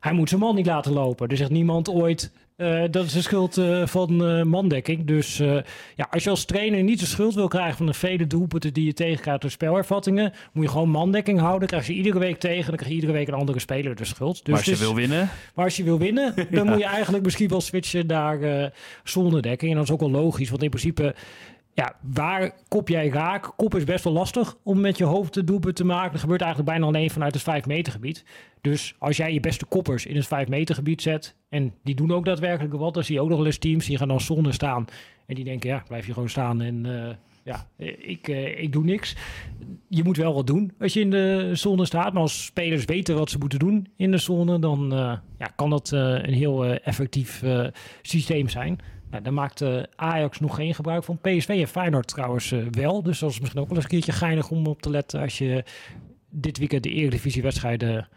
hij 0.00 0.12
moet 0.12 0.28
zijn 0.28 0.40
man 0.40 0.54
niet 0.54 0.66
laten 0.66 0.92
lopen. 0.92 1.28
Er 1.28 1.36
zegt 1.36 1.50
niemand 1.50 1.88
ooit, 1.88 2.32
uh, 2.56 2.82
dat 2.90 3.04
is 3.04 3.12
de 3.12 3.22
schuld 3.22 3.58
uh, 3.58 3.86
van 3.86 4.28
uh, 4.28 4.42
mandekking. 4.42 5.06
Dus 5.06 5.36
ja, 5.96 6.06
als 6.10 6.24
je 6.24 6.30
als 6.30 6.44
trainer 6.44 6.82
niet 6.82 7.00
de 7.00 7.06
schuld 7.06 7.34
wil 7.34 7.48
krijgen 7.48 7.76
van 7.76 7.86
de 7.86 7.94
vele 7.94 8.26
doelpunten 8.26 8.72
die 8.72 8.84
je 8.84 8.92
tegenkrijgt 8.92 9.40
door 9.40 9.50
spelervattingen, 9.50 10.32
moet 10.52 10.64
je 10.64 10.70
gewoon 10.70 10.90
mandekking 10.90 11.40
houden. 11.40 11.68
Krijg 11.68 11.86
je 11.86 11.92
iedere 11.92 12.18
week 12.18 12.38
tegen, 12.38 12.66
dan 12.66 12.76
krijg 12.76 12.88
je 12.88 12.94
iedere 12.94 13.12
week 13.12 13.28
een 13.28 13.34
andere 13.34 13.58
speler 13.58 13.94
de 13.94 14.04
schuld. 14.04 14.34
Dus 14.34 14.46
maar 14.46 14.56
als 14.56 14.64
je 14.64 14.70
dus, 14.70 14.80
wil 14.80 14.94
winnen? 14.94 15.28
Maar 15.54 15.64
als 15.64 15.76
je 15.76 15.84
wil 15.84 15.98
winnen, 15.98 16.34
dan 16.50 16.64
ja. 16.64 16.70
moet 16.70 16.78
je 16.78 16.84
eigenlijk 16.84 17.24
misschien 17.24 17.48
wel 17.48 17.60
switchen 17.60 18.06
naar 18.06 18.72
zonnedekking. 19.04 19.70
En 19.70 19.76
dat 19.76 19.86
is 19.86 19.92
ook 19.92 20.00
wel 20.00 20.10
logisch, 20.10 20.50
want 20.50 20.62
in 20.62 20.70
principe 20.70 21.14
ja, 21.80 21.94
waar 22.00 22.54
kop 22.68 22.88
jij 22.88 23.08
raak? 23.08 23.52
Kop 23.56 23.74
is 23.74 23.84
best 23.84 24.04
wel 24.04 24.12
lastig 24.12 24.56
om 24.62 24.80
met 24.80 24.98
je 24.98 25.04
hoofd 25.04 25.34
de 25.34 25.44
doelpunt 25.44 25.76
te 25.76 25.84
maken. 25.84 26.12
Dat 26.12 26.20
gebeurt 26.20 26.40
eigenlijk 26.40 26.70
bijna 26.70 26.86
alleen 26.86 27.10
vanuit 27.10 27.34
het 27.34 27.42
5 27.42 27.66
meter 27.66 27.92
gebied. 27.92 28.24
Dus 28.60 28.94
als 28.98 29.16
jij 29.16 29.32
je 29.32 29.40
beste 29.40 29.64
koppers 29.64 30.06
in 30.06 30.16
het 30.16 30.26
5 30.26 30.48
meter 30.48 30.74
gebied 30.74 31.02
zet... 31.02 31.34
en 31.48 31.74
die 31.82 31.94
doen 31.94 32.12
ook 32.12 32.24
daadwerkelijk 32.24 32.74
wat... 32.74 32.94
dan 32.94 33.04
zie 33.04 33.14
je 33.14 33.20
ook 33.20 33.28
nog 33.28 33.36
wel 33.36 33.46
eens 33.46 33.58
teams 33.58 33.86
die 33.86 33.96
gaan 33.96 34.08
dan 34.08 34.20
zonder 34.20 34.54
staan... 34.54 34.84
en 35.26 35.34
die 35.34 35.44
denken, 35.44 35.68
ja, 35.70 35.82
blijf 35.88 36.06
je 36.06 36.12
gewoon 36.12 36.28
staan 36.28 36.60
en... 36.60 36.84
Uh, 36.84 37.08
ja, 37.44 37.66
ik, 37.98 38.28
uh, 38.28 38.62
ik 38.62 38.72
doe 38.72 38.84
niks. 38.84 39.16
Je 39.88 40.04
moet 40.04 40.16
wel 40.16 40.34
wat 40.34 40.46
doen 40.46 40.72
als 40.78 40.92
je 40.92 41.00
in 41.00 41.10
de 41.10 41.50
zone 41.52 41.84
staat. 41.84 42.12
Maar 42.12 42.22
als 42.22 42.44
spelers 42.44 42.84
weten 42.84 43.16
wat 43.16 43.30
ze 43.30 43.38
moeten 43.38 43.58
doen 43.58 43.88
in 43.96 44.10
de 44.10 44.18
zone... 44.18 44.58
dan 44.58 44.92
uh, 44.92 45.12
ja, 45.38 45.46
kan 45.56 45.70
dat 45.70 45.90
een 45.90 46.34
heel 46.34 46.64
effectief 46.64 47.44
systeem 48.02 48.48
zijn... 48.48 48.78
Nou, 49.10 49.22
daar 49.22 49.32
maakt 49.32 49.60
uh, 49.60 49.82
Ajax 49.96 50.40
nog 50.40 50.54
geen 50.54 50.74
gebruik 50.74 51.04
van. 51.04 51.18
PSV 51.18 51.48
en 51.48 51.68
Feyenoord 51.68 52.08
trouwens 52.08 52.52
uh, 52.52 52.66
wel. 52.70 53.02
Dus 53.02 53.18
dat 53.18 53.30
is 53.30 53.40
misschien 53.40 53.60
ook 53.60 53.68
wel 53.68 53.76
eens 53.76 53.84
een 53.84 53.90
keertje 53.90 54.12
geinig 54.12 54.50
om 54.50 54.66
op 54.66 54.82
te 54.82 54.90
letten... 54.90 55.20
als 55.20 55.38
je 55.38 55.64
dit 56.30 56.58
weekend 56.58 56.82
de 56.82 56.90
Eredivisie-wedstrijden 56.90 58.08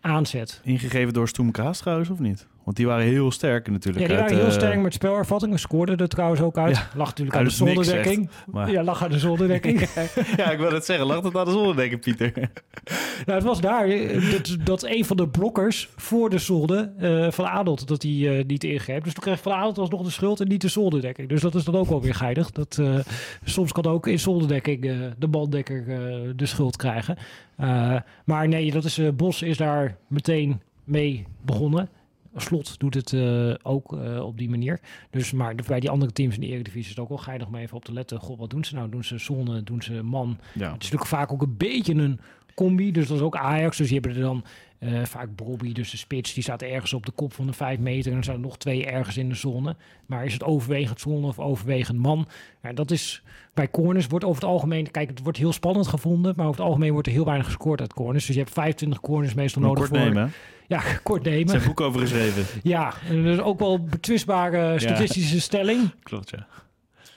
aanzet. 0.00 0.60
Ingegeven 0.64 1.12
door 1.12 1.28
Stoem 1.28 1.50
Kaas 1.50 1.78
trouwens, 1.78 2.10
of 2.10 2.18
niet? 2.18 2.46
Want 2.64 2.76
die 2.76 2.86
waren 2.86 3.04
heel 3.04 3.30
sterk 3.30 3.68
natuurlijk. 3.70 3.98
Ja, 4.02 4.06
die 4.08 4.16
waren 4.16 4.30
uit, 4.32 4.40
heel 4.42 4.50
uh, 4.52 4.58
sterk 4.58 4.80
met 4.82 4.94
spelervattingen. 4.94 5.58
Scoorden 5.58 5.96
er 5.96 6.08
trouwens 6.08 6.40
ook 6.40 6.58
uit. 6.58 6.76
Ja, 6.76 6.88
lag 6.94 7.06
natuurlijk 7.08 7.36
uit 7.36 7.44
aan 7.44 7.50
de 7.50 7.54
zonderdekking. 7.56 8.30
maar- 8.46 8.70
Ja, 8.70 8.82
lag 8.82 9.02
aan 9.04 9.10
de 9.10 9.18
zonderdekking. 9.18 9.80
ja, 10.36 10.50
ik 10.50 10.58
wil 10.58 10.72
het 10.72 10.84
zeggen. 10.84 11.06
Lag 11.06 11.22
het 11.22 11.36
aan 11.36 11.44
de 11.44 11.50
zonnedekking, 11.50 12.00
Pieter? 12.00 12.32
nou, 13.26 13.38
het 13.38 13.42
was 13.42 13.60
daar 13.60 13.86
eh, 13.88 14.30
dat, 14.32 14.56
dat 14.64 14.82
een 14.82 15.04
van 15.04 15.16
de 15.16 15.28
blokkers 15.28 15.88
voor 15.96 16.30
de 16.30 16.38
zolder 16.38 16.90
eh, 16.98 17.30
van 17.30 17.44
Adelt 17.46 17.88
dat 17.88 18.02
hij 18.02 18.38
eh, 18.38 18.44
niet 18.44 18.64
ingreep. 18.64 19.04
Dus 19.04 19.12
toen 19.14 19.22
kreeg 19.22 19.40
Van 19.40 19.52
Adelt 19.52 19.78
alsnog 19.78 20.02
de 20.02 20.10
schuld 20.10 20.40
en 20.40 20.48
niet 20.48 20.60
de 20.60 20.68
zolderdekking. 20.68 21.28
Dus 21.28 21.40
dat 21.40 21.54
is 21.54 21.64
dan 21.64 21.76
ook 21.76 21.88
wel 21.88 22.02
weer 22.02 22.14
geinig. 22.14 22.50
Dat, 22.50 22.78
eh, 22.80 22.98
soms 23.44 23.72
kan 23.72 23.84
ook 23.84 24.06
in 24.06 24.18
zolderdekking 24.18 24.84
eh, 24.84 24.96
de 25.18 25.28
baldekker 25.28 25.84
eh, 25.88 25.96
de 26.36 26.46
schuld 26.46 26.76
krijgen. 26.76 27.16
Eh, 27.56 27.96
maar 28.24 28.48
nee, 28.48 28.70
dat 28.70 28.84
is, 28.84 28.98
eh, 28.98 29.08
Bos 29.16 29.42
is 29.42 29.56
daar 29.56 29.96
meteen 30.08 30.60
mee 30.84 31.26
begonnen. 31.44 31.88
Slot 32.36 32.78
doet 32.78 32.94
het 32.94 33.12
eh, 33.12 33.54
ook 33.62 33.92
eh, 33.92 34.26
op 34.26 34.38
die 34.38 34.50
manier. 34.50 34.80
Dus, 35.10 35.32
maar 35.32 35.54
bij 35.66 35.80
die 35.80 35.90
andere 35.90 36.12
teams 36.12 36.34
in 36.34 36.40
de 36.40 36.46
Eredivisie 36.46 36.82
is 36.82 36.88
het 36.88 36.98
ook 36.98 37.08
wel 37.08 37.18
geinig 37.18 37.46
om 37.46 37.54
even 37.54 37.76
op 37.76 37.84
te 37.84 37.92
letten. 37.92 38.20
God, 38.20 38.38
wat 38.38 38.50
doen 38.50 38.64
ze 38.64 38.74
nou? 38.74 38.88
Doen 38.88 39.04
ze 39.04 39.18
zone? 39.18 39.62
Doen 39.62 39.82
ze 39.82 40.02
man? 40.02 40.38
Ja. 40.52 40.72
Het 40.72 40.82
is 40.82 40.90
natuurlijk 40.90 41.06
vaak 41.06 41.32
ook 41.32 41.42
een 41.42 41.56
beetje 41.56 41.94
een 41.94 42.20
combi. 42.54 42.92
Dus 42.92 43.06
dat 43.08 43.16
is 43.16 43.22
ook 43.22 43.36
Ajax. 43.36 43.76
Dus 43.76 43.88
die 43.88 43.98
hebben 44.00 44.16
er 44.16 44.26
dan 44.26 44.44
eh, 44.84 45.04
vaak 45.04 45.36
Bobby, 45.36 45.72
dus 45.72 45.90
de 45.90 45.96
spits, 45.96 46.34
die 46.34 46.42
staat 46.42 46.62
ergens 46.62 46.92
op 46.92 47.06
de 47.06 47.12
kop 47.12 47.32
van 47.32 47.46
de 47.46 47.52
5 47.52 47.78
meter. 47.78 48.06
En 48.06 48.12
dan 48.12 48.24
zijn 48.24 48.36
er 48.36 48.42
nog 48.42 48.58
twee 48.58 48.86
ergens 48.86 49.16
in 49.16 49.28
de 49.28 49.34
zone. 49.34 49.76
Maar 50.06 50.24
is 50.24 50.32
het 50.32 50.44
overwegend 50.44 51.00
zone 51.00 51.26
of 51.26 51.38
overwegend 51.38 51.98
man? 51.98 52.26
Ja, 52.62 52.72
dat 52.72 52.90
is 52.90 53.22
bij 53.54 53.70
corners 53.70 54.06
wordt 54.06 54.24
over 54.24 54.42
het 54.42 54.50
algemeen... 54.50 54.90
Kijk, 54.90 55.08
het 55.08 55.22
wordt 55.22 55.38
heel 55.38 55.52
spannend 55.52 55.86
gevonden. 55.86 56.32
Maar 56.36 56.46
over 56.46 56.58
het 56.60 56.68
algemeen 56.68 56.92
wordt 56.92 57.06
er 57.06 57.12
heel 57.12 57.24
weinig 57.24 57.46
gescoord 57.46 57.80
uit 57.80 57.92
corners. 57.92 58.26
Dus 58.26 58.34
je 58.34 58.40
hebt 58.40 58.54
25 58.54 59.00
corners 59.00 59.34
meestal 59.34 59.62
nodig 59.62 59.88
kort 59.88 59.88
voor... 59.88 59.98
nemen. 59.98 60.32
Ja, 60.66 60.82
kort 61.02 61.22
nemen. 61.22 61.54
Er 61.54 61.60
zijn 61.60 61.64
boek 61.64 61.80
over 61.80 62.00
geschreven. 62.00 62.60
Ja, 62.62 62.94
en 63.08 63.24
dat 63.24 63.32
is 63.32 63.40
ook 63.40 63.58
wel 63.58 63.84
betwistbare 63.84 64.78
statistische 64.78 65.40
stelling. 65.40 65.90
Klopt, 66.02 66.30
ja. 66.30 66.46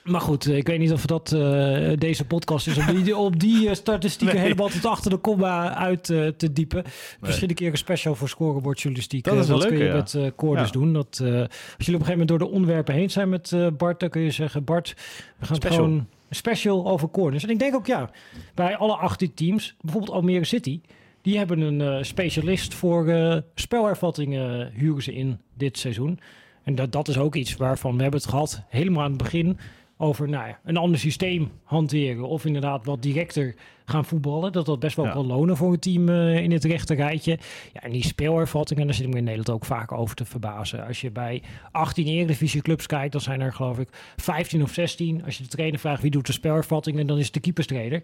Maar 0.08 0.20
goed, 0.20 0.46
eh, 0.46 0.56
ik 0.56 0.66
weet 0.66 0.78
niet 0.78 0.92
of 0.92 1.06
dat 1.06 1.32
eh, 1.32 1.92
deze 1.98 2.24
podcast 2.24 2.66
is 2.66 2.78
om 2.78 3.02
die, 3.02 3.16
op 3.26 3.40
die 3.40 3.68
eh, 3.68 3.74
statistieken 3.74 4.36
Nee. 4.36 4.44
helemaal 4.44 4.68
tot 4.68 4.84
achter 4.86 5.10
de 5.10 5.16
komma 5.16 5.74
uit 5.74 6.04
te 6.36 6.52
diepen. 6.52 6.84
Misschien 7.20 7.48
een 7.48 7.54
keer 7.54 7.70
een 7.70 7.76
special 7.78 8.14
voor 8.14 8.28
scorebordjournalistiek. 8.28 9.24
Dat 9.24 9.36
is 9.36 9.48
wat 9.48 9.66
kun 9.66 9.78
je 9.78 9.84
ja. 9.84 9.94
met 9.94 10.18
corners 10.36 10.66
Ja. 10.66 10.72
doen? 10.72 10.92
Dat, 10.92 11.06
als 11.08 11.20
jullie 11.20 11.46
op 11.76 11.78
een 11.78 11.88
gegeven 11.88 12.10
moment 12.10 12.28
door 12.28 12.38
de 12.38 12.48
onderwerpen 12.48 12.94
heen 12.94 13.10
zijn 13.10 13.28
met 13.28 13.56
Bart, 13.76 14.00
dan 14.00 14.08
kun 14.08 14.20
je 14.22 14.30
zeggen, 14.30 14.64
Bart, 14.64 14.94
we 15.38 15.46
gaan 15.46 15.56
Special. 15.56 15.84
gewoon 15.84 15.98
een 16.28 16.36
special 16.36 16.86
over 16.88 17.10
corners. 17.10 17.44
En 17.44 17.50
ik 17.50 17.58
denk 17.58 17.74
ook, 17.74 17.86
ja, 17.86 18.10
bij 18.54 18.76
alle 18.76 18.94
18 18.96 19.34
teams, 19.34 19.74
bijvoorbeeld 19.80 20.12
Almere 20.12 20.44
City, 20.44 20.80
die 21.22 21.38
hebben 21.38 21.60
een 21.60 22.04
specialist 22.04 22.74
voor 22.74 23.42
spelervattingen 23.54 24.70
huren 24.74 25.02
ze 25.02 25.14
in 25.14 25.38
dit 25.54 25.78
seizoen. 25.78 26.20
En 26.62 26.74
dat, 26.74 26.92
dat 26.92 27.08
is 27.08 27.18
ook 27.18 27.34
iets 27.34 27.56
waarvan 27.56 27.96
we 27.96 28.02
hebben 28.02 28.20
het 28.20 28.28
gehad 28.30 28.62
helemaal 28.68 29.02
aan 29.02 29.08
het 29.12 29.22
begin 29.22 29.58
over 29.98 30.28
nou 30.28 30.48
ja, 30.48 30.58
een 30.64 30.76
ander 30.76 30.98
systeem 30.98 31.50
hanteren. 31.64 32.24
Of 32.28 32.44
inderdaad 32.44 32.84
wat 32.84 33.02
directer 33.02 33.54
gaan 33.84 34.04
voetballen. 34.04 34.52
Dat 34.52 34.66
dat 34.66 34.78
best 34.78 34.96
wel 34.96 35.04
Ja. 35.04 35.10
kan 35.12 35.26
lonen 35.26 35.56
voor 35.56 35.72
een 35.72 35.78
team 35.78 36.08
eh, 36.08 36.36
in 36.42 36.52
het 36.52 36.64
rechte 36.64 36.94
rijtje. 36.94 37.38
Ja, 37.72 37.80
en 37.80 37.90
die 37.92 38.04
speelervattingen, 38.04 38.86
daar 38.86 38.94
zit 38.94 39.04
ik 39.06 39.10
me 39.12 39.18
in 39.18 39.24
Nederland 39.24 39.50
ook 39.50 39.64
vaak 39.64 39.92
over 39.92 40.16
te 40.16 40.24
verbazen. 40.24 40.86
Als 40.86 41.00
je 41.00 41.10
bij 41.10 41.42
18 41.70 42.06
Eredivisie 42.06 42.62
clubs 42.62 42.86
kijkt, 42.86 43.12
dan 43.12 43.20
zijn 43.20 43.40
er 43.40 43.52
geloof 43.52 43.78
ik 43.78 43.88
15 44.16 44.62
of 44.62 44.72
16. 44.72 45.24
Als 45.24 45.36
je 45.36 45.42
de 45.42 45.48
trainer 45.48 45.78
vraagt 45.80 46.02
wie 46.02 46.10
doet 46.10 46.26
de 46.26 46.32
spelervattingen, 46.32 47.06
dan 47.06 47.18
is 47.18 47.24
het 47.24 47.34
de 47.34 47.40
keeperstrainer. 47.40 48.02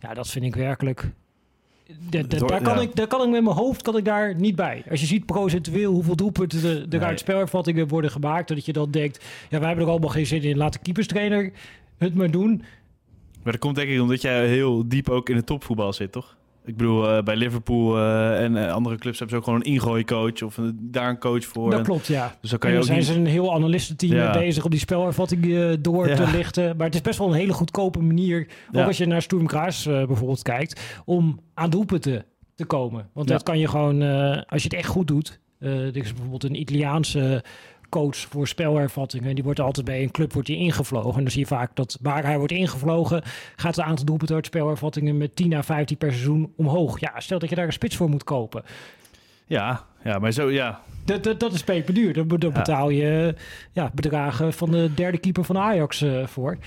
Ja, 0.00 0.14
dat 0.14 0.28
vind 0.30 0.44
ik 0.44 0.54
werkelijk 0.56 1.10
daar, 2.28 2.62
kan 2.62 2.80
ik, 2.80 2.96
daar 2.96 3.06
kan 3.06 3.22
ik 3.22 3.28
met 3.28 3.42
mijn 3.42 3.56
hoofd 3.56 3.82
kan 3.82 3.96
ik 3.96 4.04
daar 4.04 4.34
niet 4.34 4.56
bij. 4.56 4.84
Als 4.90 5.00
je 5.00 5.06
ziet 5.06 5.26
procentueel 5.26 5.92
hoeveel 5.92 6.16
doelpunten 6.16 6.64
er 6.64 6.86
nee. 6.88 7.00
uit 7.00 7.18
spelervattingen 7.18 7.88
worden 7.88 8.10
gemaakt, 8.10 8.48
dat 8.48 8.64
je 8.64 8.72
dan 8.72 8.90
denkt, 8.90 9.24
ja, 9.50 9.58
wij 9.58 9.66
hebben 9.66 9.84
er 9.84 9.90
allemaal 9.90 10.10
geen 10.10 10.26
zin 10.26 10.42
in, 10.42 10.56
laat 10.56 10.72
de 10.72 10.78
keeperstrainer 10.78 11.52
het 11.98 12.14
maar 12.14 12.30
doen. 12.30 12.62
Maar 13.42 13.52
dat 13.52 13.60
komt 13.60 13.76
denk 13.76 13.88
ik 13.88 14.00
omdat 14.00 14.22
jij 14.22 14.46
heel 14.46 14.88
diep 14.88 15.08
ook 15.08 15.28
in 15.28 15.36
het 15.36 15.46
topvoetbal 15.46 15.92
zit, 15.92 16.12
toch? 16.12 16.36
Ik 16.64 16.76
bedoel, 16.76 17.16
uh, 17.16 17.22
bij 17.22 17.36
Liverpool 17.36 17.98
uh, 17.98 18.42
en 18.42 18.56
uh, 18.56 18.72
andere 18.72 18.96
clubs 18.96 19.18
hebben 19.18 19.36
ze 19.36 19.42
ook 19.42 19.44
gewoon 19.44 19.60
een 19.64 19.72
ingooicoach 19.72 20.42
of 20.42 20.56
een, 20.56 20.78
daar 20.80 21.08
een 21.08 21.18
coach 21.18 21.44
voor. 21.44 21.70
Dat 21.70 21.82
klopt, 21.82 22.06
ja. 22.06 22.36
Dus 22.40 22.50
dan 22.50 22.58
kan 22.58 22.70
je 22.70 22.76
ook 22.76 22.84
zijn 22.84 22.98
niet... 22.98 23.06
ze 23.06 23.14
een 23.14 23.26
heel 23.26 23.54
analistenteam 23.54 24.14
ja. 24.14 24.32
bezig 24.32 24.64
om 24.64 24.70
die 24.70 24.78
spelervatting 24.78 25.74
door 25.80 26.08
ja. 26.08 26.14
te 26.16 26.30
lichten. 26.30 26.76
Maar 26.76 26.86
het 26.86 26.94
is 26.94 27.00
best 27.00 27.18
wel 27.18 27.28
een 27.28 27.34
hele 27.34 27.52
goedkope 27.52 28.00
manier, 28.00 28.48
ook 28.72 28.86
als 28.86 28.96
je 28.96 29.06
naar 29.06 29.22
Sturm 29.22 29.48
Graz 29.48 29.84
bijvoorbeeld 29.84 30.42
kijkt, 30.42 31.00
om 31.04 31.40
aan 31.54 31.70
doelpunten 31.70 32.24
te 32.54 32.64
komen. 32.64 33.08
Want 33.12 33.28
dat 33.28 33.42
kan 33.42 33.58
je 33.58 33.68
gewoon, 33.68 34.02
als 34.46 34.62
je 34.62 34.68
het 34.68 34.78
echt 34.78 34.88
goed 34.88 35.06
doet. 35.06 35.40
er 35.58 35.96
is 35.96 36.12
bijvoorbeeld 36.12 36.44
een 36.44 36.60
Italiaanse 36.60 37.44
coach 37.94 38.16
voor 38.16 38.48
spelervattingen. 38.48 39.34
Die 39.34 39.44
wordt 39.44 39.60
altijd 39.60 39.86
bij 39.86 40.02
een 40.02 40.10
club 40.10 40.32
wordt 40.32 40.48
die 40.48 40.56
ingevlogen. 40.56 41.14
En 41.14 41.22
dan 41.22 41.30
zie 41.30 41.40
je 41.40 41.46
vaak 41.46 41.76
dat 41.76 41.98
waar 42.02 42.24
hij 42.24 42.38
wordt 42.38 42.52
ingevlogen, 42.52 43.22
gaat 43.56 43.76
het 43.76 43.84
aantal 43.84 44.04
doelpunten 44.04 44.36
uit 44.36 44.46
spelervattingen 44.46 45.16
met 45.16 45.36
10 45.36 45.52
à 45.52 45.62
15 45.62 45.96
per 45.96 46.12
seizoen 46.12 46.52
omhoog. 46.56 47.00
Ja, 47.00 47.20
stel 47.20 47.38
dat 47.38 47.48
je 47.48 47.54
daar 47.54 47.66
een 47.66 47.72
spits 47.72 47.96
voor 47.96 48.08
moet 48.08 48.24
kopen. 48.24 48.62
Ja, 49.46 49.84
ja 50.04 50.18
maar 50.18 50.32
zo, 50.32 50.50
ja. 50.50 50.80
Dat, 51.04 51.24
dat, 51.24 51.40
dat 51.40 51.52
is 51.52 51.64
peperduur. 51.64 52.12
Daar, 52.12 52.38
daar 52.38 52.52
betaal 52.52 52.90
je 52.90 53.34
ja, 53.72 53.90
bedragen 53.94 54.52
van 54.52 54.70
de 54.70 54.94
derde 54.94 55.18
keeper 55.18 55.44
van 55.44 55.58
Ajax 55.58 56.02
uh, 56.02 56.26
voor. 56.26 56.58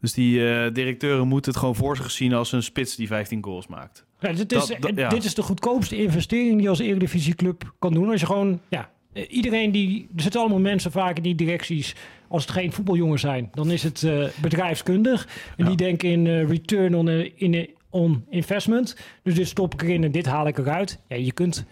Dus 0.00 0.12
die 0.12 0.38
uh, 0.38 0.72
directeuren 0.72 1.28
moeten 1.28 1.50
het 1.50 1.60
gewoon 1.60 1.74
voor 1.74 1.96
zich 1.96 2.10
zien 2.10 2.32
als 2.32 2.52
een 2.52 2.62
spits 2.62 2.96
die 2.96 3.06
15 3.06 3.44
goals 3.44 3.66
maakt. 3.66 4.04
Ja, 4.20 4.32
dit, 4.32 4.52
is, 4.52 4.66
dat, 4.66 4.80
dat, 4.80 4.92
ja. 4.94 5.08
dit 5.08 5.24
is 5.24 5.34
de 5.34 5.42
goedkoopste 5.42 5.96
investering 5.96 6.52
die 6.52 6.62
je 6.62 6.68
als 6.68 6.78
Eredivisieclub 6.78 7.72
kan 7.78 7.92
doen. 7.92 8.10
Als 8.10 8.20
je 8.20 8.26
gewoon 8.26 8.60
ja, 8.68 8.90
iedereen 9.28 9.72
die. 9.72 10.08
Er 10.16 10.22
zitten 10.22 10.40
allemaal 10.40 10.60
mensen 10.60 10.90
vaak 10.90 11.16
in 11.16 11.22
die 11.22 11.34
directies. 11.34 11.94
Als 12.28 12.42
het 12.42 12.52
geen 12.52 12.72
voetbaljongens 12.72 13.20
zijn, 13.20 13.50
dan 13.54 13.70
is 13.70 13.82
het 13.82 14.02
uh, 14.02 14.28
bedrijfskundig. 14.40 15.28
En 15.56 15.64
ja. 15.64 15.66
die 15.66 15.76
denken 15.76 16.10
in 16.10 16.26
uh, 16.26 16.48
return 16.48 16.94
on, 16.94 17.08
in, 17.34 17.70
on 17.90 18.24
investment. 18.30 18.96
Dus 19.22 19.34
dit 19.34 19.48
stop 19.48 19.74
ik 19.74 19.82
erin 19.82 20.04
en 20.04 20.12
dit 20.12 20.26
haal 20.26 20.46
ik 20.46 20.58
eruit. 20.58 21.00
Ja, 21.08 21.16
je 21.16 21.32
kunt 21.32 21.64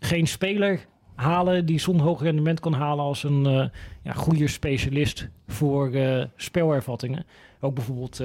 geen 0.00 0.26
speler 0.26 0.86
halen 1.14 1.66
die 1.66 1.78
zo'n 1.78 1.98
hoog 1.98 2.22
rendement 2.22 2.60
kan 2.60 2.72
halen 2.72 3.04
als 3.04 3.22
een 3.22 3.70
ja, 4.02 4.12
goede 4.12 4.48
specialist 4.48 5.28
voor 5.46 5.90
spelervattingen. 6.36 7.26
Ook 7.60 7.74
bijvoorbeeld 7.74 8.20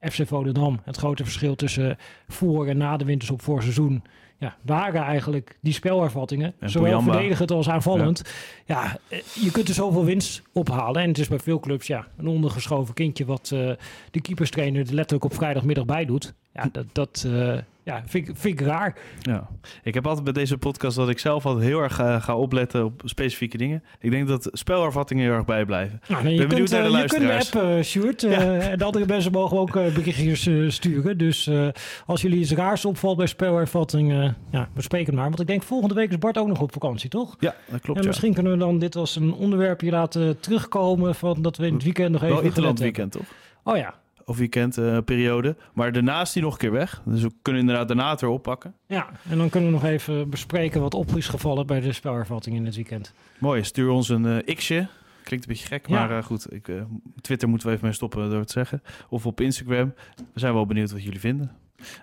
FC 0.00 0.26
Volendam. 0.26 0.80
Het 0.84 0.96
grote 0.96 1.24
verschil 1.24 1.54
tussen 1.54 1.96
voor 2.28 2.66
en 2.66 2.76
na 2.76 2.96
de 2.96 3.04
winterstop 3.04 3.42
voor 3.42 3.62
seizoen 3.62 4.02
ja, 4.38 4.56
waren 4.62 5.02
eigenlijk 5.02 5.58
die 5.60 5.72
spelervattingen, 5.72 6.54
en 6.58 6.70
zowel 6.70 7.02
verdedigend 7.02 7.50
als 7.50 7.68
aanvallend. 7.68 8.22
Ja. 8.64 8.98
ja. 9.08 9.18
je 9.34 9.50
kunt 9.50 9.68
er 9.68 9.74
zoveel 9.74 10.04
winst 10.04 10.42
ophalen. 10.52 11.02
En 11.02 11.08
het 11.08 11.18
is 11.18 11.28
bij 11.28 11.38
veel 11.38 11.60
clubs 11.60 11.86
ja, 11.86 12.06
een 12.16 12.26
ondergeschoven 12.26 12.94
kindje 12.94 13.24
wat 13.24 13.50
uh, 13.54 13.70
de 14.10 14.20
keeperstrainer 14.20 14.86
er 14.86 14.94
letterlijk 14.94 15.24
op 15.24 15.34
vrijdagmiddag 15.34 15.84
bij 15.84 16.04
doet. 16.04 16.34
Ja, 16.52 16.68
dat, 16.72 16.86
dat 16.92 17.24
uh, 17.26 17.56
ja, 17.86 18.02
vind, 18.06 18.28
ik, 18.28 18.36
vind 18.36 18.60
ik 18.60 18.66
raar. 18.66 18.96
Ja. 19.20 19.48
Ik 19.82 19.94
heb 19.94 20.06
altijd 20.06 20.24
bij 20.24 20.32
deze 20.32 20.58
podcast 20.58 20.96
dat 20.96 21.08
ik 21.08 21.18
zelf 21.18 21.46
altijd 21.46 21.64
heel 21.64 21.80
erg 21.80 22.00
uh, 22.00 22.22
ga 22.22 22.36
opletten 22.36 22.84
op 22.84 23.02
specifieke 23.04 23.56
dingen. 23.56 23.82
Ik 24.00 24.10
denk 24.10 24.28
dat 24.28 24.48
spelervattingen 24.52 25.24
heel 25.24 25.32
erg 25.32 25.44
bijblijven. 25.44 26.00
Nou, 26.08 26.22
nee, 26.22 26.34
je 26.34 26.46
ben 26.46 26.56
kunt, 26.56 26.70
naar 26.70 26.82
de 26.82 26.90
je 26.90 27.04
kunt 27.04 27.54
app, 27.54 27.64
uh, 27.64 27.82
Stuart. 27.82 28.20
Ja. 28.20 28.58
en 28.58 28.78
de 28.78 28.84
andere 28.84 29.06
mensen 29.06 29.32
mogen 29.32 29.58
ook 29.58 29.72
berichtjes 29.72 30.74
sturen. 30.74 31.18
Dus 31.18 31.50
als 32.06 32.22
jullie 32.22 32.38
iets 32.38 32.52
raars 32.52 32.84
opvalt 32.84 33.16
bij 33.16 33.26
spelervattingen, 33.26 34.36
ja, 34.50 34.68
bespreek 34.74 35.06
het 35.06 35.14
maar. 35.14 35.28
Want 35.28 35.40
ik 35.40 35.46
denk 35.46 35.62
volgende 35.62 35.94
week 35.94 36.10
is 36.10 36.18
Bart 36.18 36.38
ook 36.38 36.48
nog 36.48 36.60
op 36.60 36.72
vakantie, 36.72 37.10
toch? 37.10 37.36
Ja, 37.38 37.54
dat 37.70 37.80
klopt. 37.80 37.98
En 37.98 38.04
ja. 38.04 38.10
misschien 38.10 38.34
kunnen 38.34 38.52
we 38.52 38.58
dan 38.58 38.78
dit 38.78 38.96
als 38.96 39.16
een 39.16 39.32
onderwerpje 39.32 39.90
laten 39.90 40.40
terugkomen 40.40 41.14
van 41.14 41.42
dat 41.42 41.56
we 41.56 41.66
in 41.66 41.74
het 41.74 41.82
weekend 41.82 42.10
nog 42.10 42.22
even... 42.22 42.34
Wel 42.34 42.44
Interland 42.44 42.78
weekend, 42.78 43.12
toch? 43.12 43.26
Oh 43.62 43.76
ja, 43.76 43.94
of 44.26 44.36
weekendperiode. 44.36 45.48
Uh, 45.48 45.64
maar 45.74 45.92
daarna 45.92 46.20
is 46.20 46.32
die 46.32 46.42
nog 46.42 46.52
een 46.52 46.58
keer 46.58 46.72
weg. 46.72 47.02
Dus 47.04 47.22
we 47.22 47.30
kunnen 47.42 47.60
inderdaad 47.60 47.88
daarna 47.88 48.10
het 48.10 48.20
weer 48.20 48.30
oppakken. 48.30 48.74
Ja, 48.86 49.10
en 49.30 49.38
dan 49.38 49.48
kunnen 49.48 49.70
we 49.70 49.76
nog 49.76 49.84
even 49.84 50.30
bespreken 50.30 50.80
wat 50.80 50.94
op 50.94 51.16
is 51.16 51.28
gevallen 51.28 51.66
bij 51.66 51.80
de 51.80 51.92
spelervatting 51.92 52.56
in 52.56 52.64
het 52.64 52.74
weekend. 52.74 53.12
Mooi, 53.38 53.64
stuur 53.64 53.90
ons 53.90 54.08
een 54.08 54.24
uh, 54.24 54.54
x'je. 54.54 54.86
Klinkt 55.22 55.46
een 55.46 55.52
beetje 55.52 55.66
gek, 55.66 55.86
ja. 55.86 55.94
maar 55.94 56.18
uh, 56.18 56.24
goed. 56.24 56.52
Ik, 56.52 56.68
Twitter 57.20 57.48
moeten 57.48 57.68
we 57.68 57.74
even 57.74 57.86
mee 57.86 57.94
stoppen 57.94 58.30
door 58.30 58.40
het 58.40 58.50
zeggen. 58.50 58.82
Of 59.08 59.26
op 59.26 59.40
Instagram. 59.40 59.94
We 60.32 60.40
zijn 60.40 60.54
wel 60.54 60.66
benieuwd 60.66 60.92
wat 60.92 61.02
jullie 61.02 61.20
vinden. 61.20 61.50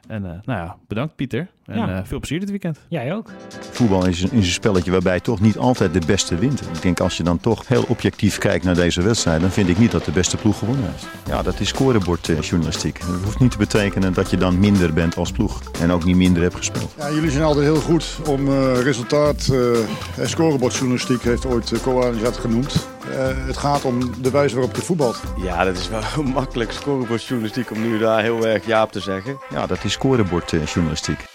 En 0.07 0.23
uh, 0.23 0.29
nou 0.29 0.59
ja, 0.59 0.77
bedankt 0.87 1.15
Pieter. 1.15 1.47
En 1.65 1.77
ja. 1.77 1.89
uh, 1.89 1.99
veel 2.03 2.19
plezier 2.19 2.39
dit 2.39 2.49
weekend. 2.49 2.79
Jij 2.87 3.13
ook. 3.13 3.29
Voetbal 3.71 4.07
is 4.07 4.21
een, 4.21 4.31
is 4.31 4.45
een 4.45 4.53
spelletje 4.53 4.91
waarbij 4.91 5.19
toch 5.19 5.41
niet 5.41 5.57
altijd 5.57 5.93
de 5.93 6.01
beste 6.05 6.35
wint. 6.35 6.61
Ik 6.61 6.81
denk 6.81 6.99
als 6.99 7.17
je 7.17 7.23
dan 7.23 7.39
toch 7.39 7.67
heel 7.67 7.85
objectief 7.87 8.37
kijkt 8.37 8.65
naar 8.65 8.75
deze 8.75 9.01
wedstrijd, 9.01 9.41
dan 9.41 9.49
vind 9.49 9.69
ik 9.69 9.77
niet 9.77 9.91
dat 9.91 10.05
de 10.05 10.11
beste 10.11 10.37
ploeg 10.37 10.57
gewonnen 10.57 10.85
heeft. 10.85 11.07
Ja, 11.25 11.41
dat 11.41 11.59
is 11.59 11.67
scorebordjournalistiek. 11.67 12.99
Uh, 12.99 13.07
dat 13.07 13.21
hoeft 13.23 13.39
niet 13.39 13.51
te 13.51 13.57
betekenen 13.57 14.13
dat 14.13 14.29
je 14.29 14.37
dan 14.37 14.59
minder 14.59 14.93
bent 14.93 15.15
als 15.15 15.31
ploeg. 15.31 15.61
En 15.81 15.91
ook 15.91 16.03
niet 16.03 16.15
minder 16.15 16.41
hebt 16.41 16.55
gespeeld. 16.55 16.95
Ja, 16.97 17.11
jullie 17.11 17.31
zijn 17.31 17.43
altijd 17.43 17.65
heel 17.65 17.81
goed 17.81 18.19
om 18.27 18.49
resultaat. 18.73 19.53
en 20.17 20.29
scorebordjournalistiek 20.29 21.21
heeft 21.21 21.45
ooit 21.45 21.71
uh, 21.71 22.21
dat 22.21 22.37
genoemd. 22.37 22.87
Uh, 23.09 23.47
het 23.47 23.57
gaat 23.57 23.85
om 23.85 24.21
de 24.21 24.31
wijze 24.31 24.55
waarop 24.55 24.75
je 24.75 24.81
voetbalt. 24.81 25.21
Ja, 25.37 25.63
dat 25.63 25.77
is 25.77 25.89
wel 25.89 26.23
makkelijk 26.33 26.71
scorebordjournalistiek 26.71 27.71
om 27.71 27.81
nu 27.81 27.97
daar 27.97 28.21
heel 28.21 28.47
erg 28.47 28.65
ja 28.65 28.83
op 28.83 28.91
te 28.91 28.99
zeggen. 28.99 29.37
Dat 29.67 29.83
is 29.83 29.91
scorebordjournalistiek. 29.91 31.32